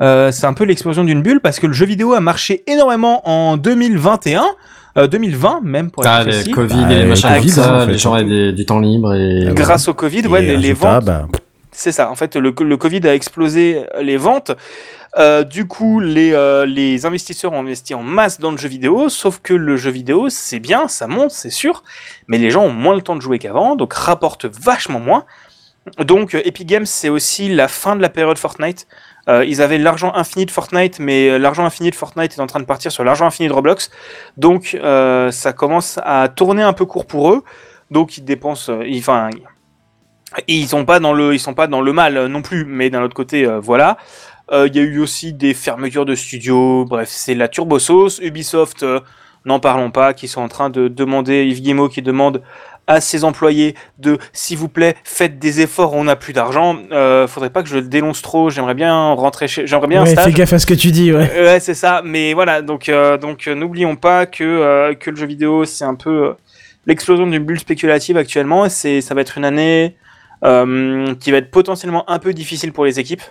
[0.00, 3.28] Euh, c'est un peu l'explosion d'une bulle parce que le jeu vidéo a marché énormément
[3.28, 4.44] en 2021,
[4.96, 6.50] euh, 2020 même pour être Ah, les précis.
[6.52, 8.52] Covid Bah, et les les machins Covid, comme ça, en fait, les gens avaient des-
[8.52, 9.48] du temps libre et.
[9.54, 11.26] Grâce au Covid, ouais, les, ventes, bah,
[11.72, 12.10] c'est ça.
[12.10, 14.52] En fait, le, le Covid a explosé les ventes.
[15.18, 19.08] Euh, du coup, les, euh, les investisseurs ont investi en masse dans le jeu vidéo,
[19.08, 21.82] sauf que le jeu vidéo, c'est bien, ça monte, c'est sûr,
[22.28, 25.24] mais les gens ont moins le temps de jouer qu'avant, donc rapportent vachement moins.
[25.98, 28.86] Donc, euh, Epic Games, c'est aussi la fin de la période Fortnite.
[29.28, 32.46] Euh, ils avaient l'argent infini de Fortnite, mais euh, l'argent infini de Fortnite est en
[32.46, 33.90] train de partir sur l'argent infini de Roblox.
[34.36, 34.78] Donc,
[35.30, 37.44] ça commence à tourner un peu court pour eux.
[37.90, 39.30] Donc, ils dépensent, euh, ils- enfin,
[40.46, 43.02] ils sont pas dans le, ils sont pas dans le mal non plus, mais d'un
[43.02, 43.96] autre côté, voilà.
[44.50, 46.84] Il y a eu aussi des fermetures de studios.
[46.86, 48.18] Bref, c'est la turbo sauce.
[48.18, 48.84] Ubisoft,
[49.44, 52.42] n'en parlons pas, qui sont en train de demander Yves Guillemot qui demande
[52.88, 55.94] à ses employés de, s'il vous plaît, faites des efforts.
[55.94, 56.76] On n'a plus d'argent.
[56.90, 58.50] Euh, faudrait pas que je le dénonce trop.
[58.50, 60.24] J'aimerais bien rentrer chez, j'aimerais bien un Ouais, stage.
[60.24, 61.30] fais gaffe à ce que tu dis, ouais.
[61.36, 62.02] Euh, Ouais, c'est ça.
[62.04, 65.94] Mais voilà, donc euh, donc euh, n'oublions pas que que le jeu vidéo c'est un
[65.94, 66.34] peu
[66.86, 68.68] l'explosion d'une bulle spéculative actuellement.
[68.68, 69.94] C'est ça va être une année
[70.42, 73.22] qui va être potentiellement un peu difficile pour les équipes.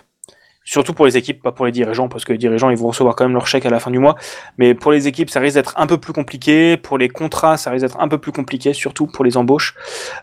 [0.70, 3.16] Surtout pour les équipes, pas pour les dirigeants, parce que les dirigeants ils vont recevoir
[3.16, 4.16] quand même leur chèque à la fin du mois.
[4.58, 6.76] Mais pour les équipes, ça risque d'être un peu plus compliqué.
[6.76, 9.74] Pour les contrats, ça risque d'être un peu plus compliqué, surtout pour les embauches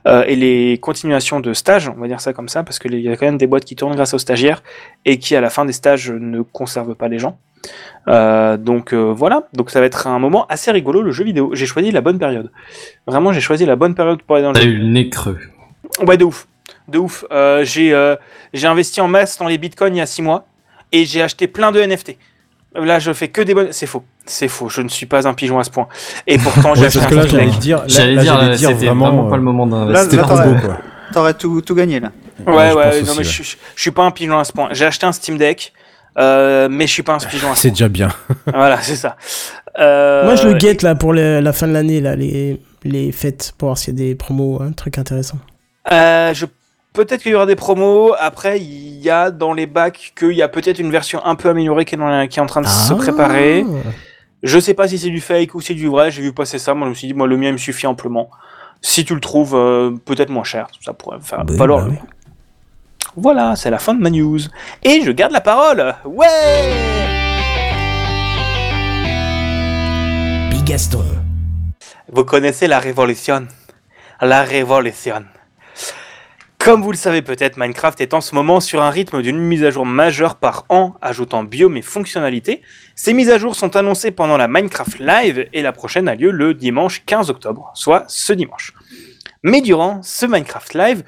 [0.08, 3.10] euh, et les continuations de stages, on va dire ça comme ça, parce qu'il y
[3.10, 4.62] a quand même des boîtes qui tournent grâce aux stagiaires
[5.04, 7.39] et qui à la fin des stages ne conservent pas les gens.
[8.08, 11.50] Euh, donc euh, voilà, donc ça va être un moment assez rigolo le jeu vidéo.
[11.54, 12.52] J'ai choisi la bonne période.
[13.08, 14.70] Vraiment, j'ai choisi la bonne période pour aller dans le T'as jeu.
[14.70, 15.39] eu le nez creux.
[16.06, 16.48] Ouais, de ouf,
[16.88, 17.26] de ouf.
[17.32, 18.16] Euh, j'ai euh,
[18.54, 20.46] j'ai investi en masse dans les bitcoins il y a six mois
[20.92, 22.18] et j'ai acheté plein de NFT.
[22.76, 23.72] Là, je fais que des bonnes.
[23.72, 24.68] C'est faux, c'est faux.
[24.70, 25.88] Je ne suis pas un pigeon à ce point.
[26.28, 27.60] Et pourtant, j'ai acheté un là, j'allais Deck.
[27.60, 30.28] dire, J'allais dire, j'allais là, dire c'était vraiment, pas euh, le moment Là, d'investir.
[31.14, 32.12] t'aurais- tout, tout gagné là.
[32.46, 34.44] Ouais, Ouais, ouais, je pense non, mais je, suis- je suis pas un pigeon à
[34.44, 34.68] ce point.
[34.72, 35.72] J'ai acheté un Steam Deck,
[36.18, 38.10] euh, mais je suis pas un pigeon à ce C'est déjà bien.
[38.10, 38.54] point.
[38.54, 39.16] Voilà, c'est ça.
[39.80, 43.12] Euh, Moi, je le guette là pour le- la fin de l'année, là, les, les
[43.14, 45.38] fêtes, pour voir s'il y a des promos, un truc intéressant.
[45.94, 46.46] Euh, je...
[46.96, 48.14] Peut-être qu'il y aura des promos.
[48.18, 51.50] Après, il y a dans les bacs qu'il y a peut-être une version un peu
[51.50, 52.96] améliorée qui est, dans la- qui est en train de se Ah.
[52.96, 53.66] préparer.
[54.43, 56.10] Je sais pas si c'est du fake ou c'est du vrai.
[56.12, 56.74] J'ai vu passer ça.
[56.74, 58.30] Moi, je me suis dit, moi, le mien il me suffit amplement.
[58.82, 61.98] Si tu le trouves euh, peut-être moins cher, ça pourrait faire Oui, valoir bah le.
[63.18, 64.39] Voilà, c'est la fin de ma news.
[64.84, 65.96] Et je garde la parole.
[66.06, 66.28] Ouais
[70.52, 71.04] Bigaston.
[72.12, 73.48] Vous connaissez la révolution.
[74.22, 75.24] La révolution.
[76.66, 79.63] Comme vous le savez peut-être, Minecraft est en ce moment sur un rythme d'une mise
[79.63, 82.63] à jour majeure par an, ajoutant biomes et fonctionnalités.
[82.95, 86.32] Ces mises à jour sont annoncées pendant la Minecraft Live et la prochaine a lieu
[86.32, 88.74] le dimanche 15 octobre, soit ce dimanche.
[89.43, 91.03] Mais durant ce Minecraft Live,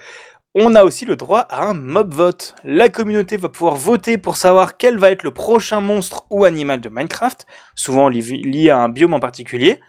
[0.53, 2.53] on a aussi le droit à un mob vote.
[2.63, 6.81] La communauté va pouvoir voter pour savoir quel va être le prochain monstre ou animal
[6.81, 9.79] de Minecraft, souvent li- lié à un biome en particulier.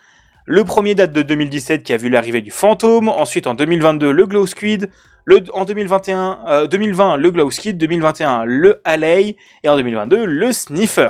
[0.47, 4.27] Le premier date de 2017 qui a vu l'arrivée du fantôme, ensuite en 2022 le
[4.27, 4.89] glow squid,
[5.29, 10.53] le, en 2021, euh, 2020 le glow squid, 2021 le alley et en 2022 le
[10.53, 11.09] sniffer.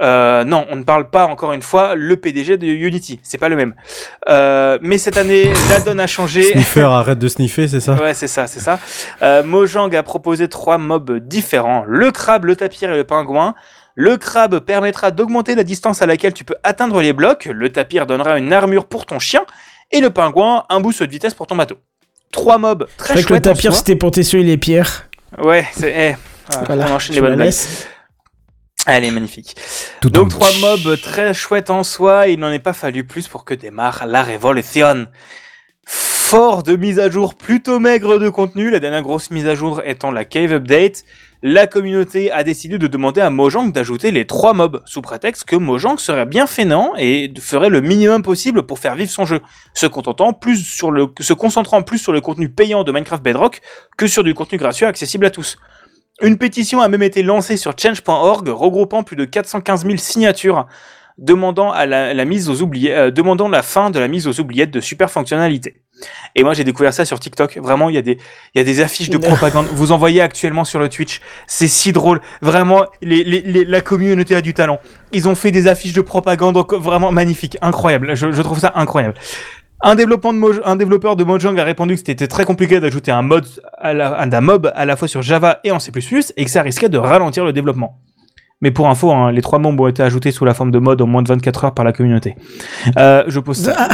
[0.00, 3.48] Euh, non, on ne parle pas encore une fois le PDG de Unity, c'est pas
[3.48, 3.74] le même.
[4.28, 6.52] Euh, mais cette année, la donne a changé.
[6.52, 7.94] Sniffer, arrête de sniffer, c'est ça?
[7.94, 8.78] Ouais, c'est ça, c'est ça.
[9.22, 13.56] Euh, Mojang a proposé trois mobs différents le crabe, le tapir et le pingouin.
[13.96, 17.46] Le crabe permettra d'augmenter la distance à laquelle tu peux atteindre les blocs.
[17.52, 19.44] Le tapir donnera une armure pour ton chien.
[19.90, 21.76] Et le pingouin, un boost de vitesse pour ton bateau.
[22.32, 23.78] Trois mobs très vrai que le chouettes tapir, soi.
[23.78, 25.08] c'était pour t'essuyer les pierres.
[25.38, 25.92] Ouais, c'est.
[25.94, 26.16] eh,
[26.66, 27.54] voilà, on enchaîne les bonnes la blagues.
[28.86, 29.54] Elle est magnifique.
[30.00, 33.44] Tout Donc trois mobs très chouettes en soi, il n'en est pas fallu plus pour
[33.44, 35.06] que démarre la révolution.
[35.86, 39.82] Fort de mise à jour plutôt maigre de contenu, la dernière grosse mise à jour
[39.84, 41.04] étant la Cave Update,
[41.42, 45.56] la communauté a décidé de demander à Mojang d'ajouter les trois mobs, sous prétexte que
[45.56, 49.40] Mojang serait bien fainéant et ferait le minimum possible pour faire vivre son jeu,
[49.74, 53.60] se se concentrant plus sur le contenu payant de Minecraft Bedrock
[53.96, 55.58] que sur du contenu gratuit accessible à tous.
[56.20, 60.66] Une pétition a même été lancée sur change.org regroupant plus de 415 000 signatures
[61.18, 64.40] demandant, à la, la mise aux oubliés, euh, demandant la fin de la mise aux
[64.40, 65.82] oubliettes de super fonctionnalités.
[66.34, 67.58] Et moi j'ai découvert ça sur TikTok.
[67.58, 68.18] Vraiment, il y a des,
[68.54, 69.66] il y a des affiches de propagande.
[69.72, 71.20] Vous en voyez actuellement sur le Twitch.
[71.46, 72.20] C'est si drôle.
[72.40, 74.80] Vraiment, les, les, les- la communauté a du talent.
[75.12, 78.16] Ils ont fait des affiches de propagande vraiment magnifiques, incroyables.
[78.16, 79.14] Je, je trouve ça incroyable.
[79.80, 83.10] Un, développement de Moj- un développeur de Mojang a répondu que c'était très compliqué d'ajouter
[83.12, 83.46] un, mod
[83.78, 85.90] à la, un mob à la fois sur Java et en C++
[86.36, 87.98] et que ça risquait de ralentir le développement.
[88.62, 91.00] Mais pour info, hein, les trois membres ont été ajoutés sous la forme de mod
[91.02, 92.36] en moins de 24 heures par la communauté.
[92.98, 93.74] Euh, je pose ça.
[93.76, 93.88] Ah,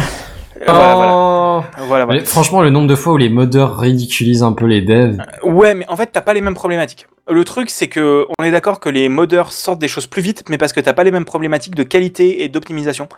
[0.66, 1.12] Voilà, voilà.
[1.14, 1.62] Oh.
[1.86, 2.20] Voilà, voilà.
[2.20, 5.18] Mais franchement, le nombre de fois où les modeurs ridiculisent un peu les devs.
[5.42, 7.06] Ouais, mais en fait, t'as pas les mêmes problématiques.
[7.30, 10.44] Le truc, c'est que on est d'accord que les modeurs sortent des choses plus vite,
[10.48, 13.08] mais parce que t'as pas les mêmes problématiques de qualité et d'optimisation.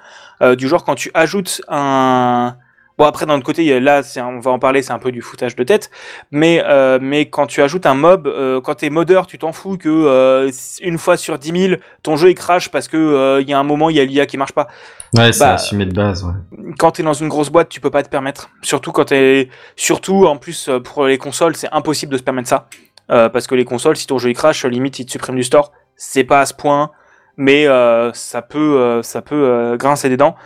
[0.42, 2.54] Euh, du genre, quand tu ajoutes un.
[3.00, 5.22] Bon, après, d'un autre côté, là, c'est on va en parler, c'est un peu du
[5.22, 5.90] foutage de tête.
[6.30, 9.78] Mais, euh, mais quand tu ajoutes un mob, euh, quand t'es modeur, tu t'en fous
[9.78, 10.50] que euh,
[10.82, 13.58] une fois sur 10 000, ton jeu il crash parce que euh, il y a
[13.58, 14.68] un moment, il y a l'IA qui marche pas.
[15.16, 16.74] Ouais, c'est Bah, assumé de base, ouais.
[16.78, 18.50] quand t'es dans une grosse boîte, tu peux pas te permettre.
[18.60, 22.66] Surtout quand t'es, surtout en plus pour les consoles, c'est impossible de se permettre ça,
[23.08, 25.72] parce que les consoles, si ton jeu il crash, limite il te supprime du store.
[25.96, 26.90] C'est pas à ce point,
[27.38, 27.64] mais
[28.12, 30.36] ça peut, ça peut grincer des dents.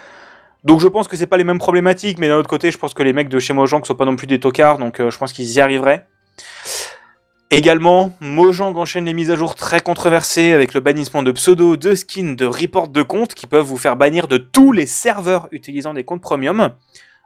[0.64, 2.94] Donc je pense que c'est pas les mêmes problématiques, mais d'un autre côté, je pense
[2.94, 5.18] que les mecs de chez Mojang sont pas non plus des tocards, donc euh, je
[5.18, 6.06] pense qu'ils y arriveraient.
[7.50, 11.94] Également, Mojang enchaîne les mises à jour très controversées avec le bannissement de pseudo, de
[11.94, 15.94] skins, de reports de comptes qui peuvent vous faire bannir de tous les serveurs utilisant
[15.94, 16.70] des comptes premium.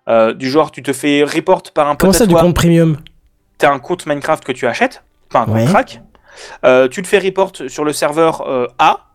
[0.09, 2.99] Euh, du genre, tu te fais report par un Comment ça, du compte premium?
[3.57, 5.65] T'as un compte Minecraft que tu achètes, pas un compte Ouais.
[5.65, 6.03] crack.
[6.65, 9.08] Euh, tu te fais report sur le serveur euh, A.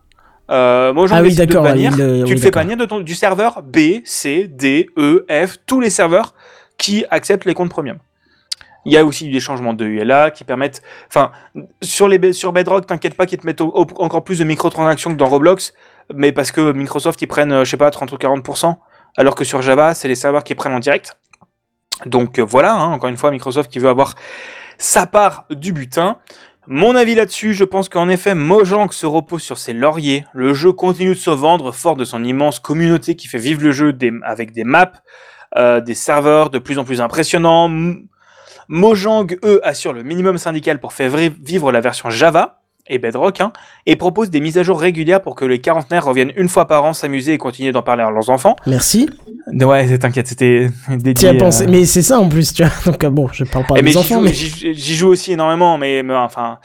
[0.50, 1.64] Euh, Mojang Ah oui, d'accord,
[2.00, 5.80] euh, tu oui, fais bannir de ton, du serveur B, C, D, E, F, tous
[5.80, 6.34] les serveurs
[6.76, 7.98] qui acceptent les comptes premium.
[8.84, 10.82] Il y a aussi des changements de ULA qui permettent.
[11.08, 11.32] Enfin,
[11.80, 15.10] sur, les, sur Bedrock, t'inquiète pas qu'ils te mettent au- au- encore plus de microtransactions
[15.12, 15.72] que dans Roblox,
[16.14, 18.76] mais parce que Microsoft, ils prennent, euh, je sais pas, 30 ou 40%,
[19.16, 21.16] alors que sur Java, c'est les serveurs qui prennent en direct.
[22.04, 24.14] Donc euh, voilà, hein, encore une fois, Microsoft qui veut avoir
[24.76, 26.18] sa part du butin.
[26.66, 30.24] Mon avis là-dessus, je pense qu'en effet, Mojang se repose sur ses lauriers.
[30.32, 33.70] Le jeu continue de se vendre fort de son immense communauté qui fait vivre le
[33.70, 34.92] jeu avec des maps,
[35.56, 37.70] euh, des serveurs de plus en plus impressionnants.
[38.68, 43.52] Mojang, eux, assure le minimum syndical pour faire vivre la version Java et Bedrock, hein,
[43.86, 46.84] et propose des mises à jour régulières pour que les quarantenaires reviennent une fois par
[46.84, 48.56] an s'améser et continuer d'en parler à leurs enfants.
[48.66, 49.08] Merci.
[49.52, 51.28] Ouais, t'inquiète, c'était dédié.
[51.30, 51.64] as pensé.
[51.64, 52.72] euh, Mais c'est ça en plus, tu vois.
[52.92, 54.32] Donc, euh, bon, je parle pas eh, des enfants, joue, mais.
[54.32, 56.58] j'y- j'y joue aussi énormément, mais, mais enfin,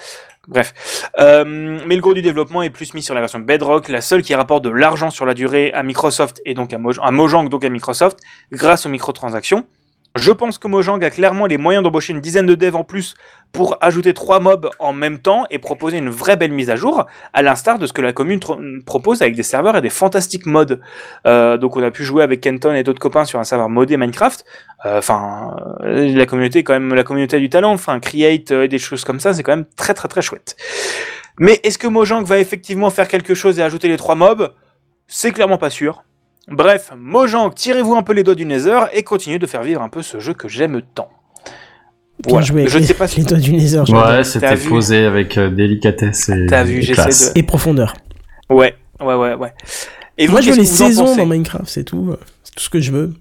[0.47, 1.09] bref.
[1.19, 4.21] Euh, mais le gros du développement est plus mis sur la version Bedrock, la seule
[4.21, 7.47] qui rapporte de l'argent sur la durée à Microsoft et donc à, Moj- à Mojang,
[7.49, 8.17] donc à Microsoft,
[8.51, 9.63] grâce aux microtransactions.
[10.15, 13.13] Je pense que Mojang a clairement les moyens d'embaucher une dizaine de devs en plus
[13.51, 17.05] pour ajouter trois mobs en même temps et proposer une vraie belle mise à jour,
[17.31, 20.47] à l'instar de ce que la commune tro- propose avec des serveurs et des fantastiques
[20.47, 20.77] mods.
[21.27, 23.97] Euh, donc on a pu jouer avec Kenton et d'autres copains sur un serveur modé
[23.97, 24.45] Minecraft.
[24.85, 27.71] Euh, Enfin, euh, la communauté quand même, la communauté du talent.
[27.71, 30.55] Enfin, create euh, et des choses comme ça, c'est quand même très très très chouette.
[31.39, 34.51] Mais est-ce que Mojang va effectivement faire quelque chose et ajouter les trois mobs?
[35.07, 36.03] C'est clairement pas sûr.
[36.51, 39.89] Bref, Mojang, tirez-vous un peu les doigts du Nether et continuez de faire vivre un
[39.89, 41.09] peu ce jeu que j'aime tant.
[42.23, 42.45] Bien Voilà.
[42.45, 42.67] joué.
[42.67, 43.83] Je ne sais pas si Les doigts du Nether.
[43.91, 47.33] Ouais, c'était posé avec euh, délicatesse et, T'as vu, et j'essaie classe.
[47.33, 47.93] de- Et profondeur.
[48.49, 49.53] Ouais, ouais, ouais, ouais.
[50.17, 52.15] Et vous, Moi, je veux les saisons dans Minecraft, c'est tout.
[52.43, 53.13] C'est tout ce que je veux.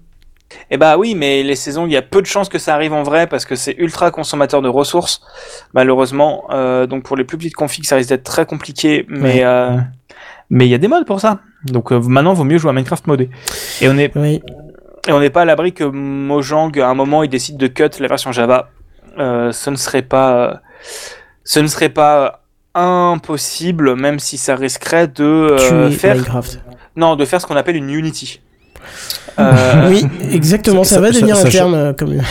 [0.71, 2.91] Eh bah oui, mais les saisons, il y a peu de chances que ça arrive
[2.91, 5.21] en vrai parce que c'est ultra consommateur de ressources,
[5.73, 6.45] malheureusement.
[6.49, 9.43] Euh, donc pour les plus petites configs, ça risque d'être très compliqué, mais Ouais.
[9.43, 9.77] euh,
[10.49, 11.39] mais il y a des modes pour ça.
[11.65, 13.29] Donc euh, maintenant, vaut mieux jouer à Minecraft modé.
[13.81, 14.41] Et on est Oui.
[15.07, 17.89] et on n'est pas à l'abri que Mojang à un moment il décide de cut
[17.99, 18.69] la version Java.
[19.17, 20.61] Euh, ce ne serait pas
[21.43, 22.43] ce ne serait pas
[22.75, 26.61] impossible, même si ça risquerait de euh, faire Minecraft.
[26.95, 28.39] non de faire ce qu'on appelle une Unity.
[29.39, 30.83] Euh, Oui, exactement.
[30.83, 32.21] Ça, ça- va ça- devenir ça- un terme comme.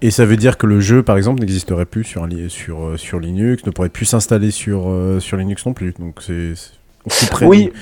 [0.00, 3.64] Et ça veut dire que le jeu, par exemple, n'existerait plus sur, sur, sur Linux,
[3.66, 5.94] ne pourrait plus s'installer sur, sur Linux non plus.
[5.98, 6.52] Donc c'est.
[7.42, 7.72] Oui.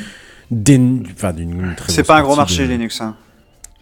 [0.50, 3.00] D'une- enfin, d'une très C'est pas un gros marché de- Linux.
[3.00, 3.14] Hein.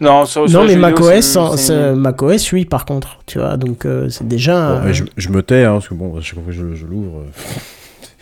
[0.01, 3.55] Non, sur, sur Non, les mais macOS, c'est- hein, macOS, oui, par contre, tu vois,
[3.57, 4.81] donc euh, c'est déjà.
[4.83, 6.85] Bon, je, je me tais, hein, parce que bon, à chaque fois que je, je
[6.85, 7.19] l'ouvre.
[7.19, 7.31] euh,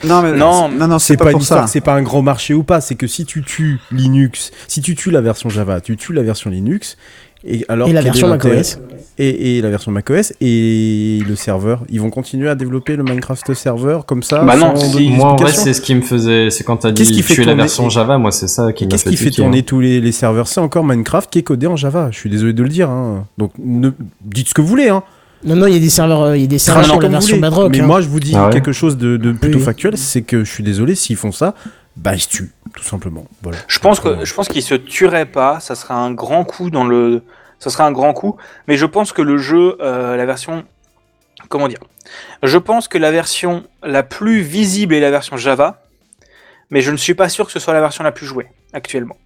[0.07, 1.65] Non, mais Non, non, non, C'est pas, pas, une ça.
[1.65, 4.95] c'est pas un grand marché ou pas, c'est que si tu tues Linux, si tu
[4.95, 6.97] tues la version Java, tu tues la version Linux,
[7.45, 8.79] et alors Et la version macOS.
[9.17, 13.53] et, et la version macOS et le serveur, ils vont continuer à développer le Minecraft
[13.53, 16.49] serveur comme ça Bah non, si- Moi, en vrai, c'est ce qui me faisait.
[16.49, 18.85] C'est quand t'as Qu'est-ce dit qui fait tuer la version Java, moi, c'est ça qui
[18.85, 19.63] m'a Qu'est-ce qui fait tourner hein.
[19.65, 20.47] tous les, les serveurs?
[20.47, 22.09] C'est encore Minecraft qui est codé en Java.
[22.11, 22.89] Je suis désolé de le dire.
[22.89, 23.25] hein.
[23.37, 23.89] Donc ne,
[24.23, 24.89] dites ce que vous voulez.
[24.89, 25.03] Hein.
[25.45, 27.09] Non, non, il y a des serveurs, euh, il y a des serveurs sur la
[27.09, 27.37] version.
[27.37, 27.69] Bedrock.
[27.71, 27.85] Mais hein.
[27.85, 29.63] moi, je vous dis Ah ouais quelque chose de, de plutôt Oui.
[29.65, 31.53] factuel, c'est que je suis désolé s'ils font ça,
[31.97, 33.25] bah ils se tuent, tout simplement.
[33.41, 33.59] Voilà.
[33.67, 35.59] Je pense que euh, je pense qu'il se tuerait pas.
[35.59, 37.23] Ça serait un grand coup dans le.
[37.59, 38.37] Ça serait un grand coup.
[38.67, 40.65] Mais je pense que le jeu, euh, la version,
[41.49, 41.79] comment dire
[42.41, 45.83] Je pense que la version la plus visible est la version Java.
[46.69, 49.17] Mais je ne suis pas sûr que ce soit la version la plus jouée actuellement.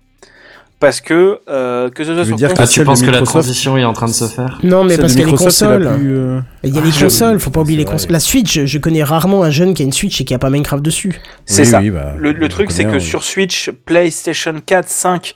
[0.80, 3.10] Parce que euh, que ce soit veux sur dire console- Ah, Celle tu penses que
[3.10, 5.36] la transition est en train de se faire Non, mais parce qu'il y a les
[5.36, 5.96] consoles.
[5.98, 8.12] plus, euh, Il y a les Ah, consoles, faut pas oublier les consoles.
[8.12, 10.52] La Switch, je connais rarement un jeune qui a une Switch et qui a pas
[10.52, 11.20] Minecraft dessus.
[11.46, 11.80] c'est oui, ça.
[11.80, 13.00] oui, bah, Le, truc, c'est que hein.
[13.00, 15.34] sur Switch, PlayStation 4, 5,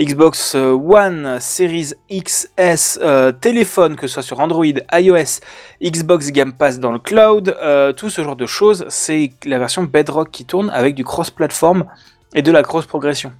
[0.00, 5.40] Xbox euh, One, Series XS, euh, téléphone, que ce soit sur Android, iOS,
[5.82, 9.82] Xbox Game Pass dans le cloud, euh, tout ce genre de choses, c'est la version
[9.82, 11.86] Bedrock qui tourne avec du cross-platform
[12.34, 13.32] et de la cross-progression.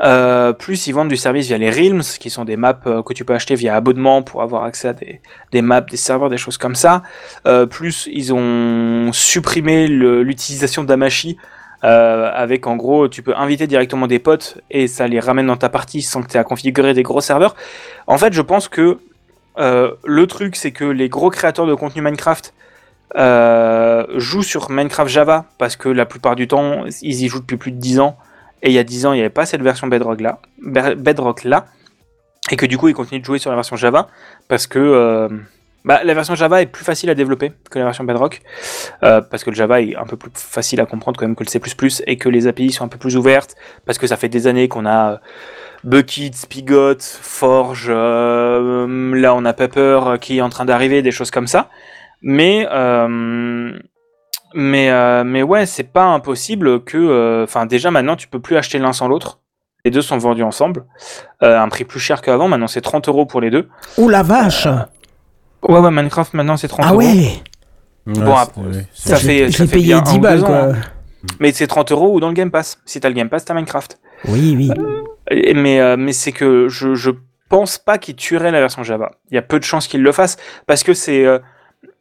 [0.00, 3.12] Euh, plus ils vendent du service via les Realms, qui sont des maps euh, que
[3.12, 6.56] tu peux acheter via abonnement pour avoir accès à des, maps, des serveurs, des choses
[6.56, 7.02] comme ça.
[7.46, 11.36] Euh, plus ils ont supprimé l'utilisation d'Amashi,
[11.84, 15.56] euh, avec en gros, tu peux inviter directement des potes et ça les ramène dans
[15.56, 17.56] ta partie sans que tu aies à configurer des gros serveurs.
[18.06, 18.98] En fait, je pense que
[19.56, 22.54] le truc, c'est que les gros créateurs de contenu Minecraft
[24.16, 27.72] jouent sur Minecraft Java parce que la plupart du temps, ils y jouent depuis plus
[27.72, 28.16] de 10 ans.
[28.62, 30.94] Et il y a 10 ans, il n'y avait pas cette version Bedrock là, Be-
[30.94, 31.66] Bedrock là,
[32.50, 34.08] et que du coup, ils continuent de jouer sur la version Java
[34.48, 35.28] parce que euh,
[35.84, 38.40] bah, la version Java est plus facile à développer que la version Bedrock.
[39.02, 41.44] Euh, parce que le Java est un peu plus facile à comprendre quand même que
[41.44, 41.60] le C++
[42.06, 43.54] et que les API sont un peu plus ouvertes
[43.86, 45.16] parce que ça fait des années qu'on a euh,
[45.84, 51.46] Bucket, Spigot, Forge, là on a Pepper qui est en train d'arriver, des choses comme
[51.46, 51.68] ça.
[52.22, 52.66] Mais
[54.58, 58.56] mais euh, mais ouais, c'est pas impossible que euh, enfin déjà maintenant tu peux plus
[58.56, 59.40] acheter l'un sans l'autre.
[59.84, 60.84] Les deux sont vendus ensemble,
[61.42, 62.48] euh, à un prix plus cher qu'avant.
[62.48, 63.68] Maintenant c'est 30 euros pour les deux.
[63.96, 64.66] Oh la vache
[65.62, 66.98] Ouais ouais, Minecraft maintenant c'est 30 Ah euros.
[66.98, 67.32] ouais
[68.06, 68.60] Ouais, Bon, après,
[68.94, 70.56] Ça fait, ça payé bien 10 un ou balles, ans, quoi.
[70.56, 70.72] hein.
[71.40, 72.78] Mais c'est 30 euros ou dans le Game Pass.
[72.86, 73.98] Si t'as le Game Pass, t'as Minecraft.
[74.28, 74.70] Oui, oui.
[75.54, 77.10] Mais, euh, mais c'est que je, je
[77.50, 79.10] pense pas qu'il tuerait la version Java.
[79.30, 81.38] Il y a peu de chances qu'il le fasse parce que c'est euh,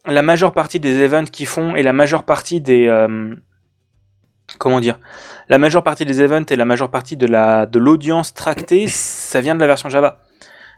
[0.07, 3.35] la majeure partie des events qu'ils font et la majeure partie des euh,
[4.57, 4.99] comment dire
[5.49, 9.41] la majeure partie des events et la majeure partie de la de l'audience tractée ça
[9.41, 10.19] vient de la version Java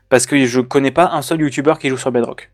[0.10, 2.52] parce que je connais pas un seul YouTuber qui joue sur Bedrock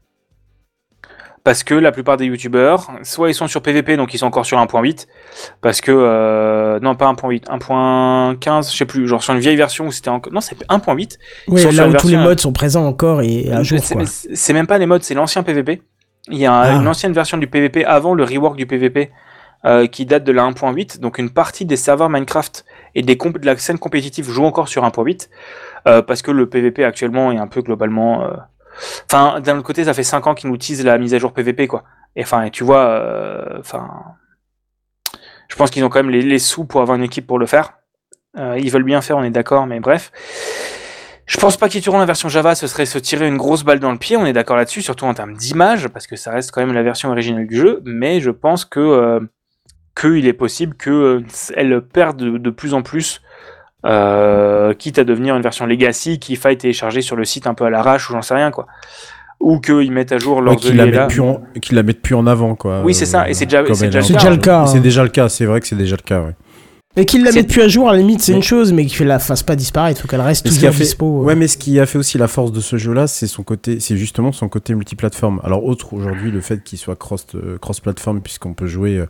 [1.45, 4.47] parce que la plupart des youtubeurs, soit ils sont sur PVP, donc ils sont encore
[4.47, 5.05] sur 1.8,
[5.61, 9.85] parce que euh, non pas 1.8, 1.15, je sais plus, genre sur une vieille version
[9.85, 11.19] où c'était encore, non c'est 1.8.
[11.49, 13.77] Oui, là où tous les modes sont présents encore et à jour,
[14.07, 15.83] C'est- même pas les modes, c'est l'ancien PVP.
[16.29, 16.73] Il y a Ah.
[16.73, 19.11] une ancienne version du PVP avant le rework du PVP
[19.65, 20.99] euh, qui date de la 1.8.
[20.99, 22.65] Donc une partie des serveurs Minecraft
[22.95, 25.29] et des comp- de la scène compétitive joue encore sur 1.8
[25.87, 28.23] euh, parce que le PVP actuellement est un peu globalement.
[28.23, 28.33] euh,
[29.09, 31.31] Enfin, d'un autre côté, ça fait 5 ans qu'ils nous utilisent la mise à jour
[31.31, 31.83] PVP quoi.
[32.17, 33.89] Et enfin, et tu vois, euh, enfin,
[35.47, 37.45] je pense qu'ils ont quand même les, les sous pour avoir une équipe pour le
[37.45, 37.73] faire.
[38.37, 40.11] Euh, ils veulent bien faire, on est d'accord, mais bref.
[41.25, 43.79] Je pense pas qu'ils tueront la version Java, ce serait se tirer une grosse balle
[43.79, 46.51] dans le pied, on est d'accord là-dessus, surtout en termes d'image, parce que ça reste
[46.51, 49.19] quand même la version originale du jeu, mais je pense que euh,
[49.99, 53.21] qu'il est possible qu'elle perde de, de plus en plus,
[53.85, 57.65] euh, quitte à devenir une version legacy qu'il faille télécharger sur le site un peu
[57.65, 58.67] à l'arrache ou j'en sais rien quoi.
[59.39, 62.01] Ou qu'ils mettent à jour Ouais, leurs qu'ils la, mettent plus en- qu'ils la mettent
[62.01, 62.81] plus en avant, quoi.
[62.83, 64.59] Oui, c'est ça, et c'est déjà- c'est déjà le déjà le cas.
[64.61, 64.67] hein.
[64.67, 66.35] C'est déjà le cas, c'est vrai que c'est déjà le cas, ouais.
[66.97, 68.85] Et qu'ils la mettent plus à jour, à la limite, c'est Mais- une chose, mais
[68.85, 71.21] qu'ils la fassent pas disparaître, faut qu'elle reste Mais toujours fait- dispo.
[71.21, 71.25] euh.
[71.25, 73.79] Ouais, mais ce qui a fait aussi la force de ce jeu-là, c'est son côté,
[73.81, 75.41] c'est justement son côté multiplateforme.
[75.43, 79.05] Alors, autre aujourd'hui, le fait qu'il soit cross, euh, cross-platform, puisqu'on peut jouer euh,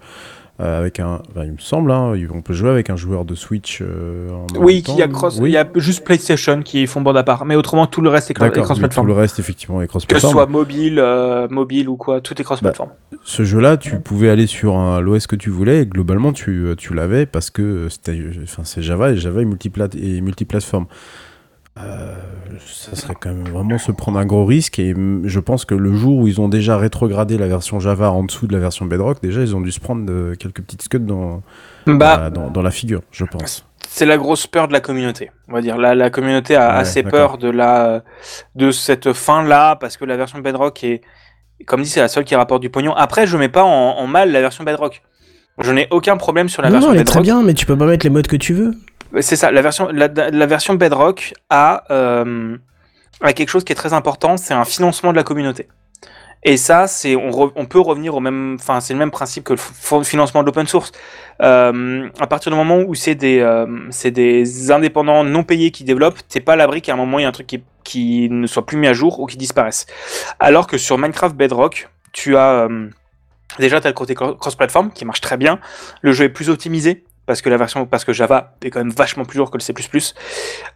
[0.61, 3.81] euh, avec un, il me semble, hein, on peut jouer avec un joueur de Switch.
[3.81, 5.49] euh, en Oui, qu'il y a cross, Oui.
[5.49, 8.31] il y a juste PlayStation qui font bande à part, mais autrement tout le reste
[8.31, 9.07] est, cro- est D'accord, mais tout cross-platform.
[9.07, 10.31] le reste, effectivement, est Que ce cross-platform.
[10.31, 12.89] soit mobile, euh, mobile ou quoi, tout est cross-platform.
[13.23, 17.25] Ce jeu-là, tu pouvais aller sur l'OS que tu voulais, et globalement, tu, tu l'avais
[17.25, 20.85] parce que c'était, enfin, c'est Java et Java est multiplat et multiplateforme.
[21.77, 22.13] Euh,
[22.67, 24.79] ça serait quand même vraiment se prendre un gros risque.
[24.79, 28.11] Et mm, je pense que le jour où ils ont déjà rétrogradé la version Java
[28.11, 30.99] en dessous de la version Bedrock, déjà ils ont dû se prendre quelques petites scuds
[30.99, 31.41] dans,
[31.85, 33.65] Bah, dans, dans la figure, je pense.
[33.89, 35.31] c'est la grosse peur de la communauté.
[35.49, 38.03] On va dire la, la communauté a Ouais, assez peur de la
[38.55, 41.01] de cette fin là parce que la version Bedrock est
[41.65, 42.93] comme dit c'est la seule qui rapporte du pognon.
[42.95, 45.01] Après je mets pas en, en mal la version Bedrock.
[45.59, 47.13] Je n'ai aucun problème sur la non, version non, elle est Bedrock.
[47.13, 48.73] très bien, mais tu peux pas mettre les modes que tu veux.
[49.21, 52.57] C'est ça, la version, la, version Bedrock a, euh,
[53.21, 55.67] a quelque chose qui est très important, c'est un financement de la communauté.
[56.47, 60.03] Et ça, c'est on, peut revenir au même, enfin c'est le même principe que le
[60.03, 60.91] financement de l'open source.
[61.41, 65.83] Euh, à partir du moment où c'est des, euh, c'est des indépendants non payés qui
[65.83, 67.47] développent, t'es pas à l'abri qu'à un moment il y a un truc
[67.83, 69.87] qui, ne soit plus mis à jour ou qui disparaisse.
[70.39, 72.67] Alors que sur Minecraft Bedrock, tu as
[73.57, 75.59] déjà t'as le côté cro- cross-platform qui marche très bien.
[76.01, 78.91] Le jeu est plus optimisé parce que la version, parce que Java est quand même
[78.91, 79.73] vachement plus lourd que le C++.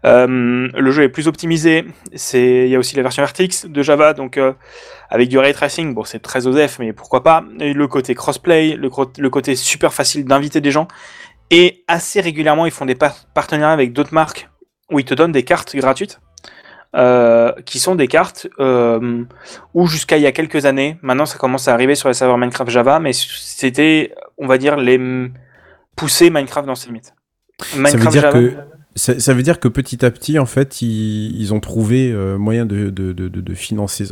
[0.06, 1.86] Euh, le jeu est plus optimisé.
[2.34, 4.54] Il y a aussi la version RTX de Java, donc euh,
[5.10, 5.94] avec du ray tracing.
[5.94, 7.44] Bon, c'est très OSEF, mais pourquoi pas.
[7.60, 10.88] Le côté crossplay, le, le côté super facile d'inviter des gens.
[11.52, 14.50] Et assez régulièrement, ils font des par- partenariats avec d'autres marques
[14.92, 16.20] où ils te donnent des cartes gratuites.
[16.96, 19.24] euh, qui sont des cartes euh,
[19.76, 22.40] où jusqu'à il y a quelques années, maintenant ça commence à arriver sur les serveurs
[22.40, 24.98] Minecraft Java, mais c'était, on va dire, les
[26.00, 27.14] pousser Minecraft dans ses limites.
[27.60, 28.54] Ça veut dire Java- que
[28.96, 32.38] ça, ça veut dire que petit à petit, en fait, ils, ils ont trouvé euh,
[32.38, 34.06] moyen de, de, de, de- de financer.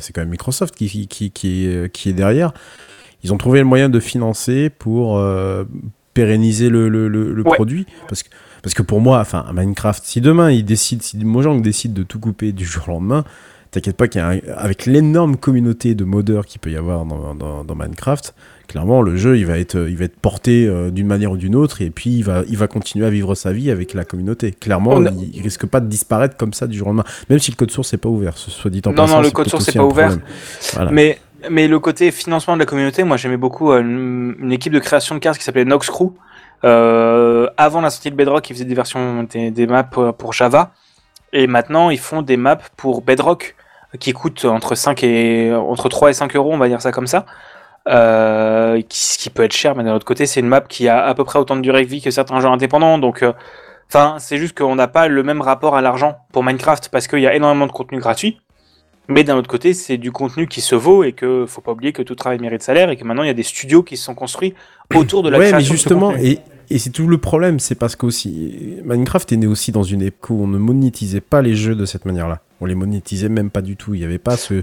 [0.00, 2.52] C'est quand même Microsoft qui, qui, qui, qui est, qui est derrière.
[3.22, 5.64] Ils ont trouvé le moyen de financer pour euh,
[6.14, 7.54] pérenniser le, le, le, le Ouais.
[7.54, 7.86] produit.
[8.08, 8.28] Parce que,
[8.62, 12.18] parce que pour moi, enfin, Minecraft, si demain ils décident, si Mojang décide de tout
[12.18, 13.24] couper du jour au lendemain,
[13.70, 18.34] t'inquiète pas qu'avec l'énorme communauté de modeurs qu'il peut y avoir dans, dans, dans Minecraft,
[18.68, 21.54] clairement le jeu il va être, il va être porté euh, d'une manière ou d'une
[21.56, 24.52] autre et puis il va, il va continuer à vivre sa vie avec la communauté.
[24.52, 27.38] Clairement, a- il, il risque pas de disparaître comme ça du jour au lendemain, même
[27.38, 29.14] si le code source n'est pas ouvert, ce soit dit en Non, passant.
[29.16, 30.16] non, le c'est code source aussi est pas ouvert.
[30.74, 30.90] Voilà.
[30.90, 31.18] Mais,
[31.50, 35.14] mais le côté financement de la communauté, moi j'aimais beaucoup euh, une, équipe de création
[35.14, 36.12] de cartes qui s'appelait Nox Crew.
[36.64, 40.72] Euh, avant la sortie de Bedrock, ils faisaient des versions, des, des maps pour Java.
[41.32, 43.54] Et maintenant, ils font des maps pour Bedrock
[44.00, 47.06] qui coûtent entre 5 et, entre 3 et 5 euros, on va dire ça comme
[47.06, 47.26] ça.
[47.88, 50.88] Euh, qui, ce qui peut être cher, mais d'un autre côté, c'est une map qui
[50.88, 52.98] a à peu près autant de durée de vie que certains jeux indépendants.
[52.98, 53.32] Donc, euh,
[53.88, 57.20] enfin, c'est juste qu'on n'a pas le même rapport à l'argent pour Minecraft parce qu'il
[57.20, 58.40] y a énormément de contenu gratuit.
[59.08, 61.92] Mais d'un autre côté, c'est du contenu qui se vaut et que faut pas oublier
[61.92, 64.04] que tout travail mérite salaire et que maintenant il y a des studios qui se
[64.04, 64.54] sont construits
[64.96, 65.74] autour de la ouais, mais création.
[65.74, 66.40] de ce justement, et,
[66.70, 70.30] et c'est tout le problème, c'est parce qu'aussi Minecraft est né aussi dans une époque
[70.30, 72.40] où on ne monétisait pas les jeux de cette manière-là.
[72.60, 73.92] On les monétisait même pas du tout.
[73.92, 74.62] Il y avait pas ce, il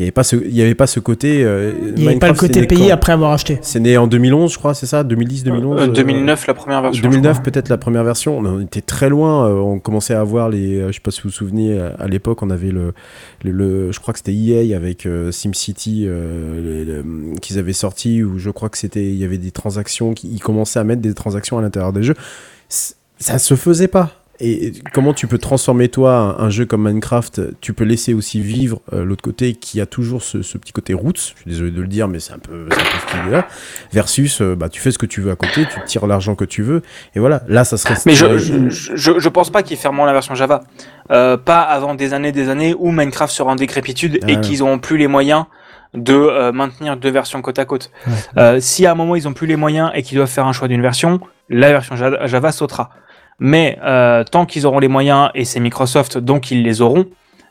[0.00, 1.44] y avait pas ce, il y avait pas ce côté.
[1.44, 3.58] euh, Il n'y avait pas le côté né payé quand après avoir acheté.
[3.62, 5.04] C'est né en 2011, je crois, c'est ça?
[5.04, 7.02] 2010, 2011 Euh, euh, 2009, la première version.
[7.02, 7.42] 2009 je crois.
[7.52, 8.38] peut-être la première version.
[8.38, 9.46] On était très loin.
[9.48, 10.78] euh, on commençait à avoir les.
[10.80, 11.78] euh, je sais pas si vous vous souvenez.
[11.78, 12.92] À, l'époque, on avait le,
[13.44, 17.02] le, le- je crois que c'était EA avec euh, SimCity euh,
[17.40, 19.04] qu'ils avaient sorti où je crois que c'était.
[19.06, 20.12] Il y avait des transactions.
[20.12, 22.14] qui- Ils commençaient à mettre des transactions à l'intérieur des jeux.
[23.20, 24.17] Ça se faisait pas.
[24.40, 28.40] Et comment tu peux transformer toi un, un jeu comme Minecraft Tu peux laisser aussi
[28.40, 31.16] vivre euh, l'autre côté qui a toujours ce, ce petit côté roots.
[31.16, 33.48] Je suis désolé de le dire, mais c'est un peu, c'est un peu cette idée-là.
[33.92, 36.44] Versus, euh, bah, tu fais ce que tu veux à côté, tu tires l'argent que
[36.44, 36.82] tu veux,
[37.16, 37.42] et voilà.
[37.48, 37.94] Là, ça serait.
[38.06, 40.60] Mais je, je, je, je pense pas qu'ils fermeront la version Java.
[41.10, 44.40] Euh, pas avant des années, des années où Minecraft sera en décrépitude Ah et ouais.
[44.40, 45.46] qu'ils auront plus les moyens
[45.94, 47.90] de euh, maintenir deux versions côte à côte.
[48.06, 48.12] Ouais.
[48.36, 50.52] Euh, si à un moment ils ont plus les moyens et qu'ils doivent faire un
[50.52, 52.90] choix d'une version, la version Ja- Java sautera.
[53.38, 57.06] Mais euh, tant qu'ils auront les moyens et c'est Microsoft donc ils les auront,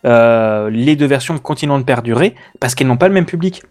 [0.06, 3.64] euh, les deux versions continueront de perdurer parce qu'elles n'ont pas le même public.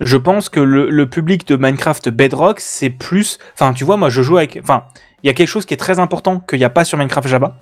[0.00, 3.38] Je pense que le, public de Minecraft Bedrock, c'est plus.
[3.52, 4.58] Enfin, tu vois, moi, je joue avec.
[4.62, 4.84] Enfin,
[5.22, 7.28] il y a quelque chose qui est très important qu'il n'y a pas sur Minecraft
[7.28, 7.58] Java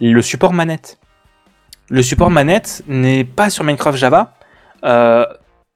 [0.00, 0.98] le support manette.
[1.88, 4.34] Le support manette n'est pas sur Minecraft Java,
[4.84, 5.26] euh,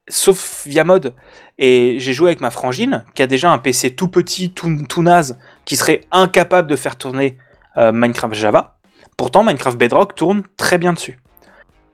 [0.08, 1.14] sauf via mode.
[1.58, 5.02] Et j'ai joué avec ma frangine, qui a déjà un PC tout petit, tout, tout
[5.02, 7.36] naze, qui serait incapable de faire tourner
[7.76, 8.78] euh, Minecraft Java.
[9.16, 11.18] Pourtant, Minecraft Bedrock tourne très bien dessus.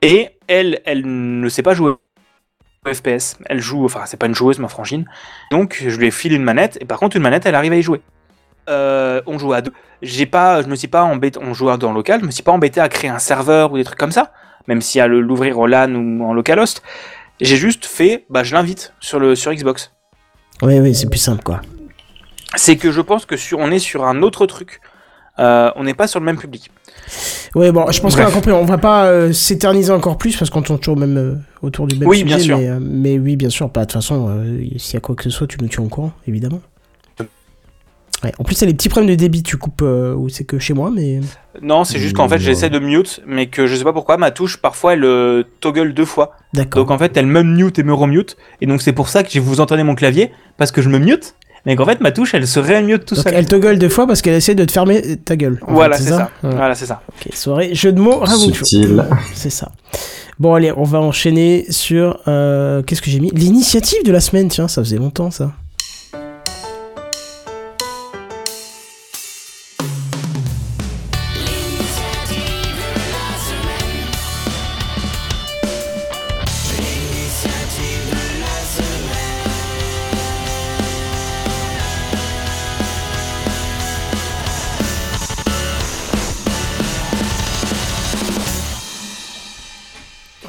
[0.01, 3.37] Et elle, elle ne sait pas jouer au FPS.
[3.45, 5.05] Elle joue, enfin, c'est pas une joueuse, ma frangine.
[5.51, 7.77] Donc, je lui ai filé une manette, et par contre, une manette, elle arrive à
[7.77, 8.01] y jouer.
[8.69, 9.73] Euh, on joue à deux.
[10.01, 12.51] J'ai pas, je me suis pas embêté, on joue dans local, je me suis pas
[12.51, 14.31] embêté à créer un serveur ou des trucs comme ça,
[14.67, 16.81] même si à l'ouvrir au LAN ou en localhost.
[17.39, 19.91] J'ai juste fait, bah, je l'invite sur le sur Xbox.
[20.61, 21.61] Oui, oui, c'est plus simple, quoi.
[22.55, 24.81] C'est que je pense que sur, on est sur un autre truc.
[25.39, 26.69] Euh, on n'est pas sur le même public.
[27.55, 28.51] Oui, bon, je pense qu'on a compris.
[28.51, 31.97] On va pas euh, s'éterniser encore plus parce qu'on tourne toujours même euh, autour du
[31.97, 32.27] même Oui, sujet.
[32.27, 32.57] bien sûr.
[32.57, 33.69] Mais, euh, mais oui, bien sûr.
[33.69, 35.83] Pas de toute façon, euh, s'il y a quoi que ce soit, tu nous tiens
[35.83, 36.61] au courant, évidemment.
[38.23, 38.31] Ouais.
[38.37, 40.43] En plus, il y a les petits problèmes de débit, tu coupes, euh, ou c'est
[40.43, 41.21] que chez moi, mais.
[41.63, 44.29] Non, c'est juste qu'en fait, j'essaie de mute, mais que je sais pas pourquoi, ma
[44.29, 46.33] touche, parfois, elle euh, toggle deux fois.
[46.53, 46.83] D'accord.
[46.83, 48.37] Donc en fait, elle me mute et me remute.
[48.61, 51.33] Et donc c'est pour ça que vous entendez mon clavier, parce que je me mute,
[51.65, 53.33] mais qu'en fait, ma touche, elle se réunmute tout Donc seul.
[53.35, 55.59] elle te gueule deux fois parce qu'elle essaie de te fermer ta gueule.
[55.67, 56.29] Voilà, c'est ça.
[56.43, 56.49] Ouais.
[56.55, 57.01] Voilà, c'est ça.
[57.09, 58.25] Ok, soirée, jeu de mots.
[58.25, 59.05] Subtil.
[59.33, 59.71] C'est ça.
[60.39, 62.19] Bon, allez, on va enchaîner sur.
[62.27, 63.29] euh, Qu'est-ce que j'ai mis?
[63.31, 65.51] L'initiative de la semaine, tiens, ça faisait longtemps ça.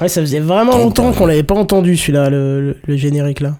[0.02, 3.56] Ouais, ça faisait vraiment longtemps qu'on l'avait pas entendu celui-là, le, le- le générique là.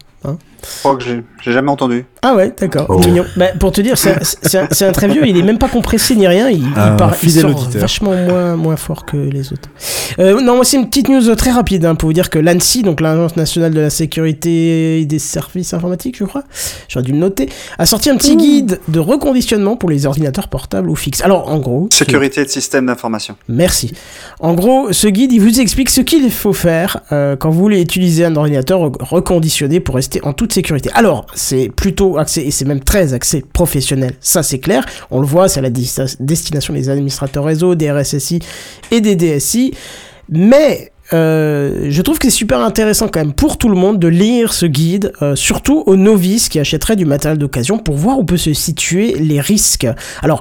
[0.65, 2.05] Je crois que j'ai jamais entendu.
[2.23, 2.87] Ah ouais, d'accord.
[2.89, 2.99] Oh.
[3.01, 3.25] Mignon.
[3.37, 6.49] Bah, pour te dire, c'est un, très vieux, il est même pas compressé ni rien,
[6.51, 7.81] il, il Un part- il fidèle sort auditeur.
[7.81, 9.69] vachement moins, moins fort que les autres.
[10.19, 12.83] Euh, non, moi c'est une petite news très rapide hein, pour vous dire que l'ANSI,
[12.83, 16.45] donc l'Agence nationale de la sécurité et des services informatiques, je crois,
[16.89, 17.49] j'aurais dû le noter,
[17.79, 21.23] a sorti un petit guide de reconditionnement pour les ordinateurs portables ou fixes.
[21.23, 23.37] Alors en gros, Sécurité de système d'information.
[23.49, 23.93] Merci.
[24.41, 27.81] En gros, ce guide, il vous explique ce qu'il faut faire euh, quand vous voulez
[27.81, 30.52] utiliser un ordinateur re- reconditionné pour rester en toute
[30.95, 34.85] Alors, c'est plutôt axé, et c'est même très axé professionnel, ça c'est clair.
[35.11, 38.41] On le voit, c'est à la destination des administrateurs réseau, des RSSI
[38.91, 39.73] et des DSI.
[40.29, 44.09] Mais euh, je trouve que c'est super intéressant quand même pour tout le monde de
[44.09, 48.25] lire ce guide, euh, surtout aux novices qui achèteraient du matériel d'occasion pour voir où
[48.25, 49.87] peut se situer les risques.
[50.23, 50.41] Alors,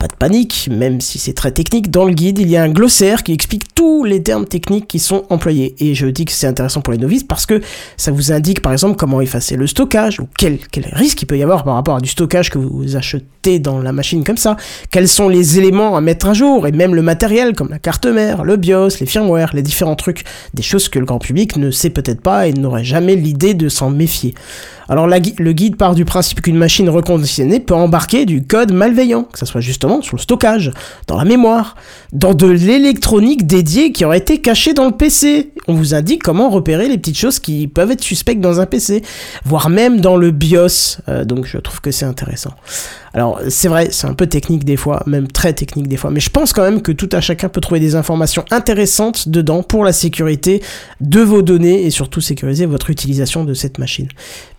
[0.00, 2.70] pas de panique, même si c'est très technique, dans le guide, il y a un
[2.70, 5.74] glossaire qui explique tous les termes techniques qui sont employés.
[5.78, 7.60] Et je dis que c'est intéressant pour les novices parce que
[7.98, 11.36] ça vous indique par exemple comment effacer le stockage, ou quel, quel risque il peut
[11.36, 14.56] y avoir par rapport à du stockage que vous achetez dans la machine comme ça,
[14.90, 18.06] quels sont les éléments à mettre à jour, et même le matériel comme la carte
[18.06, 20.24] mère, le BIOS, les firmware, les différents trucs,
[20.54, 23.68] des choses que le grand public ne sait peut-être pas et n'aurait jamais l'idée de
[23.68, 24.34] s'en méfier.
[24.90, 29.38] Alors le guide part du principe qu'une machine reconditionnée peut embarquer du code malveillant, que
[29.38, 30.72] ce soit justement sur le stockage,
[31.06, 31.76] dans la mémoire,
[32.12, 35.52] dans de l'électronique dédiée qui aurait été cachée dans le PC.
[35.68, 39.02] On vous indique comment repérer les petites choses qui peuvent être suspectes dans un PC,
[39.44, 40.98] voire même dans le BIOS.
[41.08, 42.54] Euh, donc je trouve que c'est intéressant.
[43.12, 46.20] Alors c'est vrai, c'est un peu technique des fois, même très technique des fois, mais
[46.20, 49.84] je pense quand même que tout à chacun peut trouver des informations intéressantes dedans pour
[49.84, 50.62] la sécurité
[51.00, 54.08] de vos données et surtout sécuriser votre utilisation de cette machine.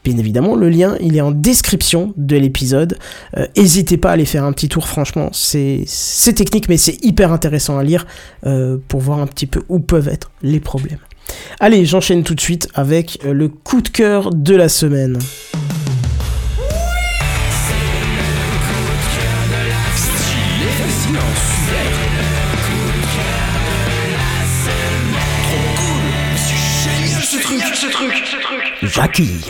[0.03, 2.97] Bien évidemment, le lien, il est en description de l'épisode.
[3.37, 7.03] Euh, N'hésitez pas à aller faire un petit tour, franchement, c'est c'est technique, mais c'est
[7.05, 8.05] hyper intéressant à lire
[8.45, 10.99] euh, pour voir un petit peu où peuvent être les problèmes.
[11.59, 15.17] Allez, j'enchaîne tout de suite avec euh, le coup de cœur de la semaine.
[28.83, 29.41] Jackie.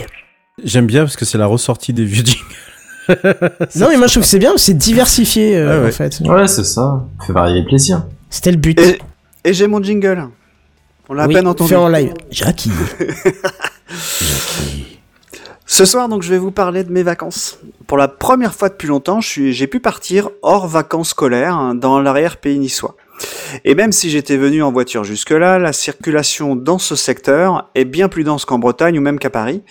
[0.62, 2.71] J'aime bien parce que c'est la ressortie des vieux jingles.
[3.76, 5.88] Non, mais moi je trouve que c'est bien, c'est diversifié euh, ouais.
[5.88, 6.20] en fait.
[6.24, 7.04] Ouais, c'est ça.
[7.26, 8.04] Fait varier les plaisirs.
[8.30, 8.78] C'était le but.
[8.80, 8.98] Et,
[9.44, 10.28] et j'ai mon jingle.
[11.08, 11.70] On l'a Oui, à peine entendu.
[11.70, 12.12] fait en live.
[12.30, 12.70] Jackie.
[15.66, 17.58] Ce soir, donc, je vais vous parler de mes vacances.
[17.86, 21.74] Pour la première fois depuis longtemps, je suis- j'ai pu partir hors vacances scolaires hein,
[21.74, 22.94] dans l'arrière-pays niçois.
[23.64, 28.08] Et même si j'étais venu en voiture jusque-là, la circulation dans ce secteur est bien
[28.08, 29.62] plus dense qu'en Bretagne ou même qu'à Paris.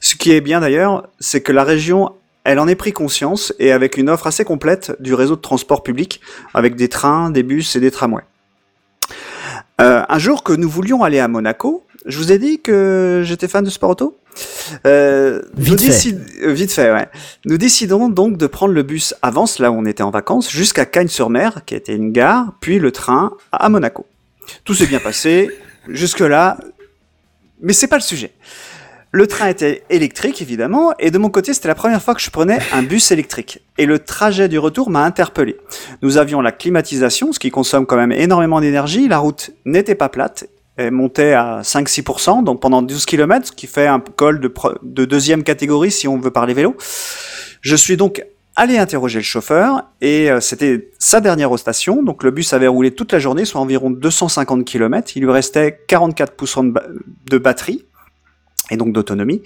[0.00, 2.10] Ce qui est bien d'ailleurs, c'est que la région,
[2.44, 5.82] elle en est pris conscience et avec une offre assez complète du réseau de transport
[5.82, 6.20] public,
[6.54, 8.24] avec des trains, des bus et des tramways.
[9.80, 13.48] Euh, un jour que nous voulions aller à Monaco, je vous ai dit que j'étais
[13.48, 14.16] fan de sport auto
[14.86, 16.14] euh, Vite nous fait.
[16.42, 17.08] euh, vite fait, ouais.
[17.44, 20.86] Nous décidons donc de prendre le bus Avance, là où on était en vacances, jusqu'à
[20.86, 24.06] Cagnes-sur-Mer, qui était une gare, puis le train à Monaco.
[24.64, 25.50] Tout s'est bien passé,
[25.88, 26.58] jusque-là,
[27.60, 28.32] mais c'est pas le sujet.
[29.14, 32.30] Le train était électrique, évidemment, et de mon côté, c'était la première fois que je
[32.30, 33.60] prenais un bus électrique.
[33.76, 35.58] Et le trajet du retour m'a interpellé.
[36.00, 40.08] Nous avions la climatisation, ce qui consomme quand même énormément d'énergie, la route n'était pas
[40.08, 40.46] plate,
[40.78, 45.42] elle montait à 5-6%, donc pendant 12 km, ce qui fait un col de, deuxième
[45.42, 46.74] catégorie si on veut parler vélo.
[47.60, 48.24] Je suis donc
[48.56, 52.90] allé interroger le chauffeur, et euh, c'était sa dernière station, donc le bus avait roulé
[52.92, 56.84] toute la journée, soit environ 250 km, il lui restait 44% de, ba-
[57.30, 57.84] de batterie,
[58.72, 59.42] et donc d'autonomie.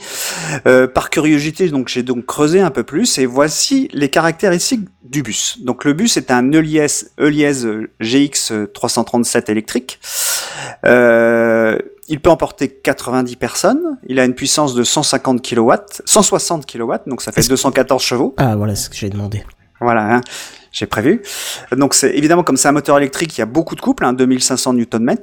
[0.67, 5.23] Euh, par curiosité, donc j'ai donc creusé un peu plus et voici les caractéristiques du
[5.23, 5.59] bus.
[5.63, 7.67] Donc le bus est un Eliès, Eliès
[8.01, 10.01] GX 337 électrique.
[10.85, 11.79] Euh,
[12.09, 13.99] il peut emporter 90 personnes.
[14.07, 15.73] Il a une puissance de 150 kW,
[16.05, 18.35] 160 kW, donc ça fait Est-ce- 214 chevaux.
[18.37, 19.43] Ah, voilà ce que j'ai demandé.
[19.81, 20.21] Voilà, hein,
[20.73, 21.21] j'ai prévu.
[21.77, 24.13] Donc c'est évidemment comme c'est un moteur électrique, il y a beaucoup de couples, hein,
[24.13, 25.15] 2500 Nm.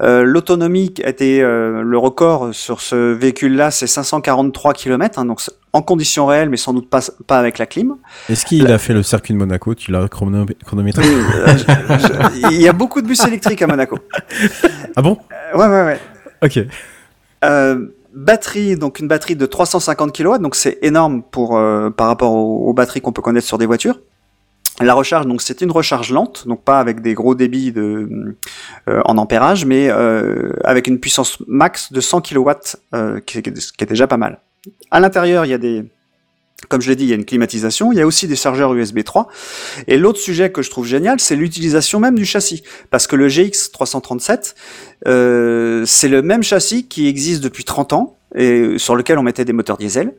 [0.00, 5.40] Euh, L'autonomie a été euh, le record sur ce véhicule-là, c'est 543 km, hein, donc
[5.72, 7.96] en conditions réelles, mais sans doute pas, pas avec la clim.
[8.28, 9.74] Est-ce qu'il a fait le circuit de Monaco?
[9.74, 11.04] Tu l'as chrono- chronométré?
[11.04, 11.54] Euh,
[12.50, 13.98] il y a beaucoup de bus électriques à Monaco.
[14.96, 15.18] Ah bon?
[15.54, 16.00] Ouais, ouais, ouais.
[16.42, 16.58] Ok.
[17.44, 22.32] Euh, batterie, donc une batterie de 350 kW, donc c'est énorme pour euh, par rapport
[22.32, 24.00] aux, aux batteries qu'on peut connaître sur des voitures.
[24.80, 28.36] La recharge, donc c'est une recharge lente, donc pas avec des gros débits de,
[28.88, 32.50] euh, en ampérage, mais euh, avec une puissance max de 100 kW,
[32.94, 34.40] euh, qui, qui est déjà pas mal.
[34.90, 35.84] À l'intérieur, il y a des,
[36.68, 38.74] comme je l'ai dit, il y a une climatisation, il y a aussi des chargeurs
[38.74, 39.28] USB 3.
[39.86, 43.28] Et l'autre sujet que je trouve génial, c'est l'utilisation même du châssis, parce que le
[43.28, 44.56] GX 337,
[45.06, 49.44] euh, c'est le même châssis qui existe depuis 30 ans et sur lequel on mettait
[49.44, 50.14] des moteurs diesel.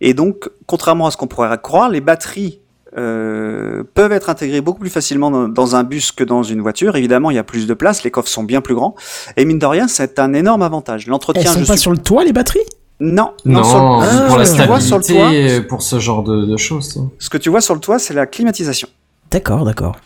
[0.00, 2.61] Et donc, contrairement à ce qu'on pourrait croire, les batteries
[2.98, 6.96] euh, peuvent être intégrées beaucoup plus facilement dans, dans un bus que dans une voiture.
[6.96, 8.94] Évidemment, il y a plus de place, les coffres sont bien plus grands.
[9.36, 11.04] Et mine de rien, c'est un énorme avantage.
[11.06, 11.80] Elles L'entretien, sont je pas suis...
[11.82, 12.60] sur le toit, les batteries?
[13.00, 15.82] Non, Non, sur le- Ah, pour la ce que tu vois sur le toit, pour
[15.82, 17.02] ce genre de, de choses.
[17.18, 18.88] ce que tu vois sur le toit, c'est la climatisation.
[19.30, 19.96] D'accord, d'accord.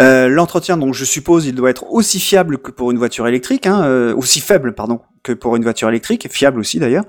[0.00, 3.66] Euh, L'entretien, donc je suppose, il doit être aussi fiable que pour une voiture électrique,
[3.66, 7.04] hein, euh, aussi faible, pardon, que pour une voiture électrique, fiable aussi d'ailleurs.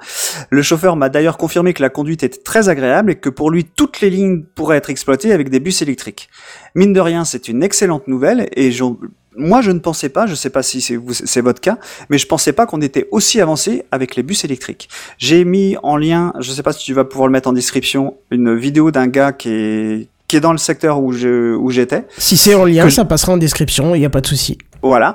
[0.49, 3.63] Le chauffeur m'a d'ailleurs confirmé que la conduite était très agréable et que pour lui,
[3.65, 6.29] toutes les lignes pourraient être exploitées avec des bus électriques.
[6.75, 8.97] Mine de rien, c'est une excellente nouvelle et j'en-
[9.35, 11.79] moi je ne pensais pas, je sais pas si c'est votre cas,
[12.11, 14.89] mais je pensais pas qu'on était aussi avancé avec les bus électriques.
[15.17, 18.17] J'ai mis en lien, je sais pas si tu vas pouvoir le mettre en description,
[18.29, 22.07] une vidéo d'un gars qui est qui est dans le secteur où je où j'étais
[22.17, 24.57] Si c'est en lien, ça passera en description, il n'y a pas de souci.
[24.81, 25.13] voilà.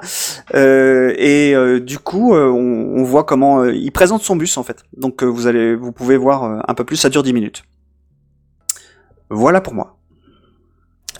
[0.54, 4.62] Euh, et euh, du coup, euh, on, on voit comment il présente son bus en
[4.62, 4.84] fait.
[4.96, 6.94] Donc vous allez, vous pouvez voir un peu plus.
[6.94, 7.64] Ça dure 10 minutes.
[9.28, 9.96] Voilà pour moi.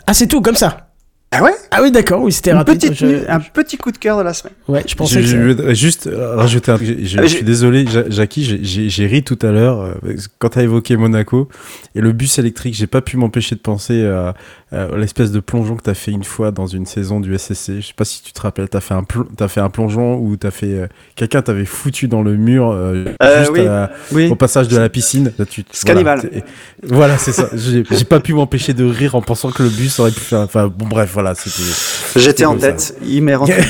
[0.07, 0.88] Ah, c'est tout, comme ça
[1.31, 1.51] Ah ouais?
[1.71, 2.81] Ah oui, d'accord, oui, c'était rapide.
[2.81, 4.55] petite je- Un petit coup de cœur de la semaine.
[4.67, 6.89] Ouais, je pensais Je, que je juste euh, rajouter un truc.
[6.89, 9.93] Je, je Ah, suis désolé, Ja- Jackie, j'ai- j'ai j'ai ri tout à l'heure euh,
[10.39, 11.51] quand tu as évoqué Monaco
[11.95, 12.73] et le bus électrique.
[12.75, 14.35] J'ai pas pu m'empêcher de penser à,
[14.73, 17.81] à l'espèce de plongeon que tu as fait une fois dans une saison du SSC.
[17.83, 19.05] Je sais pas si tu te rappelles, tu as fait un,
[19.37, 23.05] t'as fait un plongeon où t'as fait euh, quelqu'un t'avait foutu dans le mur euh,
[23.23, 23.67] Euh, juste oui.
[23.67, 24.29] à- Oui.
[24.31, 25.31] au passage de la piscine.
[25.39, 26.21] Là, tu, Scannibal.
[26.21, 26.45] Voilà,
[26.83, 27.51] voilà, c'est ça.
[27.55, 30.41] J'ai pas pu m'empêcher de rire en pensant que le bus aurait pu faire.
[30.41, 32.21] Enfin, bon, bref, voilà, c'était.
[32.21, 32.69] J'étais en ça.
[32.73, 32.97] tête.
[33.05, 33.57] Il m'est rentré.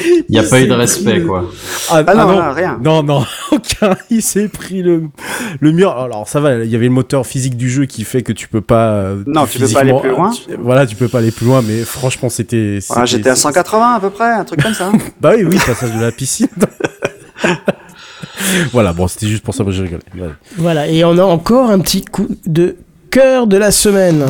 [0.00, 1.50] Il n'y a pas eu de respect, quoi.
[1.90, 2.78] Ah, Ah non, non, rien.
[2.82, 3.96] Non, non, aucun.
[4.10, 5.04] Il s'est pris le,
[5.60, 5.90] le mur.
[5.98, 8.46] Alors, ça va, il y avait le moteur physique du jeu qui fait que tu
[8.48, 8.90] peux pas.
[8.92, 10.30] euh, Non, tu peux pas aller plus loin.
[10.30, 12.78] tu- voilà, tu peux pas aller plus loin, mais franchement, c'était.
[12.88, 14.90] Voilà, c'était- J'étais à 180 à peu près, un truc comme ça.
[15.20, 16.48] Bah oui, oui, passage de la piscine.
[18.72, 20.02] voilà, bon, c'était juste pour ça que j'ai rigolé.
[20.16, 20.28] Ouais.
[20.56, 22.76] Voilà, et on a encore un petit coup de
[23.10, 24.24] cœur de la semaine.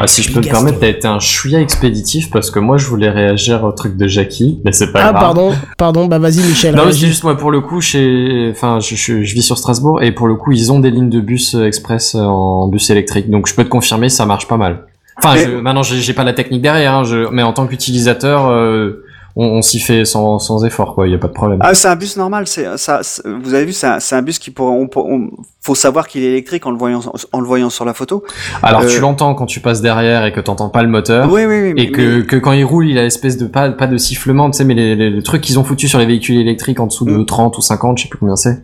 [0.00, 2.86] Ouais, si je peux me permettre, t'as été un chouïa expéditif parce que moi je
[2.86, 5.22] voulais réagir au truc de Jackie, mais c'est pas Ah, grave.
[5.22, 6.74] pardon, pardon, bah vas-y, Michel.
[6.74, 10.02] Non, c'est juste moi pour le coup, chez, enfin, je, je, je vis sur Strasbourg
[10.02, 12.90] et pour le coup, ils ont des lignes de bus euh, express euh, en bus
[12.90, 14.84] électrique, donc je peux te confirmer, ça marche pas mal.
[15.18, 17.66] Enfin, Mais- je, maintenant, j'ai j'ai pas la technique derrière, hein, je, mais en tant
[17.66, 19.02] qu'utilisateur, euh,
[19.36, 21.06] on, on s'y fait sans, sans effort, quoi.
[21.06, 21.58] Il y a pas de problème.
[21.62, 22.46] Ah, c'est un bus normal.
[22.48, 23.00] C'est ça.
[23.42, 24.74] Vous avez vu, c'est un, un bus qui pourrait.
[24.74, 25.30] On, on-
[25.62, 27.00] faut savoir qu'il est électrique en le voyant
[27.32, 28.22] en le voyant sur la photo.
[28.62, 31.28] Alors, euh, tu l'entends quand tu passes derrière et que t'entends pas le moteur.
[31.30, 31.68] Oui, oui, oui.
[31.70, 34.48] Et mais- que, que quand il roule, il a espèce de pas, pas de sifflement,
[34.50, 36.86] tu sais, mais les, les, les trucs qu'ils ont foutus sur les véhicules électriques en
[36.86, 37.26] dessous de Mm.
[37.26, 38.62] 30 ou 50, je sais plus combien c'est.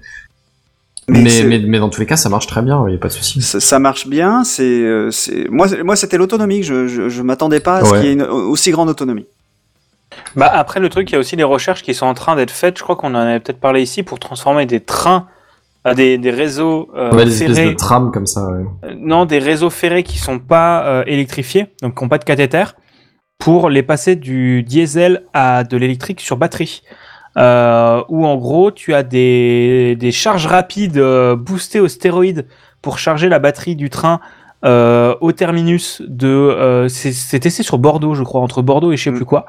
[1.08, 2.98] mais Mais, mais, mais, dans tous les cas, ça marche très bien, il y a
[2.98, 3.42] pas de souci.
[3.42, 4.44] ça, ça marche bien.
[4.44, 6.62] C'est, euh, c'est moi, moi, c'était l'autonomie.
[6.62, 9.26] Je, je, je m'attendais pas à ce qu'il y ait une aussi grande autonomie.
[10.36, 12.50] Bah après le truc, il y a aussi des recherches qui sont en train d'être
[12.50, 12.78] faites.
[12.78, 15.26] Je crois qu'on en avait peut-être parlé ici pour transformer des trains,
[15.86, 18.64] euh, des, des réseaux euh, des ferrés, de trames comme ça, ouais.
[18.84, 22.24] euh, non des réseaux ferrés qui sont pas euh, électrifiés, donc qui n'ont pas de
[22.24, 22.64] cathéter,
[23.38, 26.82] pour les passer du diesel à de l'électrique sur batterie.
[27.38, 31.02] Euh, où en gros tu as des, des charges rapides
[31.38, 32.46] boostées aux stéroïdes
[32.82, 34.20] pour charger la batterie du train
[34.64, 38.96] euh, au terminus de euh, c'est c'est testé sur Bordeaux je crois entre Bordeaux et
[38.96, 39.16] je sais Mm.
[39.16, 39.46] plus quoi.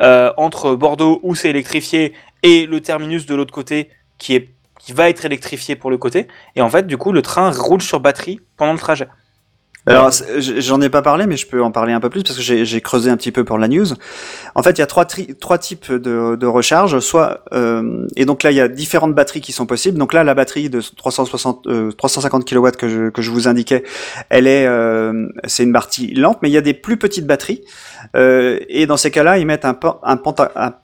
[0.00, 2.12] Euh, entre Bordeaux où c'est électrifié
[2.42, 6.26] et le terminus de l'autre côté qui est qui va être électrifié pour le côté.
[6.56, 9.08] Et en fait du coup le train roule sur batterie pendant le trajet
[9.90, 12.42] Alors, j'en ai pas parlé, mais je peux en parler un peu plus parce que
[12.42, 13.86] j'ai creusé un petit peu pour la news.
[14.54, 16.98] En fait, il y a trois, tri- trois types de, de recharge.
[17.00, 19.98] Soit euh, et donc là, il y a différentes batteries qui sont possibles.
[19.98, 23.84] Donc là, la batterie de 360, euh, 350 kW que je, que je vous indiquais,
[24.28, 27.62] elle est, euh, c'est une partie lente, mais il y a des plus petites batteries.
[28.16, 30.18] Euh, et dans ces cas-là, ils mettent un, un,
[30.56, 30.74] un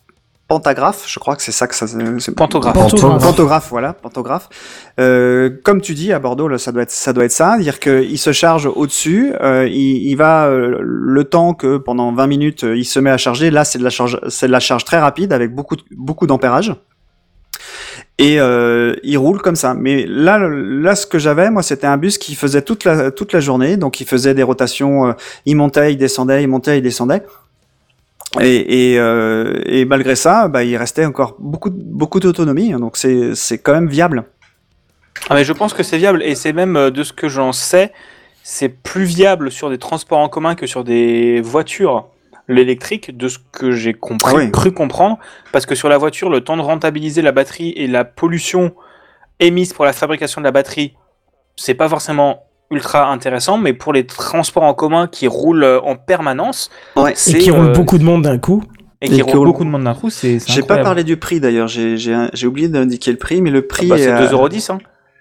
[0.48, 1.04] pantographe.
[1.06, 1.86] Je crois que c'est ça que ça.
[1.86, 2.74] c'est- Pantographe.
[2.74, 3.22] Pantographe.
[3.22, 4.48] Pantographe, voilà, pantographe.
[5.00, 7.80] Euh, comme tu dis à Bordeaux, là, ça doit être ça doit être ça, dire
[7.80, 12.64] qu'il se charge au-dessus, euh, il, il va euh, le temps que pendant 20 minutes
[12.64, 13.50] euh, il se met à charger.
[13.50, 16.26] Là, c'est de la charge, c'est de la charge très rapide avec beaucoup de- beaucoup
[16.26, 16.74] d'ampérage.
[18.18, 19.74] Et euh, il roule comme ça.
[19.74, 23.32] Mais là, là, ce que j'avais, moi, c'était un bus qui faisait toute la toute
[23.34, 23.76] la journée.
[23.76, 25.08] Donc, il faisait des rotations.
[25.08, 25.12] euh,
[25.44, 27.22] il montait, il descendait, il montait, il descendait.
[28.40, 32.72] Et, et, euh, et malgré ça, bah, il restait encore beaucoup beaucoup d'autonomie.
[32.72, 32.78] hein.
[32.80, 34.24] Donc, c'est quand même viable.
[35.30, 37.52] Ah, mais je pense que c'est viable et c'est même euh, de ce que j'en
[37.52, 37.92] sais,
[38.42, 42.08] c'est plus viable sur des transports en commun que sur des voitures.
[42.48, 44.52] L'électrique, de ce que j'ai compris, Ah oui.
[44.52, 45.18] cru comprendre,
[45.50, 48.72] parce que sur la voiture, le temps de rentabiliser la batterie et la pollution
[49.40, 50.94] émise pour la fabrication de la batterie,
[51.56, 55.96] c'est pas forcément ultra intéressant, mais pour les transports en commun qui roulent euh, en
[55.96, 57.12] permanence, Ouais.
[57.28, 58.62] Et qui roule euh, beaucoup de monde d'un coup.
[59.00, 61.04] et et qui qui roulent roulent- beaucoup de monde d'un coup, c'est J'ai pas parlé
[61.04, 61.68] du prix d'ailleurs.
[61.68, 63.86] J'ai oublié d'indiquer le prix, mais le prix.
[63.90, 64.78] Ah bah, c'est est, euh, 2,10€, hein,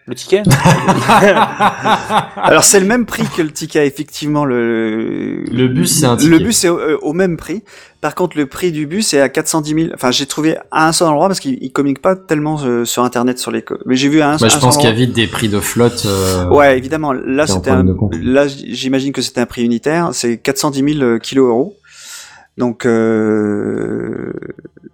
[0.07, 0.43] le ticket?
[2.37, 5.43] Alors c'est le même prix que le ticket effectivement le.
[5.51, 6.43] Le bus, c'est un Le ticket.
[6.43, 7.63] bus est au, euh, au même prix.
[8.01, 9.87] Par contre le prix du bus est à 410 000.
[9.95, 13.03] Enfin j'ai trouvé à un seul endroit parce qu'ils ils communiquent pas tellement euh, sur
[13.03, 13.65] internet sur les.
[13.85, 14.37] Mais j'ai vu à un.
[14.37, 16.03] Bah, je un pense seul qu'il y a vite des prix de flotte.
[16.05, 17.11] euh, Ouais évidemment.
[17.13, 17.83] Là C'est c'était un.
[18.21, 20.09] Là j'imagine que c'était un prix unitaire.
[20.13, 21.77] C'est 410 000 kilos euros.
[22.57, 24.31] Donc euh,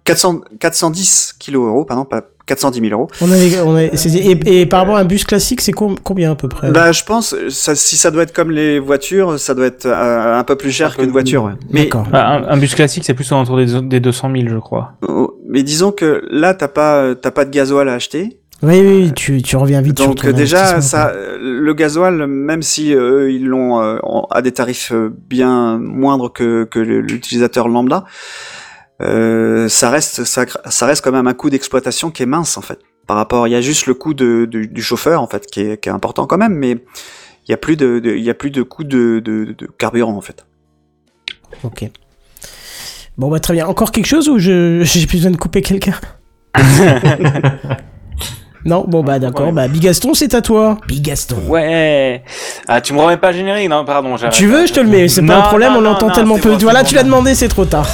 [0.04, 3.08] 400 410 kilos euros pardon pas 410 000 euros.
[3.20, 6.32] On avait, on avait- et, et par rapport à un bus classique, c'est com- combien
[6.32, 6.70] à peu près?
[6.70, 10.38] Bah, je pense, ça, si ça doit être comme les voitures, ça doit être euh,
[10.38, 11.44] un peu plus cher qu'une voiture.
[11.44, 11.52] ouais.
[11.70, 12.06] Mais, D'accord.
[12.12, 14.92] Ah, un, un bus classique, c'est plus autour des, des 200 000, je crois.
[15.08, 18.38] oh, mais disons que là, t'as pas, t'as pas de gasoil à acheter.
[18.64, 22.26] Oui, oui, tu, tu reviens vite sur Donc ton euh, déjà, ça, euh, le gasoil,
[22.28, 23.98] même si euh, ils l'ont euh,
[24.30, 28.04] à des tarifs euh, bien moindres que, que l'utilisateur lambda,
[29.00, 32.62] euh, ça reste, ça, ça reste quand même un coût d'exploitation qui est mince en
[32.62, 32.78] fait.
[33.06, 35.60] Par rapport, il y a juste le coût de, du- du chauffeur en fait qui
[35.60, 38.30] est, qui est important quand même, mais il y a plus de, de- il y
[38.30, 40.44] a plus de coût de, de, de carburant en fait.
[41.64, 41.84] Ok.
[43.18, 43.66] Bon, bah très bien.
[43.66, 45.94] Encore quelque chose ou j'ai plus besoin de couper quelqu'un?
[48.64, 49.46] Non, bon bah d'accord.
[49.46, 49.52] Ouais.
[49.52, 50.78] Bah Bigaston, c'est à toi.
[50.86, 51.36] Bigaston.
[51.48, 52.22] Ouais.
[52.68, 54.14] Ah, tu me remets pas le générique, non, pardon.
[54.30, 55.08] Tu veux, je te le mets.
[55.08, 56.52] C'est pas un problème, non, on l'entend tellement peu.
[56.52, 57.88] bon, voilà, bon, tu l'as demandé, c'est trop tard.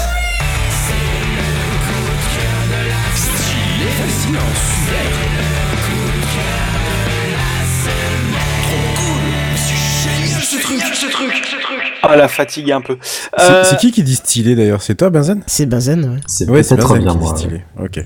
[12.03, 12.99] Ah, la fatigue un peu.
[13.03, 14.83] C'est Euh, c'est qui qui dit stylé d'ailleurs?
[14.83, 15.43] C'est toi, Benzen?
[15.47, 16.21] C'est Benzen, ouais.
[16.27, 17.63] C'est Ouais, Benzen bien qui stylé.
[17.81, 18.01] Ok.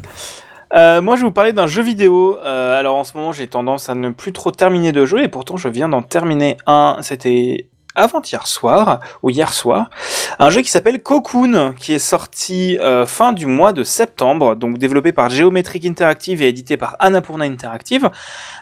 [0.74, 2.38] Euh, moi, je vais vous parler d'un jeu vidéo.
[2.44, 5.28] Euh, alors, en ce moment, j'ai tendance à ne plus trop terminer de jeux, et
[5.28, 6.96] pourtant, je viens d'en terminer un.
[7.02, 9.90] C'était avant-hier soir, ou hier soir.
[10.38, 14.78] Un jeu qui s'appelle Cocoon, qui est sorti euh, fin du mois de septembre, donc
[14.78, 18.10] développé par Geometric Interactive et édité par Annapurna Interactive.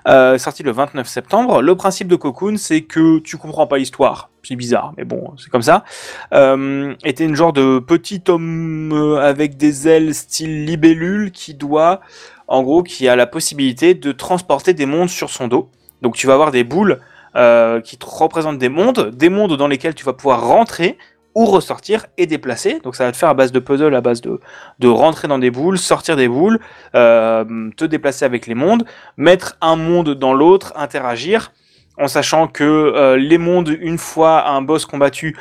[0.09, 1.63] Euh, sorti le 29 septembre.
[1.63, 4.31] Le principe de Cocoon, c'est que tu comprends pas l'histoire.
[4.43, 5.85] C'est bizarre, mais bon, c'est comme ça.
[6.33, 12.01] Euh, était une genre de petit homme euh, avec des ailes style libellule qui doit,
[12.49, 15.69] en gros, qui a la possibilité de transporter des mondes sur son dos.
[16.01, 17.01] Donc tu vas avoir des boules
[17.37, 20.99] euh, qui te représentent des mondes, des mondes dans lesquels tu vas pouvoir rentrer
[21.35, 22.81] ou ressortir et déplacer.
[22.81, 24.41] Donc ça va te faire à base de puzzle, à base de,
[24.89, 26.59] rentrer dans des boules, sortir des boules,
[26.95, 28.85] euh, te déplacer avec les mondes,
[29.17, 31.53] mettre un monde dans l'autre, interagir,
[31.99, 35.37] en sachant que euh, les mondes, une fois un boss combattu,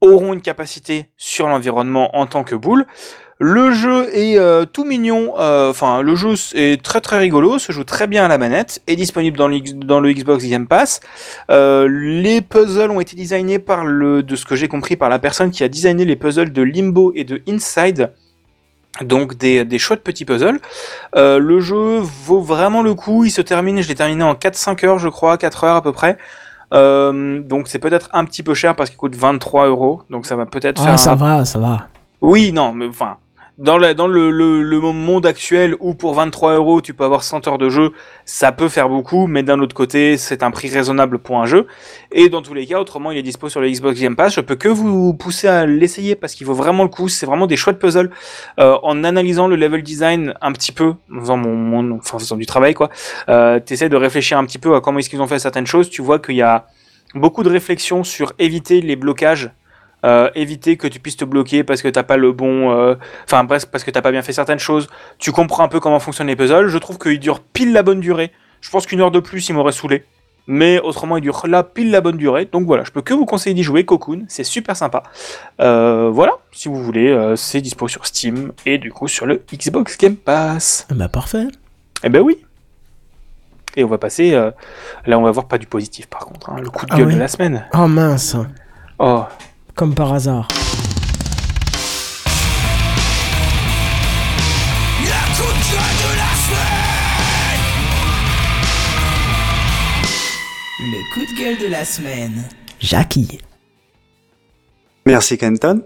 [0.00, 2.86] auront une capacité sur l'environnement en tant que boule.
[3.44, 7.72] Le jeu est euh, tout mignon, euh, enfin le jeu est très très rigolo, se
[7.72, 10.68] joue très bien à la manette, est disponible dans le, X- dans le Xbox Game
[10.68, 11.00] Pass.
[11.50, 15.18] Euh, les puzzles ont été designés par le, de ce que j'ai compris, par la
[15.18, 18.12] personne qui a designé les puzzles de Limbo et de Inside.
[19.00, 20.60] Donc des, des chouettes petits puzzles.
[21.16, 24.98] Le jeu vaut vraiment le coup, il se termine, je l'ai terminé en 4-5 heures
[25.00, 26.16] je crois, 4 heures à peu près.
[26.74, 30.36] Euh, donc c'est peut-être un petit peu cher parce qu'il coûte 23 euros, donc ça
[30.36, 31.88] va peut-être faire Ah, un ça va, ça va.
[32.20, 33.16] oui, non, mais enfin,
[33.62, 37.92] dans, le, monde actuel où pour 23 euros tu peux avoir 100 heures de jeu,
[38.24, 41.68] ça peut faire beaucoup, mais d'un autre côté, c'est un prix raisonnable pour un jeu.
[42.10, 44.34] Et dans tous les cas, autrement, il est dispo sur le Xbox Game Pass.
[44.34, 47.08] Je peux que vous pousser à l'essayer parce qu'il vaut vraiment le coup.
[47.08, 48.10] C'est vraiment des chouettes puzzles.
[48.58, 52.90] Euh, en analysant le level design un petit peu, en faisant du travail, quoi,
[53.28, 55.88] euh, t'essaies de réfléchir un petit peu à comment est-ce qu'ils ont fait certaines choses.
[55.88, 56.66] Tu vois qu'il y a
[57.14, 59.50] beaucoup de réflexions sur éviter les blocages,
[60.04, 63.44] euh, éviter que tu puisses te bloquer parce que t'as pas le bon, euh, enfin
[63.44, 64.88] bref, parce que t'as pas bien fait certaines choses.
[65.18, 66.68] Tu comprends un peu comment fonctionnent les puzzles.
[66.68, 68.32] Je trouve qu'il dure pile la bonne durée.
[68.60, 70.04] Je pense qu'une heure de plus, il m'aurait saoulé.
[70.48, 72.46] Mais autrement, il dure là pile la bonne durée.
[72.50, 73.84] Donc voilà, je peux que vous conseiller d'y jouer.
[73.84, 75.04] Cocoon, c'est super sympa.
[75.60, 79.96] Euh, voilà, si vous voulez, c'est dispo sur Steam et du coup sur le Xbox
[79.98, 80.86] Game Pass.
[80.90, 81.46] Bah parfait.
[82.02, 82.38] Eh ben oui.
[83.76, 84.34] Et on va passer.
[84.34, 84.50] euh,
[85.06, 86.50] là, on va voir pas du positif par contre.
[86.50, 87.64] hein, le coup de Ah gueule de la semaine.
[87.74, 88.36] Oh mince,
[88.98, 89.24] Oh,
[89.74, 90.48] comme par hasard.
[100.80, 102.44] Le coup de gueule de la semaine.
[102.80, 103.38] Jackie.
[105.06, 105.82] Merci Kenton.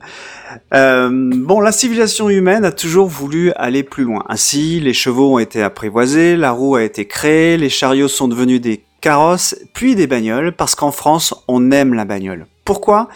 [0.75, 4.25] Euh, bon, la civilisation humaine a toujours voulu aller plus loin.
[4.29, 8.61] Ainsi, les chevaux ont été apprivoisés, la roue a été créée, les chariots sont devenus
[8.61, 12.49] des carrosses, puis des bagnoles, parce qu'en France, on aime la bagnole.
[12.65, 13.09] Pourquoi?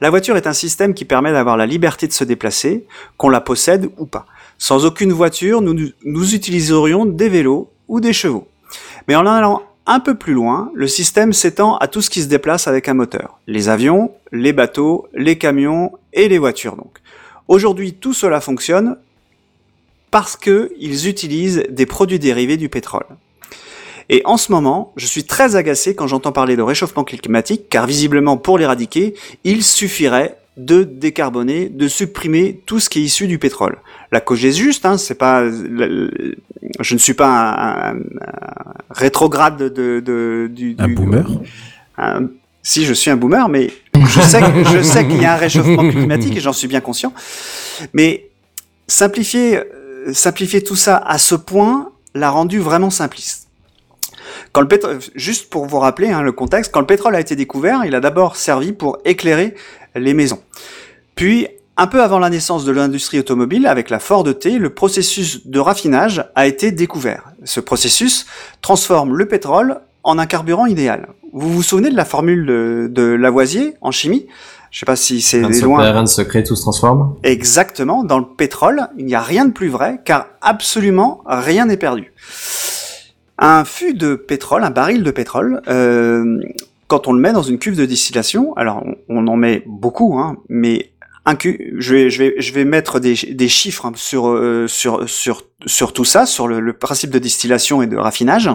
[0.00, 2.84] La voiture est un système qui permet d'avoir la liberté de se déplacer,
[3.16, 4.26] qu'on la possède ou pas.
[4.58, 8.48] Sans aucune voiture, nous, nous utiliserions des vélos ou des chevaux.
[9.06, 12.26] Mais en allant un peu plus loin, le système s'étend à tout ce qui se
[12.26, 13.38] déplace avec un moteur.
[13.46, 16.98] Les avions, les bateaux, les camions et les voitures donc.
[17.46, 18.96] Aujourd'hui, tout cela fonctionne
[20.10, 23.06] parce que ils utilisent des produits dérivés du pétrole.
[24.08, 27.86] Et en ce moment, je suis très agacé quand j'entends parler de réchauffement climatique, car
[27.86, 29.14] visiblement pour l'éradiquer,
[29.44, 33.76] il suffirait de décarboner, de supprimer tout ce qui est issu du pétrole.
[34.12, 39.58] La cause est juste, hein, c'est pas, je ne suis pas un, un- un rétrograde
[39.74, 41.26] de, de- du, Un du- boomer
[41.98, 42.28] un-
[42.62, 44.40] si je suis un boomer, mais je sais,
[44.72, 47.12] je sais qu'il y a un réchauffement climatique et j'en suis bien conscient.
[47.92, 48.28] Mais
[48.88, 53.45] simplifier, euh, simplifier tout ça à ce point l'a rendu vraiment simpliste.
[54.52, 57.36] Quand le pétrole, juste pour vous rappeler hein, le contexte, quand le pétrole a été
[57.36, 59.54] découvert, il a d'abord servi pour éclairer
[59.94, 60.40] les maisons.
[61.14, 65.46] Puis, un peu avant la naissance de l'industrie automobile, avec la Ford T, le processus
[65.46, 67.32] de raffinage a été découvert.
[67.44, 68.26] Ce processus
[68.62, 71.08] transforme le pétrole en un carburant idéal.
[71.32, 74.26] Vous vous souvenez de la formule de, de Lavoisier en chimie?
[74.70, 75.90] Je sais pas si c'est loin.
[75.90, 77.14] rien de secret, tout se transforme.
[77.22, 81.76] Exactement, dans le pétrole, il n'y a rien de plus vrai, car absolument rien n'est
[81.76, 82.12] perdu.
[83.38, 86.40] Un fût de pétrole, un baril de pétrole, euh,
[86.88, 90.38] quand on le met dans une cuve de distillation, alors on, en met beaucoup, hein,
[90.48, 90.92] mais
[91.24, 93.14] un cu, je vais, je vais, je vais mettre des,
[93.48, 97.86] chiffres hein, sur, euh, sur, sur, sur tout ça, sur le, principe de distillation et
[97.86, 98.48] de raffinage.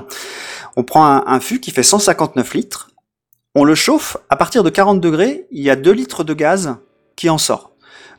[0.76, 2.91] On prend un, un fût qui fait 159 litres,
[3.53, 6.78] on le chauffe, à partir de 40 degrés, il y a 2 litres de gaz
[7.18, 7.72] qui en sort.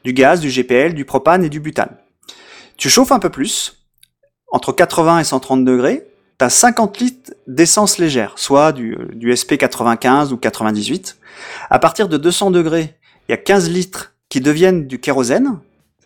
[0.04, 1.96] Du gaz, du GPL, du propane et du butane.
[2.76, 3.86] Tu chauffes un peu plus,
[4.48, 6.06] entre 80 et 130 degrés,
[6.42, 11.16] tu as 50 litres d'essence légère, soit du, euh, du SP95 ou 98.
[11.70, 12.96] À partir de 200 degrés,
[13.28, 15.58] il y a 15 litres qui deviennent du kérosène.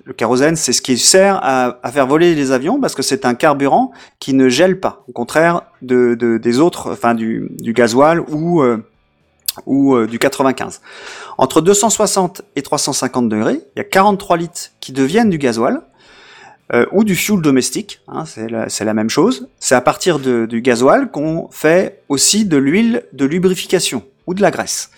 [0.05, 3.35] Le kérosène, c'est ce qui sert à, faire voler les avions parce que c'est un
[3.35, 8.63] carburant qui ne gèle pas, au contraire de, de- des autres, enfin du, gasoil ou,
[8.63, 8.77] euh,
[9.67, 10.81] euh, du 95.
[11.39, 15.81] Entre 260 et 350 degrés, il y a 43 litres qui deviennent du gasoil
[16.73, 19.49] euh, ou du fuel domestique, hein, c'est la, la même chose.
[19.61, 24.43] C'est à partir de- du gasoil qu'on fait aussi de l'huile de lubrification ou de
[24.43, 24.91] la graisse.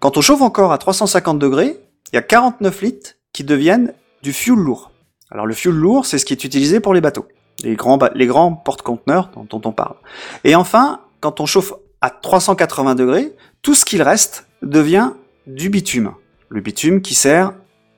[0.00, 1.80] Quand on chauffe encore à 350 degrés,
[2.12, 3.92] il y a 49 litres qui deviennent
[4.22, 4.90] du fuel lourd.
[5.30, 7.26] Alors le fuel lourd, c'est ce qui est utilisé pour les bateaux,
[7.64, 9.96] les grands, les grands porte-conteneurs dont, dont on parle.
[10.44, 13.32] Et enfin, quand on chauffe à 380 degrés,
[13.62, 15.12] tout ce qu'il reste devient
[15.46, 16.12] du bitume.
[16.48, 17.52] Le bitume qui sert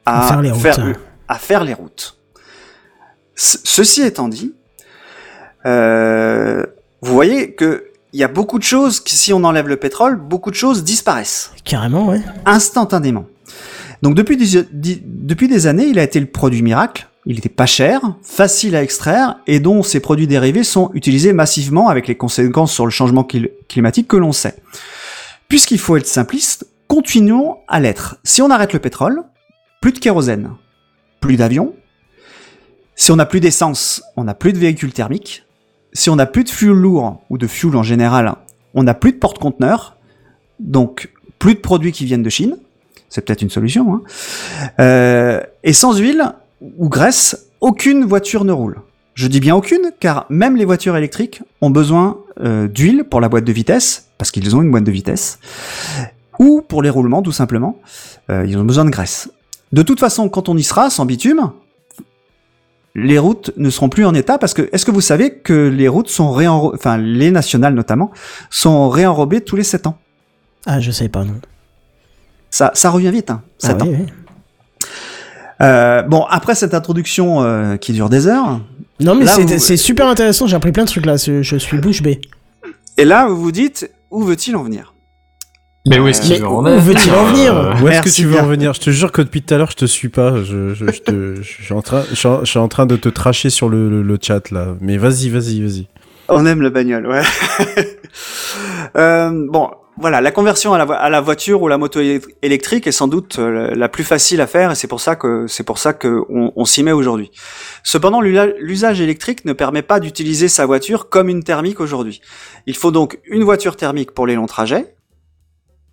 [0.06, 0.96] à Faire les routes.
[1.28, 2.17] à faire les routes.
[3.38, 4.52] Ce- ceci étant dit,
[5.66, 6.64] euh,
[7.02, 10.16] vous voyez que il y a beaucoup de choses qui, si on enlève le pétrole,
[10.16, 12.20] beaucoup de choses disparaissent Carrément, ouais.
[12.46, 13.26] instantanément.
[14.02, 17.06] Donc depuis des, di- depuis des années, il a été le produit miracle.
[17.26, 21.88] Il était pas cher, facile à extraire et dont ces produits dérivés sont utilisés massivement
[21.88, 24.54] avec les conséquences sur le changement cli- climatique que l'on sait.
[25.48, 28.16] Puisqu'il faut être simpliste, continuons à l'être.
[28.24, 29.22] Si on arrête le pétrole,
[29.82, 30.50] plus de kérosène,
[31.20, 31.74] plus d'avions.
[32.98, 35.44] Si on n'a plus d'essence, on n'a plus de véhicules thermiques.
[35.92, 38.34] Si on n'a plus de fuel lourd ou de fuel en général,
[38.74, 39.96] on n'a plus de porte-conteneurs.
[40.58, 41.08] Donc
[41.38, 42.56] plus de produits qui viennent de Chine.
[43.08, 43.94] C'est peut-être une solution.
[43.94, 44.02] Hein.
[44.80, 48.80] Euh, et sans huile ou graisse, aucune voiture ne roule.
[49.14, 53.28] Je dis bien aucune, car même les voitures électriques ont besoin euh, d'huile pour la
[53.28, 55.38] boîte de vitesse, parce qu'ils ont une boîte de vitesse,
[56.40, 57.80] ou pour les roulements tout simplement,
[58.28, 59.30] euh, ils ont besoin de graisse.
[59.72, 61.52] De toute façon, quand on y sera, sans bitume,
[62.98, 65.88] les routes ne seront plus en état parce que est-ce que vous savez que les
[65.88, 68.10] routes sont réenrobées, enfin les nationales notamment,
[68.50, 69.98] sont réenrobées tous les 7 ans?
[70.66, 71.34] Ah, je savais pas, non.
[72.50, 73.86] Ça, ça revient vite, hein, Ah 7 ans.
[73.88, 74.06] oui, oui.
[75.60, 78.60] Euh, bon, après cette introduction euh, qui dure des heures,
[79.00, 80.46] Non, mais c'est vous- super intéressant.
[80.46, 81.16] J'ai appris plein de trucs là.
[81.16, 82.20] Je suis bouche bée.
[82.96, 84.94] et là vous vous dites, où veut-il en venir?
[85.88, 88.08] Mais où est-ce qu'il Mais veut en être veut-il en venir Euh, Où est-ce que
[88.10, 90.08] tu veux en venir Je te jure que depuis tout à l'heure, je te suis
[90.08, 90.36] pas.
[90.42, 93.50] Je, je, je, te- je suis en train, je, suis en- train de te tracher
[93.50, 94.76] sur le, le, le chat là.
[94.80, 95.86] Mais vas-y, vas-y, vas-y.
[96.28, 97.22] On aime le bagnole, ouais.
[98.96, 102.86] Euh, bon, voilà, la conversion à la, à la voiture ou la moto éle- électrique
[102.86, 105.62] est sans doute euh, la plus facile à faire et c'est pour ça que c'est
[105.64, 107.30] pour ça que on, on s'y met aujourd'hui.
[107.82, 112.20] Cependant, l'usage électrique ne permet pas d'utiliser sa voiture comme une thermique aujourd'hui.
[112.66, 114.94] Il faut donc une voiture thermique pour les longs trajets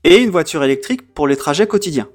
[0.05, 2.07] et une voiture électrique pour les trajets quotidiens.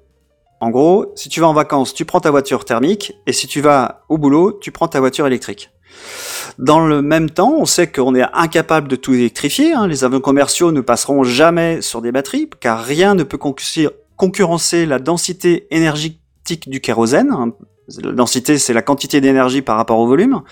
[0.60, 3.60] En gros, si tu vas en vacances, tu prends ta voiture thermique et si tu
[3.60, 5.70] vas au boulot, tu prends ta voiture électrique.
[6.58, 9.72] Dans le même temps, on sait qu'on est incapable de tout électrifier.
[9.72, 9.88] hein.
[9.88, 14.86] Les avions commerciaux ne passeront jamais sur des batteries, car rien ne peut concur- concurrencer
[14.86, 17.30] la densité énergétique du kérosène.
[17.32, 17.52] hein.
[18.04, 20.42] La densité, c'est la quantité d'énergie par rapport au volume.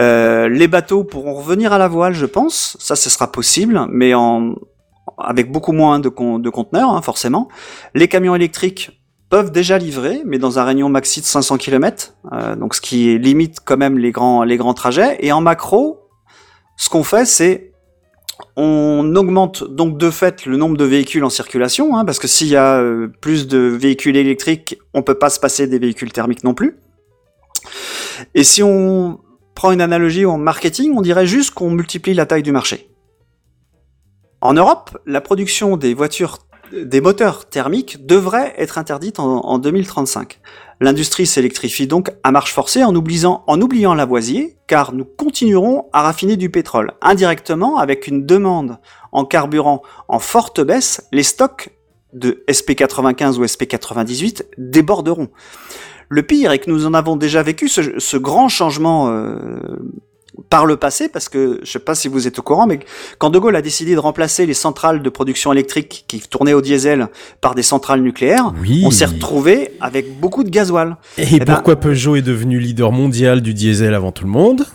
[0.00, 2.76] Euh, les bateaux pourront revenir à la voile, je pense.
[2.80, 4.54] Ça, ce sera possible, mais en,
[5.18, 7.48] avec beaucoup moins de, con- de conteneurs, hein, forcément.
[7.94, 12.54] Les camions électriques peuvent déjà livrer, mais dans un rayon maxi de 500 km, euh,
[12.54, 15.16] donc ce qui limite quand même les grands, les grands trajets.
[15.20, 16.00] Et en macro,
[16.76, 17.72] ce qu'on fait, c'est
[18.56, 22.48] on augmente donc de fait le nombre de véhicules en circulation, hein, parce que s'il
[22.48, 26.44] y a euh, plus de véhicules électriques, on peut pas se passer des véhicules thermiques
[26.44, 26.76] non plus.
[28.34, 29.20] Et si on
[29.54, 32.88] prend une analogie en marketing, on dirait juste qu'on multiplie la taille du marché.
[34.42, 36.38] En Europe, la production des voitures,
[36.72, 40.40] des moteurs thermiques devrait être interdite en, en 2035.
[40.80, 46.02] L'industrie s'électrifie donc à marche forcée en oubliant, en oubliant Lavoisier, car nous continuerons à
[46.02, 46.92] raffiner du pétrole.
[47.02, 48.78] Indirectement, avec une demande
[49.12, 51.70] en carburant en forte baisse, les stocks
[52.12, 55.28] de SP95 ou SP98 déborderont.
[56.08, 59.78] Le pire est que nous en avons déjà vécu ce, ce grand changement euh,
[60.48, 62.80] par le passé, parce que je sais pas si vous êtes au courant, mais
[63.18, 66.60] quand De Gaulle a décidé de remplacer les centrales de production électrique qui tournaient au
[66.62, 67.08] diesel
[67.40, 68.82] par des centrales nucléaires, Oui.
[68.86, 70.96] on s'est retrouvé avec beaucoup de gasoil.
[71.18, 74.66] Et Eh ben- pourquoi Peugeot est devenu leader mondial du diesel avant tout le monde?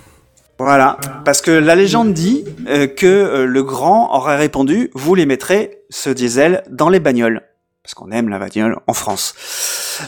[0.60, 5.28] Voilà, parce que la légende dit euh, que euh, le grand aurait répondu vous les
[5.28, 7.42] mettrez ce diesel dans les bagnoles,
[7.84, 9.36] parce qu'on aime la bagnole en France.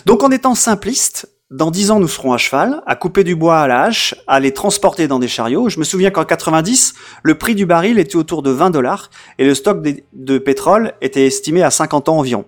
[0.08, 3.60] Donc en étant simpliste, dans 10 ans nous serons à cheval, à couper du bois
[3.60, 5.70] à la hache, à les transporter dans des chariots.
[5.70, 6.94] Je me souviens qu'en 90,
[7.24, 9.10] le prix du baril était autour de 20 dollars
[9.40, 9.82] et le stock
[10.14, 12.46] de, pétrole était estimé à 50 ans environ.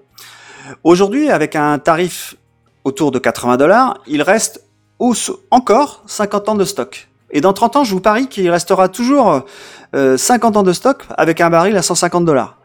[0.84, 2.36] Aujourd'hui, avec un tarif
[2.84, 4.64] autour de 80 dollars, il reste
[5.50, 7.10] encore 50 ans de stock.
[7.32, 9.46] Et dans 30 ans, je vous parie qu'il restera toujours
[9.96, 12.60] euh, 50 ans de stock avec un baril à 150 dollars.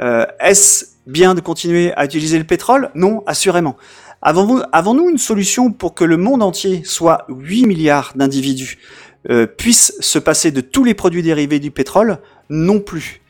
[0.00, 2.90] Euh, Est-ce bien de continuer à utiliser le pétrole?
[2.94, 3.76] Non, assurément.
[4.22, 8.78] Avons-nous une solution pour que le monde entier, soit 8 milliards d'individus,
[9.30, 12.18] euh, puisse se passer de tous les produits dérivés du pétrole?
[12.50, 13.22] Non plus.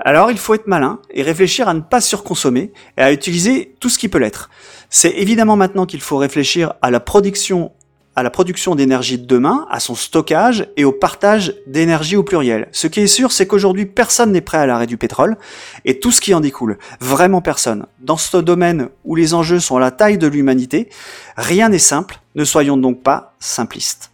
[0.00, 3.88] Alors il faut être malin et réfléchir à ne pas surconsommer et à utiliser tout
[3.88, 4.48] ce qui peut l'être.
[4.90, 7.72] C'est évidemment maintenant qu'il faut réfléchir à la production
[8.18, 12.66] à la production d'énergie de demain, à son stockage et au partage d'énergie au pluriel.
[12.72, 15.36] Ce qui est sûr, c'est qu'aujourd'hui, personne n'est prêt à l'arrêt du pétrole
[15.84, 16.78] et tout ce qui en découle.
[16.98, 17.86] Vraiment personne.
[18.00, 20.88] Dans ce domaine où les enjeux sont à la taille de l'humanité,
[21.36, 22.18] rien n'est simple.
[22.34, 24.10] Ne soyons donc pas simplistes.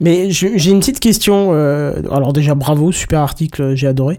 [0.00, 1.52] Mais j'ai une petite question.
[1.52, 4.18] euh, alors déjà bravo, super article, j'ai adoré.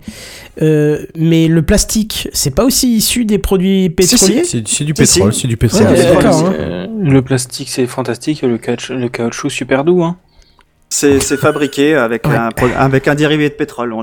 [0.61, 4.43] Euh, mais le plastique, c'est pas aussi issu des produits pétroliers?
[4.43, 6.25] C'est c'est du pétrole, c'est du Ouais, pétrole.
[6.25, 6.53] hein.
[6.59, 8.41] Euh, Le plastique, c'est fantastique.
[8.41, 10.03] Le, caoutchouc- le caoutchouc, super doux.
[10.03, 10.17] Hein.
[10.89, 12.35] C'est fabriqué avec, Ouais.
[12.35, 13.93] un, avec un dérivé de pétrole.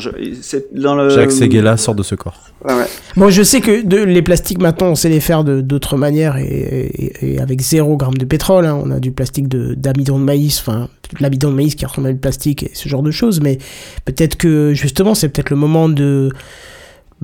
[0.73, 1.09] Dans le...
[1.11, 2.39] Jacques Seguela sort de ce corps.
[2.65, 2.85] Ouais, ouais.
[3.16, 6.36] Bon, je sais que de, les plastiques maintenant, on sait les faire de d'autres manières
[6.36, 8.66] et, et- et avec zéro gramme de pétrole.
[8.66, 8.78] hein.
[8.85, 12.09] On a du plastique de d'amidon de maïs, enfin de l'amidon de maïs qui ressemble
[12.09, 13.40] à du plastique et ce genre de choses.
[13.40, 13.59] Mais
[14.05, 16.31] peut-être que justement, c'est peut-être le moment de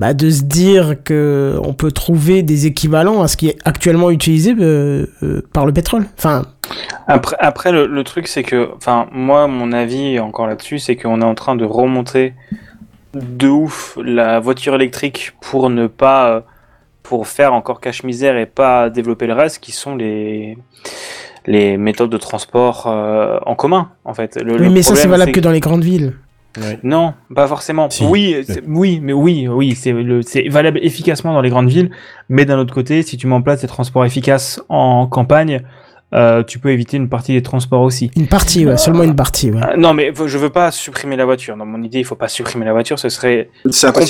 [0.01, 4.09] bah, de se dire que on peut trouver des équivalents à ce qui est actuellement
[4.09, 6.05] utilisé euh, euh, par le pétrole.
[6.17, 6.41] Enfin,
[7.05, 11.21] Après, après le, le truc, c'est que, enfin, moi, mon avis encore là-dessus, c'est qu'on
[11.21, 12.33] est en train de remonter
[13.13, 16.41] de ouf la voiture électrique pour ne pas, euh,
[17.03, 20.57] pour faire encore cache-misère et pas développer le reste, qui sont les
[21.45, 24.35] les méthodes de transport euh, en commun, en fait.
[24.41, 26.13] Le, oui, le mais ça c'est valable que dans les grandes villes.
[26.83, 27.89] Non, pas forcément.
[27.89, 28.03] Si.
[28.05, 31.91] Oui, c'est- oui, mais oui, oui, c'est le- c'est valable efficacement dans les grandes villes,
[32.29, 35.61] mais d'un autre côté, si tu mets en place des transports efficaces en campagne,
[36.13, 38.11] euh, tu peux éviter une partie des transports aussi.
[38.17, 39.49] Une partie, ouais, seulement une partie.
[39.49, 39.61] Ouais.
[39.63, 41.55] Euh, non, mais je veux pas supprimer la voiture.
[41.55, 42.99] Dans mon idée, il faut pas supprimer la voiture.
[42.99, 43.49] Ce serait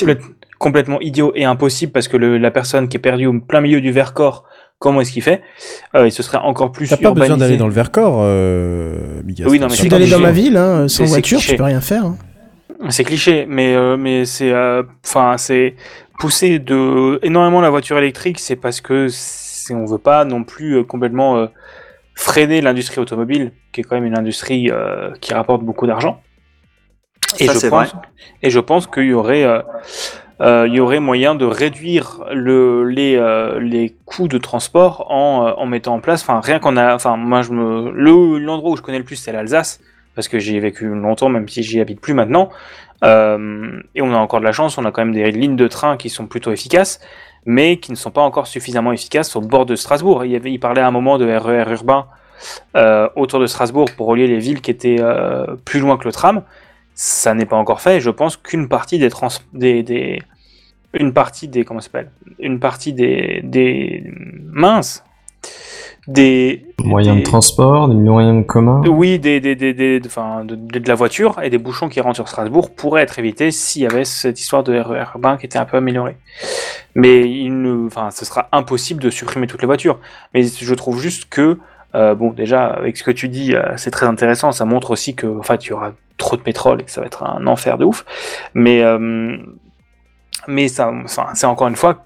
[0.00, 0.22] complète-
[0.58, 3.80] complètement idiot et impossible parce que le- la personne qui est perdue au plein milieu
[3.80, 4.44] du Vercors,
[4.80, 5.42] comment est-ce qu'il fait?
[5.94, 9.44] Euh, Il se serait encore plus T'as pas besoin d'aller dans le Vercors, euh, Migas.
[9.48, 11.80] Oui, non, mais Si c'est d'aller dans ma ville, hein, sans voiture, tu peux rien
[11.80, 12.04] faire.
[12.06, 12.16] hein.
[12.88, 15.76] C'est cliché, mais euh, mais c'est euh, enfin c'est
[16.18, 20.78] pousser de énormément la voiture électrique, c'est parce que c'est on veut pas non plus
[20.78, 21.48] euh, complètement
[22.14, 24.70] freiner l'industrie automobile, qui est quand même une industrie
[25.20, 26.20] qui rapporte beaucoup d'argent.
[27.38, 27.94] Et Ça, je pense
[28.42, 29.46] et je pense qu'il y aurait
[30.42, 35.52] euh, y aurait moyen de réduire le, les, euh, les coûts de transport en, euh,
[35.56, 38.76] en mettant en place, enfin rien qu'on a, enfin moi je me, le l'endroit où
[38.76, 39.80] je connais le plus c'est l'Alsace
[40.14, 42.50] parce que j'y ai vécu longtemps même si j'y habite plus maintenant.
[43.04, 45.68] Euh, et on a encore de la chance, on a quand même des lignes de
[45.68, 47.00] train qui sont plutôt efficaces,
[47.44, 50.24] mais qui ne sont pas encore suffisamment efficaces au bord de Strasbourg.
[50.24, 52.06] Il, parlait à un moment de RER urbain
[52.76, 56.12] euh, autour de Strasbourg pour relier les villes qui étaient euh, plus loin que le
[56.12, 56.42] tram.
[56.94, 58.00] Ça n'est pas encore fait.
[58.00, 59.28] Je pense qu'une partie des, trans
[60.94, 62.10] une partie des comment ça s'appelle?
[62.38, 64.04] Une partie des des
[64.52, 65.02] minces
[66.08, 68.82] des Moyens des- de transport, des moyens de commun.
[68.88, 72.00] oui, des, des, des, des- de, enfin, de, de- la voiture et des bouchons qui
[72.00, 75.46] rentrent sur Strasbourg pourraient être évités s'il y avait cette histoire de RER urbain qui
[75.46, 76.16] était un peu améliorée.
[76.96, 80.00] Mais il ne, enfin, ce sera impossible de supprimer toutes les voitures.
[80.34, 81.58] Mais je trouve juste que,
[81.94, 84.50] euh, bon, déjà, avec ce que tu dis, euh, c'est très intéressant.
[84.50, 87.00] Ça montre aussi que, en fait, il y aura trop de pétrole et que ça
[87.00, 88.04] va être un enfer de ouf.
[88.54, 89.36] Mais, euh,
[90.48, 92.04] mais ça, enfin, c'est encore une fois,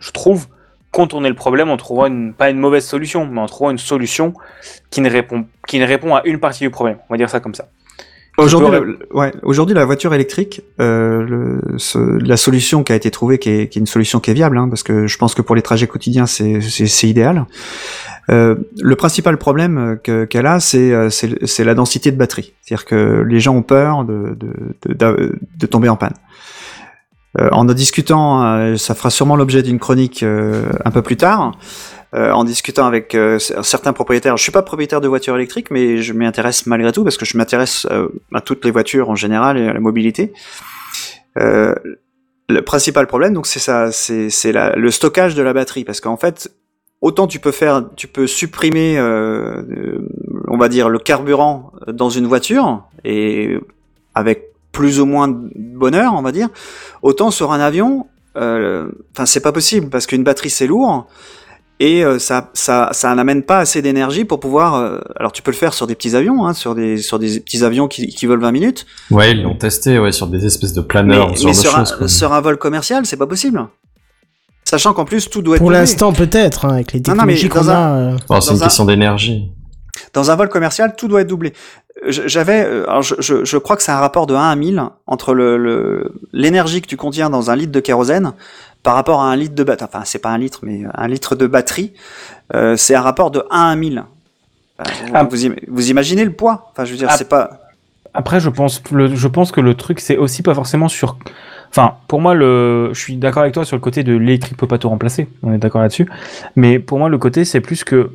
[0.00, 0.48] je trouve,
[0.92, 4.34] contourner le problème en trouvant une, pas une mauvaise solution, mais en trouvant une solution
[4.90, 6.98] qui ne répond, qui ne répond à une partie du problème.
[7.08, 7.66] On va dire ça comme ça.
[8.38, 12.94] Aujourd'hui, peux le- ouais, aujourd'hui, la voiture électrique, euh, le, ce- la solution qui a
[12.94, 15.18] été trouvée, qui est, qui est une solution qui est viable, hein, parce que je
[15.18, 17.44] pense que pour les trajets quotidiens, c'est, c'est, c'est idéal.
[18.30, 22.16] Euh, le principal problème euh, que- qu'elle a, c'est, euh, c'est, c'est la densité de
[22.16, 22.54] batterie.
[22.62, 26.14] C'est-à-dire que les gens ont peur de, de, de- de tomber en panne.
[27.38, 31.16] Euh, en en discutant, euh, ça fera sûrement l'objet d'une chronique euh, un peu plus
[31.16, 31.52] tard.
[32.14, 36.02] Euh, en discutant avec euh, certains propriétaires, je suis pas propriétaire de voitures électriques, mais
[36.02, 39.14] je m'y intéresse malgré tout parce que je m'intéresse euh, à toutes les voitures en
[39.14, 40.32] général et à la mobilité.
[41.36, 46.02] Le principal problème, donc, c'est ça, c'est c'est la- le stockage de la batterie, parce
[46.02, 46.52] qu'en fait,
[47.00, 49.00] autant tu peux faire, tu peux supprimer,
[50.48, 53.56] on va dire, le carburant dans une voiture et
[54.14, 56.48] avec plus ou moins de bonheur, on va dire,
[57.02, 61.06] autant sur un avion, euh, enfin c'est pas possible parce qu'une batterie c'est lourd
[61.80, 64.76] et euh, ça, ça, ça n'amène pas assez d'énergie pour pouvoir.
[64.76, 67.40] euh, alors tu peux le faire sur des petits avions, hein, sur des sur des
[67.40, 70.72] petits avions qui, qui volent 20 minutes, Ouais, ils l'ont testé, ouais, sur des espèces
[70.72, 73.66] de mais, planeurs, ce mais sur, un, sur un vol commercial, c'est pas possible.
[74.64, 77.34] Sachant qu'en plus tout doit être Pour l'instant, peut-être, hein, avec les Non, non, mais
[77.34, 77.76] technologies qu'on a.
[77.76, 79.50] un- euh, c'est une un- question d'énergie.
[80.14, 81.52] Dans un vol commercial, tout doit être doublé.
[82.06, 84.82] Je- J'avais, euh, je, je, je crois que c'est un rapport de 1 à 1000
[85.06, 88.32] entre le le- l'énergie que tu contiens dans un litre de kérosène
[88.82, 89.88] par rapport à un litre de batterie.
[89.92, 91.92] Enfin, c'est pas un litre, mais un litre de batterie.
[92.54, 94.02] Euh, c'est un rapport de 1 à 1000.
[94.78, 95.22] Enfin, vous, Ah.
[95.30, 96.70] vous, im- vous imaginez le poids?
[96.72, 97.16] Enfin, je veux dire, Ah.
[97.16, 97.58] c'est pas.
[98.14, 101.16] Après, je pense, le, je pense que le truc, c'est aussi pas forcément sur.
[101.70, 104.66] Enfin, pour moi, le, je suis d'accord avec toi sur le côté de l'électrique peut
[104.66, 105.28] pas tout remplacer.
[105.42, 106.08] On est d'accord là-dessus.
[106.56, 108.10] Mais pour moi, le côté, c'est plus que.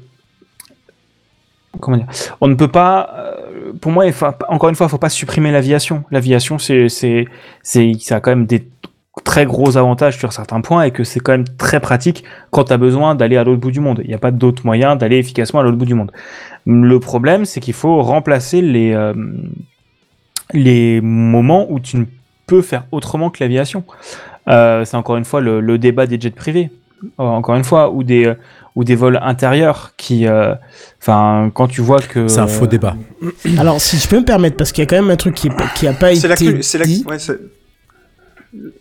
[1.79, 2.07] Comment dire
[2.41, 3.09] On ne peut pas.
[3.15, 6.03] euh, Pour moi, il faut, encore une fois, il faut pas supprimer l'aviation.
[6.11, 7.25] L'aviation, c'est, c'est,
[7.63, 8.67] c'est, ça a quand même des
[9.23, 12.73] très gros avantages sur certains points et que c'est quand même très pratique quand tu
[12.73, 14.01] as besoin d'aller à l'autre bout du monde.
[14.03, 16.11] Il n'y a pas d'autre moyen d'aller efficacement à l'autre bout du monde.
[16.67, 19.13] Le problème, c'est qu'il faut remplacer les, euh,
[20.53, 22.05] les moments où tu ne
[22.45, 23.83] peux faire autrement que l'aviation.
[24.49, 26.69] Euh, c'est encore une fois le, le débat des jets privés.
[27.17, 28.33] Encore une fois, ou des,
[28.77, 30.27] ou des vols intérieurs qui.
[30.27, 30.53] euh,
[31.01, 32.27] Enfin, quand tu vois que.
[32.27, 32.95] C'est un faux débat.
[33.59, 35.47] Alors, si je peux me permettre, parce qu'il y a quand même un truc qui,
[35.47, 36.61] est- qui a pas été.
[36.61, 37.03] C'est dit.
[37.07, 37.17] Ouais,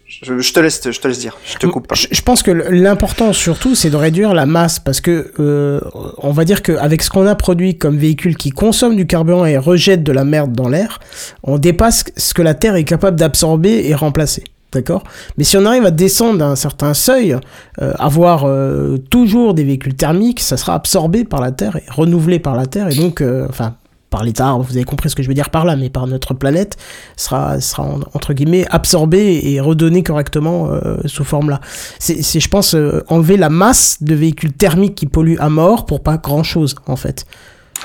[0.06, 1.36] je, je te laisse, je te laisse dire.
[1.44, 1.94] Je te coupe pas.
[1.94, 5.80] Je, je pense que l'important surtout, c'est de réduire la masse parce que euh,
[6.18, 9.58] on va dire qu'avec ce qu'on a produit comme véhicule qui consomme du carburant et
[9.58, 11.00] rejette de la merde dans l'air,
[11.42, 14.44] on dépasse ce que la Terre est capable d'absorber et remplacer.
[14.72, 15.04] D'accord
[15.38, 17.36] Mais si on arrive à descendre d'un certain seuil,
[17.80, 22.38] euh, avoir euh, toujours des véhicules thermiques, ça sera absorbé par la Terre et renouvelé
[22.40, 23.76] par la Terre et donc, euh, enfin,
[24.10, 26.34] par l'État, vous avez compris ce que je veux dire par là, mais par notre
[26.34, 26.76] planète,
[27.16, 30.70] sera, sera en- entre guillemets absorbé et redonné correctement
[31.06, 31.60] sous forme là.
[31.98, 32.74] C'est, je pense,
[33.08, 36.96] enlever la masse de véhicules thermiques qui polluent à mort pour pas grand chose en
[36.96, 37.24] fait.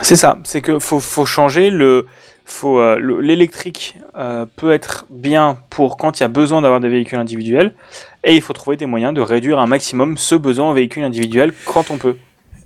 [0.02, 2.06] C'est ça, c'est que faut, faut changer le.
[2.64, 6.90] Euh, le- l'électrique euh, peut être bien pour quand il y a besoin d'avoir des
[6.90, 7.74] véhicules individuels,
[8.24, 11.54] et il faut trouver des moyens de réduire un maximum ce besoin en véhicules individuels
[11.66, 12.18] quand on peut.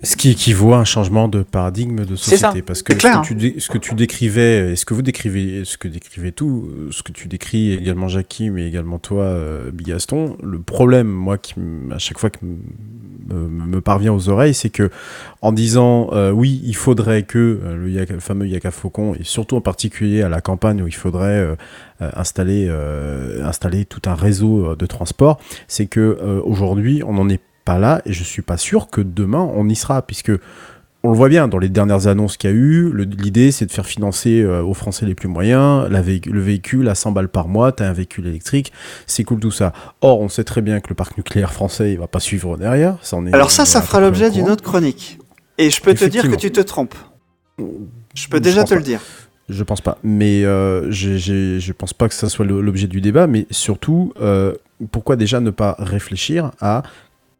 [0.03, 2.61] Ce qui équivaut à un changement de paradigme de société.
[2.61, 3.21] Parce que ce, clair.
[3.21, 6.31] que tu dé- ce que tu décrivais, et ce que vous décrivez, ce que décrivez
[6.31, 11.07] tout, euh, ce que tu décris également Jackie, mais également toi, euh, Bigaston, le problème,
[11.07, 11.55] moi, qui
[11.91, 14.91] à chaque fois que me, me parvient aux oreilles, c'est que
[15.41, 19.55] en disant euh, oui, il faudrait que le, Yaka- le fameux Yaka Faucon, et surtout
[19.55, 21.55] en particulier à la campagne où il faudrait euh,
[21.99, 27.79] installer, euh, installer tout un réseau de transport, c'est que aujourd'hui, on n'en est pas
[27.79, 30.31] là, et je suis pas sûr que demain on y sera, puisque
[31.03, 33.71] on le voit bien dans les dernières annonces qu'il y a eu, l'idée c'est de
[33.71, 37.47] faire financer euh, aux Français les plus moyens la le véhicule à 100 balles par
[37.47, 38.71] mois, t'as un véhicule électrique,
[39.05, 39.73] c'est cool tout ça.
[40.01, 42.97] Or, on sait très bien que le parc nucléaire français il va pas suivre derrière.
[43.01, 45.19] Ça en est, Alors ça, ça fera l'objet d'une autre chronique.
[45.57, 46.95] Et je peux te dire que tu te trompes.
[47.57, 48.75] Je peux Je déjà te pas.
[48.75, 49.01] le dire.
[49.47, 49.97] Je pense pas.
[50.03, 53.27] Mais euh, je pense pas que ça soit l'objet du débat.
[53.27, 54.53] Mais surtout, euh,
[54.91, 56.83] pourquoi déjà ne pas réfléchir à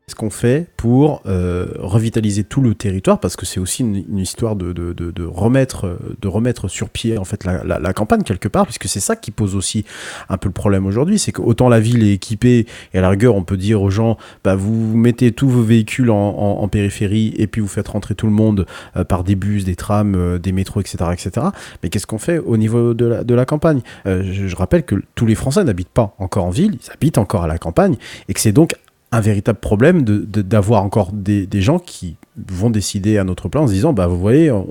[0.08, 4.56] ce qu'on fait pour euh, revitaliser tout le territoire Parce que c'est aussi une, histoire
[4.56, 8.22] de, de, de, de remettre, de remettre sur pied en fait la, la, la campagne
[8.22, 9.84] quelque part, puisque c'est ça qui pose aussi
[10.30, 11.18] un peu le problème aujourd'hui.
[11.18, 13.90] C'est que autant la ville est équipée, et à la rigueur, on peut dire aux
[13.90, 17.88] gens, bah, vous mettez tous vos véhicules en, en, en périphérie et puis vous faites
[17.88, 20.98] rentrer tout le monde euh, par des bus, des trams, euh, des métros, etc.
[21.14, 21.48] etc.
[21.82, 23.82] Mais qu'est-ce qu'on fait au niveau de la, de la campagne?
[24.06, 27.18] Euh, je, je rappelle que tous les Français n'habitent pas encore en ville, ils habitent
[27.18, 27.96] encore à la campagne,
[28.30, 28.76] et que c'est donc
[29.16, 32.18] un véritable problème d'avoir encore des gens qui
[32.52, 34.66] vont décider à notre plan en se disant bah vous voyez on,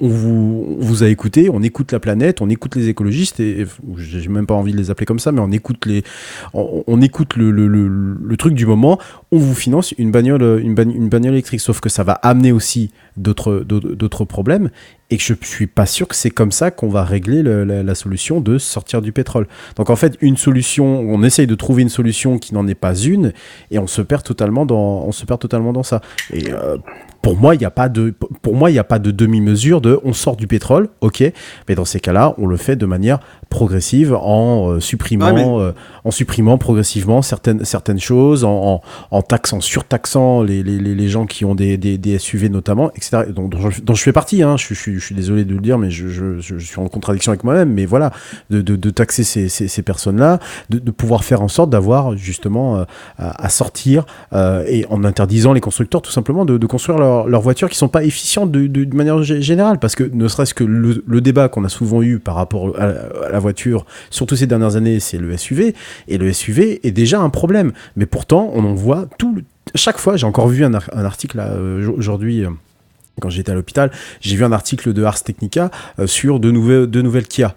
[0.00, 3.66] vous, vous a écouté on écoute la planète on écoute les écologistes et, et
[3.96, 6.04] j'ai même pas envie de les appeler comme ça mais on écoute les
[6.54, 8.98] on, écoute le, le, le, truc du moment
[9.32, 11.60] on vous finance une bagnole une, bagn- une bagnole électrique.
[11.60, 14.70] Sauf que ça va amener aussi d'autres problèmes
[15.10, 17.94] et que je suis pas sûr que c'est comme ça qu'on va régler le- la,
[17.94, 19.48] solution de sortir du pétrole.
[19.76, 22.94] Donc en fait une solution on essaye de trouver une solution qui n'en est pas
[22.94, 23.32] une
[23.70, 26.00] et on se perd totalement dans on se perd totalement dans ça.
[26.32, 26.78] Euh,
[27.28, 29.82] pour moi, il n'y a pas de, pour moi, il n'y a pas de demi-mesure
[29.82, 31.30] de, on sort du pétrole, ok,
[31.68, 33.18] mais dans ces cas-là, on le fait de manière
[33.50, 35.72] progressive en euh, supprimant, Ouais, mais- euh,
[36.04, 38.80] en supprimant progressivement certaines, certaines choses, en, en,
[39.10, 43.24] en taxant, surtaxant les, les, les, gens qui ont des, des, des SUV notamment, etc.
[43.28, 45.76] Dont, je, dont je fais partie, hein, je, suis- je suis désolé de le dire,
[45.76, 48.10] mais je, je, je suis en contradiction avec moi-même, mais voilà,
[48.48, 50.38] de, de, de taxer ces, ces, ces personnes-là,
[50.70, 52.84] de, de pouvoir faire en sorte d'avoir justement euh,
[53.18, 54.06] à, à sortir
[54.66, 58.04] et en interdisant les constructeurs tout simplement de, de construire leurs voitures qui sont pas
[58.04, 62.02] efficientes de, manière gé- générale parce que ne serait-ce que le, débat qu'on a souvent
[62.02, 65.74] eu par rapport à, la voiture surtout ces dernières années c'est le SUV
[66.06, 69.36] et le SUV est déjà un problème mais pourtant on en voit tout
[69.74, 72.50] chaque fois j'ai encore vu un, ar- un article euh, aujourd'hui euh,
[73.20, 73.90] quand j'étais à l'hôpital,
[74.20, 77.52] j'ai vu un article de Ars Technica euh, sur de nouvelles, de nouvelles Kia.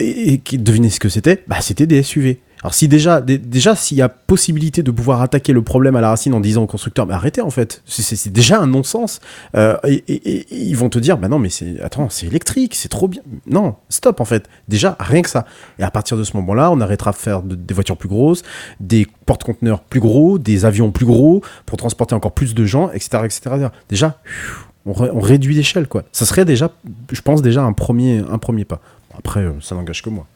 [0.00, 1.44] Et, devinez ce que c'était?
[1.46, 2.40] Bah, c'était des SUV.
[2.62, 6.00] Alors si déjà, dé- déjà s'il y a possibilité de pouvoir attaquer le problème à
[6.02, 9.20] la racine en disant au constructeur, mais arrêtez en fait, c'est- déjà un non-sens.
[9.56, 13.08] Euh, et, ils vont te dire, bah non mais c'est, attends, c'est électrique, c'est trop
[13.08, 13.22] bien.
[13.46, 14.48] Non, stop en fait.
[14.68, 15.46] Déjà rien que ça.
[15.78, 18.42] Et à partir de ce moment-là, on arrêtera de faire de- des voitures plus grosses,
[18.78, 23.22] des porte-conteneurs plus gros, des avions plus gros pour transporter encore plus de gens, etc.,
[23.24, 23.40] etc.
[23.88, 24.18] Déjà,
[24.84, 26.02] on, on réduit l'échelle quoi.
[26.12, 26.70] Ça serait déjà,
[27.10, 28.80] je pense déjà un premier, un premier pas.
[29.16, 30.26] Après, euh, ça n'engage que moi.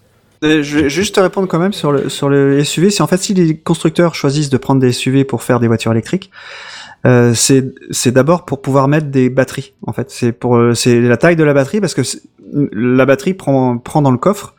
[0.44, 2.90] Euh, Je vais juste te répondre quand même sur le, sur le SUV.
[2.90, 5.92] C'est en fait si les constructeurs choisissent de prendre des SUV pour faire des voitures
[5.92, 6.30] électriques,
[7.06, 9.74] euh, c'est d'abord pour pouvoir mettre des batteries.
[9.86, 12.02] En fait, c'est pour euh, c'est la taille de la batterie parce que
[12.72, 14.54] la batterie prend prend dans le coffre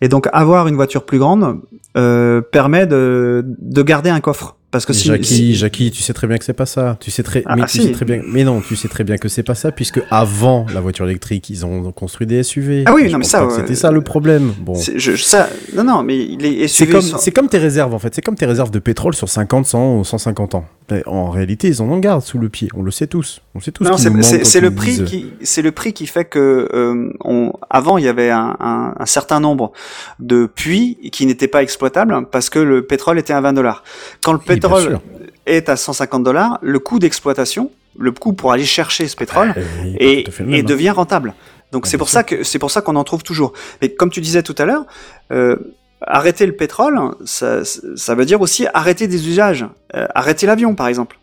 [0.00, 1.60] et donc avoir une voiture plus grande
[1.96, 6.12] euh, permet de de garder un coffre parce que si, Jackie, si- Jackie, tu sais
[6.12, 6.96] très bien que c'est pas ça.
[7.00, 7.84] Tu sais très, Ah, mais ah, tu si.
[7.86, 10.66] sais très bien, mais non, tu sais très bien que c'est pas ça puisque avant
[10.74, 12.82] la voiture électrique, ils ont construit des SUV.
[12.86, 13.54] Ah oui, Je non, mais ça, ouais.
[13.54, 14.52] C'était ça le problème.
[14.58, 14.74] Bon.
[14.74, 17.94] c'est- je, ça non non mais les C'est SUV comme, sont- c'est comme tes réserves
[17.94, 20.64] en fait, c'est comme tes réserves de pétrole sur 50, 100 ou 150 ans.
[20.90, 23.40] Mais en réalité, ils en ont garde sous le pied, on le sait tous.
[23.54, 26.06] On sait tous Non, c'est c'est- c'est le prix disent- qui c'est le prix qui
[26.06, 29.72] fait que euh, on, avant il y avait un, un, un certain nombre
[30.18, 33.82] de puits qui n'étaient pas exploitables parce que le pétrole était à 20 dollars.
[34.22, 35.00] Quand le bien pétrole
[35.46, 39.94] est à 150 dollars, le coût d'exploitation, le coût pour aller chercher ce pétrole, Euh,
[39.98, 40.62] est pas et, hein.
[40.62, 41.34] devient rentable.
[41.72, 43.52] Donc Ah, c'est pour ça que c'est pour ça qu'on en trouve toujours.
[43.82, 44.84] Mais comme tu disais tout à l'heure,
[45.32, 45.56] euh,
[46.00, 50.88] arrêter le pétrole, ça, ça veut dire aussi arrêter des usages, Euh, arrêter l'avion par
[50.88, 51.18] exemple,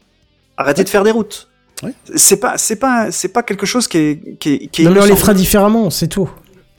[0.57, 1.47] arrêter de faire des routes.
[1.83, 1.93] Ouais.
[2.15, 4.91] C'est pas c'est pas c'est pas quelque chose qui est qui est, qui est Non,
[4.91, 6.29] mais on les fera différemment, c'est tout.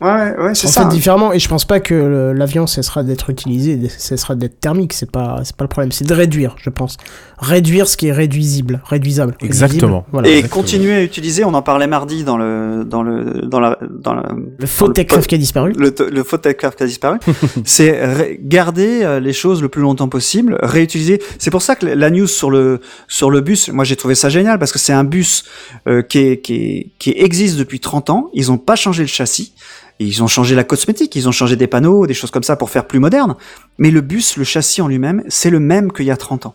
[0.02, 0.82] Ouais, ouais, c'est en ça.
[0.82, 1.94] fait différemment et je pense pas que
[2.36, 6.12] l'avion cessera d'être utilisé cessera d'être thermique c'est pas c'est pas le problème c'est de
[6.14, 6.96] réduire je pense
[7.38, 10.04] réduire ce qui est réduisible réduisable Exactement.
[10.12, 10.62] Voilà Et exactement.
[10.62, 14.24] continuer à utiliser, on en parlait mardi dans le dans le dans la dans la
[14.58, 17.18] le faux pod- qui a disparu le, to- le faux Techcraft qui a disparu,
[17.64, 21.20] c'est garder euh, les choses le plus longtemps possible, réutiliser.
[21.38, 24.28] C'est pour ça que la news sur le sur le bus, moi j'ai trouvé ça
[24.28, 25.44] génial parce que c'est un bus
[25.88, 28.30] euh, qui est, qui est- qui existe depuis 30 ans.
[28.34, 29.54] Ils ont pas changé le châssis.
[30.02, 32.70] Ils ont changé la cosmétique, ils ont changé des panneaux, des choses comme ça pour
[32.70, 33.36] faire plus moderne.
[33.78, 36.54] Mais le bus, le châssis en lui-même, c'est le même qu'il y a 30 ans.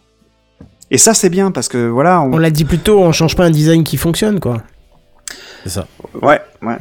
[0.92, 2.34] Et ça c'est bien parce que voilà, on...
[2.34, 4.62] on l'a dit plus tôt on change pas un design qui fonctionne quoi
[5.64, 5.88] C'est ça.
[6.22, 6.78] ouais, ouais.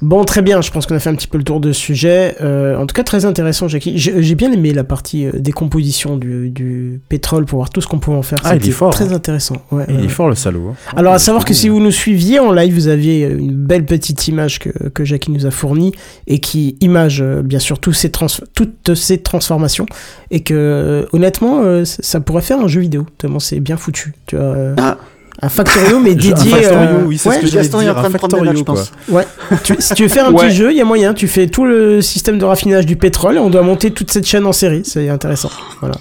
[0.00, 1.80] Bon, très bien, je pense qu'on a fait un petit peu le tour de ce
[1.80, 2.34] sujet.
[2.40, 3.92] Euh, en tout cas, très intéressant, Jackie.
[3.96, 8.00] J'ai bien aimé la partie euh, décomposition du, du pétrole pour voir tout ce qu'on
[8.00, 8.38] pouvait en faire.
[8.42, 9.16] Ah, il est fort, Très hein.
[9.16, 9.56] intéressant.
[9.70, 10.70] Ouais, Il est fort le salaud.
[10.72, 10.76] hein.
[10.96, 13.84] Alors, à savoir que si vous nous suiviez en live, vous aviez euh, une belle
[13.86, 15.92] petite image que, que Jackie nous a fournie
[16.26, 19.86] et qui image, bien sûr, tous ces trans toutes ces transformations.
[20.32, 24.12] Et que, honnêtement, euh, ça ça pourrait faire un jeu vidéo, tellement c'est bien foutu.
[24.26, 24.98] Tu vois, euh, Ah.
[25.42, 26.32] Un Factorio, mais Un dédié.
[26.34, 28.36] Factorio, euh, oui, c'est ouais, ce que Gaston est en dire, train un de prendre
[28.40, 28.92] des notes, je pense.
[29.08, 29.26] Ouais.
[29.64, 30.46] Tu- si tu veux faire un Ouais.
[30.46, 31.14] petit jeu, il y a moyen.
[31.14, 34.26] Tu fais tout le système de raffinage du pétrole et on doit monter toute cette
[34.26, 34.82] chaîne en série.
[34.84, 35.50] C'est intéressant.
[35.80, 35.96] Voilà.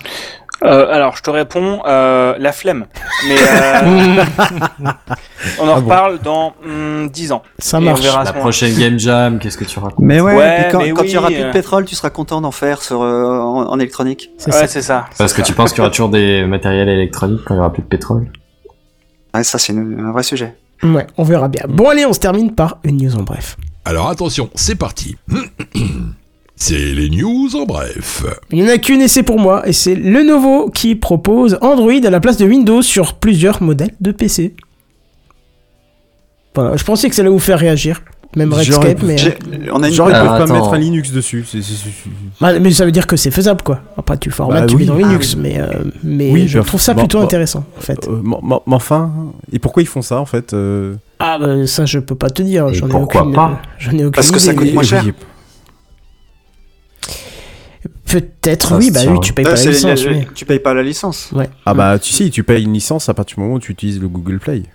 [0.63, 2.85] Euh, alors, je te réponds, euh, la flemme.
[3.27, 4.23] Mais euh,
[5.59, 5.85] on en Ah bon.
[5.85, 7.41] reparle dans hum, 10 ans.
[7.57, 8.01] Ça on marche.
[8.01, 10.91] verra à La prochaine Game Jam, qu'est-ce que tu racontes Mais ouais, Ouais, quand, mais
[10.91, 13.39] quand oui, il y aura plus de pétrole, tu seras content d'en faire sur euh,
[13.39, 14.30] en, en électronique.
[14.38, 14.68] C'est Ouais, ça.
[14.68, 15.05] c'est ça.
[15.18, 17.73] Parce que tu penses qu'il y aura toujours des matériels électroniques quand il y aura
[17.73, 18.27] plus de pétrole?
[19.34, 20.56] Ouais, ça c'est un vrai sujet.
[20.84, 21.64] Ouais, on verra bien.
[21.70, 23.58] Bon, allez, on se termine par une news en bref.
[23.86, 25.16] Alors attention, c'est parti.
[26.56, 28.24] C'est les news en bref.
[28.52, 29.68] Il n'y en a qu'une et c'est pour moi.
[29.68, 34.12] Et c'est Lenovo qui propose Android à la place de Windows sur plusieurs modèles de
[34.12, 34.53] PC.
[36.53, 38.03] Voilà, je pensais que ça allait vous faire réagir.
[38.38, 39.18] Même Redscape, mais...
[39.18, 39.38] J'ai-
[39.74, 40.53] On a une Genre, ils peuvent pas attends.
[40.53, 41.44] mettre un Linux dessus.
[41.45, 42.10] c'est- c'est- c'est-
[42.40, 43.82] Ah, mais ça veut dire que c'est faisable, quoi.
[43.98, 44.82] Après, tu formates, Bah tu oui.
[44.84, 47.82] mets dans Ah Linux, mais, euh, mais Oui, je bah, trouve ça plutôt intéressant, en
[47.82, 48.08] fait.
[48.08, 49.12] Euh, mais- enfin,
[49.52, 52.41] et pourquoi ils font ça en fait euh, Ah, bah, ça, je peux pas te
[52.41, 52.74] dire.
[52.74, 55.03] J'en ai aucune, pas euh, J'en ai aucune Parce que ça coûte moins cher.
[58.06, 60.28] Peut-être, oui, bah oui, tu payes Ouais, pas la c'est- licence, oui.
[60.36, 61.32] Tu payes pas la licence.
[61.66, 63.99] Ah bah tu sais, tu payes une licence à partir du moment où tu utilises
[64.02, 64.62] le Google Play.
[64.62, 64.70] Tu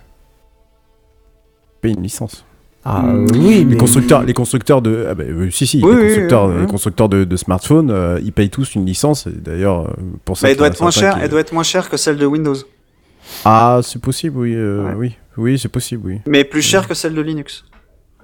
[1.81, 2.43] payes une licence.
[2.89, 3.77] Ah, euh, oui, Les mais...
[3.77, 6.61] constructeurs, les constructeurs de, ah bah, euh, si si, Oui, les constructeurs, oui, oui.
[6.61, 9.27] les constructeurs de, de smartphones, euh, ils payent tous une licence.
[9.27, 9.93] et D'ailleurs, euh,
[10.23, 10.47] pour ça.
[10.47, 11.15] Mais elle doit être moins chère.
[11.15, 12.55] qui- Elle doit être moins chère que celle de Windows,
[13.43, 14.93] Ah, c'est possible, oui, euh, Ouais.
[14.95, 16.19] oui, oui, c'est possible, oui.
[16.25, 17.65] mais plus chère que celle de Linux.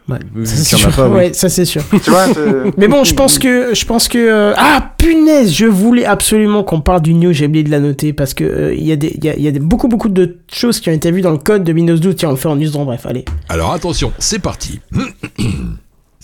[0.09, 0.89] Ouais, ça, c'est sûr.
[0.95, 1.15] pas, oui.
[1.15, 1.81] Ouais, ça c'est sûr.
[1.89, 2.25] tu vois
[2.77, 6.81] Mais bon, je pense que, je pense que, euh, ah punaise, je voulais absolument qu'on
[6.81, 7.31] parle du news.
[7.31, 9.35] J'ai oublié de la noter parce que euh, il y a des, il y a,
[9.38, 11.63] il y a des- beaucoup beaucoup de choses qui ont été vues dans le code
[11.63, 12.15] de Windows 12.
[12.17, 13.05] Tiens, on le fait en news en bref.
[13.05, 14.80] Allez, Alors attention, c'est parti.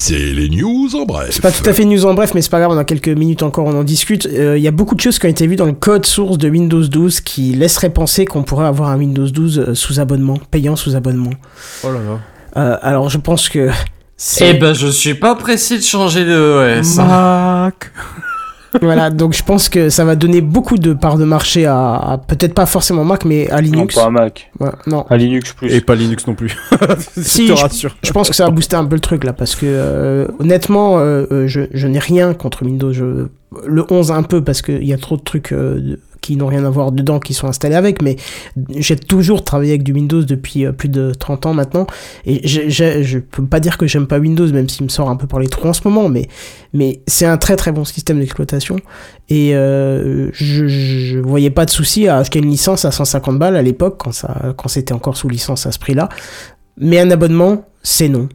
[0.01, 1.27] C'est les news en bref.
[1.31, 2.71] c'est pas tout à fait news en bref, mais c'est pas grave.
[2.71, 4.27] On a quelques minutes encore, on en discute.
[4.31, 6.37] Euh, Il y a beaucoup de choses qui ont été vues dans le code source
[6.37, 10.37] de Windows 12 qui laisseraient penser qu'on pourrait avoir un Windows 12 euh, sous abonnement,
[10.51, 11.31] payant sous abonnement.
[11.83, 12.19] Oh là là.
[12.57, 13.69] Euh, alors, je pense que
[14.17, 16.97] c'est Eh ben, je suis pas pressé de changer de OS.
[16.97, 17.91] Mac.
[18.81, 19.09] voilà.
[19.09, 22.53] Donc, je pense que ça va donner beaucoup de parts de marché à, à- peut-être
[22.53, 23.95] pas forcément Mac, mais à Non, Linux.
[23.95, 24.51] pas à Mac.
[24.59, 25.05] Ouais, non.
[25.09, 25.73] À Linux plus.
[25.73, 26.55] Et pas Linux non plus.
[27.17, 27.95] Si, je te je- rassure.
[28.03, 30.99] Je pense que ça va booster un peu le truc là parce que euh, honnêtement,
[30.99, 32.91] euh, euh, je, je n'ai rien contre Windows.
[32.93, 33.27] Je-
[33.65, 36.47] le 11 un peu parce qu'il y a trop de trucs euh, de- qui n'ont
[36.47, 38.15] rien à voir dedans qui sont installés avec, mais
[38.75, 41.87] j'ai toujours travaillé avec du Windows depuis euh, plus de 30 ans maintenant
[42.25, 45.27] et je peux pas dire que j'aime pas Windows même s'il me sort un peu
[45.27, 46.27] par les trous en ce moment, mais,
[46.73, 48.77] mais c'est un très très bon système d'exploitation
[49.29, 53.55] et euh, je, je voyais pas de souci à acheter une licence à 150 balles
[53.55, 54.11] à l'époque quand,
[54.57, 56.09] quand c'était encore sous licence à ce prix-là.
[56.77, 58.29] Mais un abonnement, c'est non.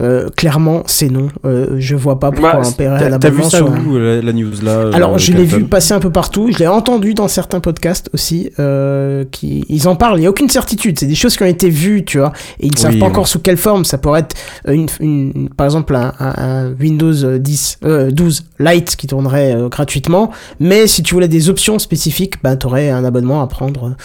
[0.00, 1.28] Euh, clairement, c'est non.
[1.44, 4.20] Euh, je vois pas pourquoi Bah, un T'as t'as vu abonnement ça sur où la,
[4.22, 6.50] la news là euh, alors, je l'ai vu passer un peu partout.
[6.52, 8.50] Je l'ai entendu dans certains podcasts aussi.
[8.60, 10.18] Euh, qui, ils en parlent.
[10.18, 10.98] Il n'y a aucune certitude.
[10.98, 12.32] C'est des choses qui ont été vues, tu vois.
[12.60, 13.84] Et ils ne savent pas encore sous quelle forme.
[13.84, 14.36] Ça pourrait être
[14.68, 20.30] une, une- par exemple un, Windows 10, euh, 12 Lite qui tournerait euh, gratuitement.
[20.60, 23.96] Mais si tu voulais des options spécifiques, ben, tu aurais un abonnement à prendre.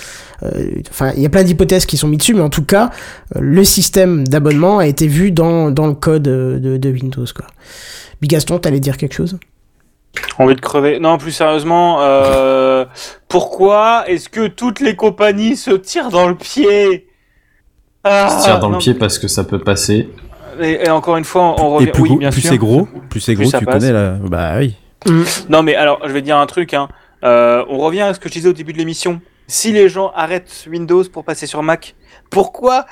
[0.43, 0.49] Euh,
[0.89, 2.89] Enfin, il y a plein d'hypothèses qui sont mises dessus, mais en tout cas,
[3.35, 7.25] euh, le système d'abonnement a été vu dans, dans le code euh, de, de Windows,
[7.35, 7.45] quoi.
[8.21, 9.37] Bigaston, t'allais dire quelque chose?
[10.37, 10.99] Envie de crever.
[10.99, 12.85] Non, plus sérieusement, euh,
[13.27, 17.07] pourquoi est-ce que toutes les compagnies se tirent dans le pied?
[18.03, 20.09] Ah, Se tire dans non, le pied parce que ça peut passer.
[20.61, 21.87] Et, et encore une fois, on revient.
[21.89, 23.79] Et plus, oui, bien plus c'est gros, plus c'est gros, tu passe.
[23.79, 24.11] connais la.
[24.11, 24.75] Bah oui.
[25.49, 26.73] Non, mais alors, je vais dire un truc.
[26.73, 26.89] Hein.
[27.23, 29.19] Euh, on revient à ce que je disais au début de l'émission.
[29.47, 31.95] Si les gens arrêtent Windows pour passer sur Mac,
[32.29, 32.85] pourquoi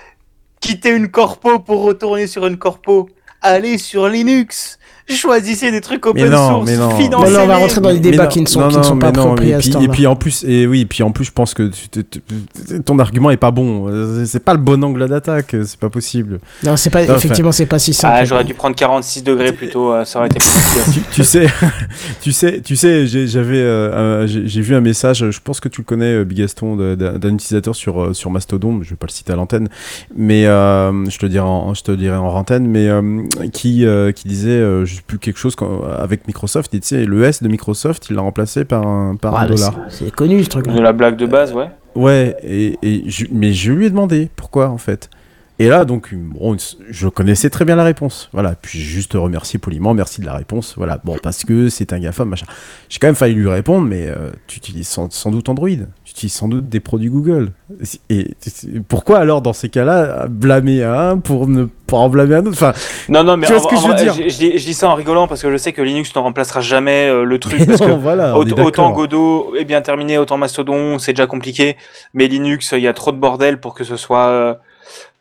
[0.61, 3.09] quitter une corpo pour retourner sur une corpo
[3.41, 4.79] allez sur Linux.
[5.15, 6.89] Choisissez des trucs open Mais non, source, mais non.
[6.97, 8.77] financez Non, non, on va rentrer dans les débats non, qui ne sont, non, qui
[8.77, 10.81] ne sont non, pas appropriés et à ce puis, et puis en plus, et oui,
[10.81, 13.87] et puis en plus, je pense que tu- tu- tu- ton argument est pas bon.
[13.89, 15.55] Euh, C'est pas le bon angle d'attaque.
[15.65, 16.39] C'est pas possible.
[16.63, 18.13] Non, c'est pas, Enfin, effectivement, c'est pas si simple.
[18.17, 20.49] Ah, j'aurais dû prendre 46 degrés plutôt, euh, ça aurait été plus
[20.93, 21.47] tu, tu sais,
[22.21, 25.29] tu sais, tu sais, j'ai- j'avais, euh, j'ai vu un message.
[25.29, 28.81] Je pense que tu le connais, Bigaston, d'un utilisateur sur sur Mastodon.
[28.83, 29.67] Je vais pas le citer à l'antenne,
[30.15, 34.11] mais euh, je te dirai, en, je te dirai en antenne, mais euh, qui euh,
[34.11, 35.55] qui disait, euh, je sais plus quelque chose
[35.97, 36.71] avec Microsoft.
[36.73, 39.75] Il disait le S de Microsoft, il l'a remplacé par un par Ah, un dollar.
[39.89, 40.67] c'est- connu ce truc.
[40.67, 41.69] De la blague de base, ouais.
[41.95, 45.09] Ouais, et, et je- mais je lui ai demandé pourquoi en fait.
[45.59, 46.57] Et là, donc, bon,
[46.89, 48.29] je connaissais très bien la réponse.
[48.33, 50.73] Voilà, puis j'ai juste remercié poliment, merci de la réponse.
[50.75, 52.47] Voilà, bon, parce que c'est un GAFA, machin.
[52.89, 55.69] J'ai quand même failli lui répondre, mais euh, tu utilises sans, sans doute Android,
[56.13, 57.51] tu utilises sans doute des produits Google.
[58.09, 58.35] Et,
[58.87, 62.51] pourquoi alors, dans ces cas-là, blâmer un pour ne pas en blâmer un autre?
[62.51, 62.73] Enfin,
[63.09, 64.13] Non, non, mais Tu vois en- ce que en je veux vrai, dire?
[64.13, 66.21] je, je dis- je dis ça en rigolant parce que je sais que Linux ne
[66.21, 67.59] remplacera jamais euh, le truc.
[67.59, 71.77] Mais parce non, que voilà, autant Godot est bien terminé, autant Mastodon, c'est déjà compliqué.
[72.13, 74.27] Mais Linux, il y a trop de bordel pour que ce soit.
[74.27, 74.53] euh,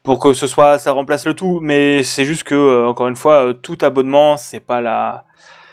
[0.02, 3.16] pour que ce soit, ça remplace le tout, mais c'est juste que, euh, encore une
[3.16, 5.24] fois, euh, tout abonnement, c'est pas la.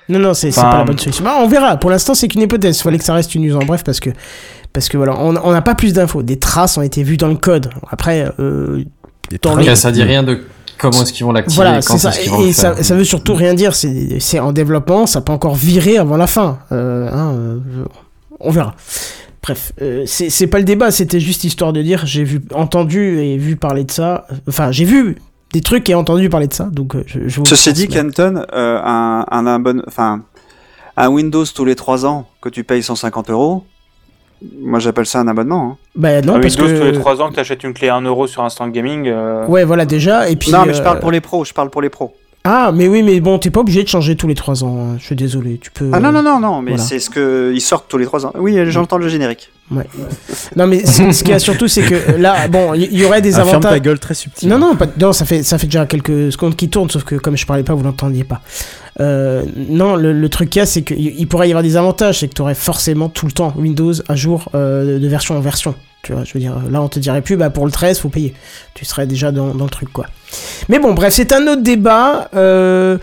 [0.09, 1.23] Non, non, c'est c'est Enfin, pas la bonne solution.
[1.23, 1.77] Bah, on verra.
[1.77, 2.77] Pour l'instant, c'est qu'une hypothèse.
[2.79, 4.09] Il fallait que ça reste une news en bref parce que,
[4.77, 6.21] parce que voilà, on n'a pas plus d'infos.
[6.21, 7.71] Des traces ont été vues dans le code.
[7.89, 8.83] Après, euh,
[9.41, 10.39] dans cas, ça dit rien de
[10.77, 12.11] comment est-ce qu'ils vont l'activer, Voilà, c'est ça.
[12.29, 13.73] vont Et le ça, veut surtout rien dire.
[13.73, 15.07] C'est en développement.
[15.07, 16.59] Ça peut encore virer avant la fin.
[16.71, 17.59] Euh, hein, euh,
[18.39, 18.75] on verra.
[19.41, 20.91] Bref, euh, c'est pas le débat.
[20.91, 22.05] C'était juste histoire de dire.
[22.05, 24.27] J'ai vu, entendu et vu parler de ça.
[24.47, 25.17] Enfin, j'ai vu
[25.53, 26.65] des trucs et entendu parler de ça.
[26.65, 27.87] Donc, euh, je, je vous Ceci dit.
[27.87, 30.21] Kenton, euh, un, un, abonne- enfin,
[30.97, 33.63] un Windows tous les 3 ans que tu payes 150 euros,
[34.61, 35.71] moi j'appelle ça un abonnement.
[35.71, 35.77] hein.
[35.95, 36.61] Bah non, Un parce que.
[36.61, 39.07] tous les 3 ans que t'achètes une clé à 1 euro sur Instant Gaming.
[39.07, 40.29] euh, Ouais, voilà déjà.
[40.29, 40.51] Et puis.
[40.51, 42.15] non, mais je euh, parle pour les pros, je parle pour les pros.
[42.49, 44.77] Ah, mais oui, mais bon, t'es pas obligé de changer tous les 3 ans.
[44.79, 44.95] hein.
[44.99, 45.57] Je suis désolé.
[45.61, 45.89] Tu peux.
[45.91, 46.83] Ah non, non, non, non, mais voilà.
[46.83, 48.31] c'est ce que ils sortent tous les 3 ans.
[48.37, 49.51] Oui, j'entends le générique.
[49.69, 49.83] Ouais.
[50.55, 53.05] Non, mais ce qu'il y a surtout, c'est que euh, là, bon, il y, y
[53.05, 53.71] aurait des Ah, ferme avantages.
[53.73, 54.47] ta gueule très subtil.
[54.47, 57.15] Non, non, pas- non, ça fait, ça fait déjà quelques secondes qui tournent, sauf que
[57.15, 58.39] comme je parlais pas, vous l'entendiez pas.
[58.99, 62.19] Euh, non, le, truc qu'il y a, c'est qu'il il pourrait y avoir des avantages,
[62.19, 65.39] c'est que tu aurais forcément tout le temps Windows à jour euh, de version en
[65.39, 65.75] version.
[66.03, 68.09] Tu vois, je veux dire, là, on te dirait plus, bah, pour le 13, faut
[68.09, 68.33] payer.
[68.73, 70.05] Tu serais déjà dans, dans le truc, quoi.
[70.69, 72.29] Mais bon, bref, c'est un autre débat.
[72.35, 72.97] Euh,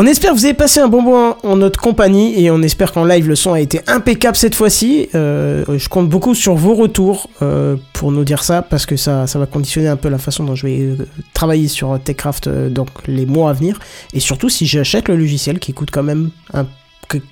[0.00, 2.92] on espère que vous avez passé un bon moment en notre compagnie et on espère
[2.92, 5.08] qu'en live le son a été impeccable cette fois-ci.
[5.16, 9.26] Euh, je compte beaucoup sur vos retours euh, pour nous dire ça parce que ça,
[9.26, 12.90] ça va conditionner un peu la façon dont je vais euh, travailler sur TechCraft donc
[13.08, 13.80] les mois à venir
[14.14, 16.30] et surtout si j'achète le logiciel qui coûte quand même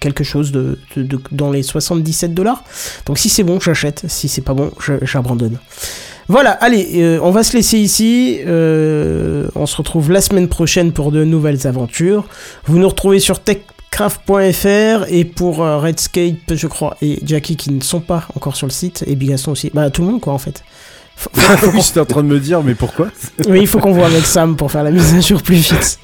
[0.01, 0.51] quelque chose
[1.31, 2.65] dans les 77 dollars.
[3.05, 4.07] Donc si c'est bon, j'achète.
[4.09, 4.73] Si c'est pas bon,
[5.03, 5.59] j'abandonne.
[6.29, 8.41] Voilà, allez, euh, on va se laisser ici.
[8.47, 12.27] Euh, on se retrouve la semaine prochaine pour de nouvelles aventures.
[12.65, 17.81] Vous nous retrouvez sur techcraft.fr et pour euh, Redscape, je crois, et Jackie qui ne
[17.81, 19.71] sont pas encore sur le site, et Bigaston aussi.
[19.73, 20.65] Bah, tout le monde, quoi, en fait.
[21.75, 23.09] J'étais en train de me dire, mais pourquoi
[23.49, 25.99] oui, il faut qu'on voit avec Sam pour faire la mise à jour plus vite.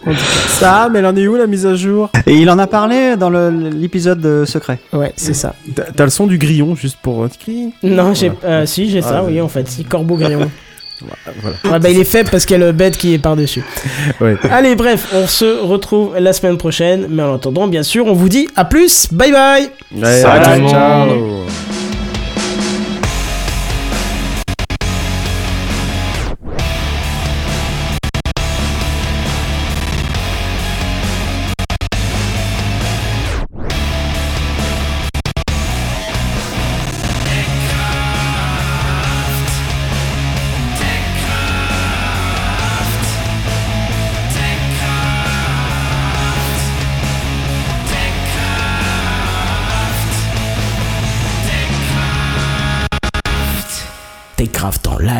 [0.58, 2.10] Sam, elle en est où la mise à jour?
[2.26, 4.78] Et il en a parlé dans l'épisode secret.
[4.92, 5.54] Ouais, c'est ça.
[5.96, 7.24] T'as le son du grillon juste pour.
[7.24, 7.28] euh,
[7.82, 8.56] Non, j'ai, Voilà.
[8.62, 9.68] euh, si, j'ai ça, Ah, oui, en fait.
[9.68, 10.50] Si, Corbeau Grillon.
[11.42, 11.56] Voilà.
[11.64, 13.64] Ouais, bah, il est faible parce qu'il y a le bête qui est par-dessus.
[14.20, 14.36] Ouais.
[14.52, 17.06] Allez, bref, on se retrouve la semaine prochaine.
[17.10, 19.08] Mais en attendant, bien sûr, on vous dit à plus.
[19.12, 19.68] Bye bye.
[19.96, 21.08] Ouais, Salut ciao.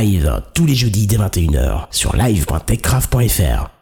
[0.03, 3.82] Live tous les jeudis dès 21h sur live.techcraft.fr.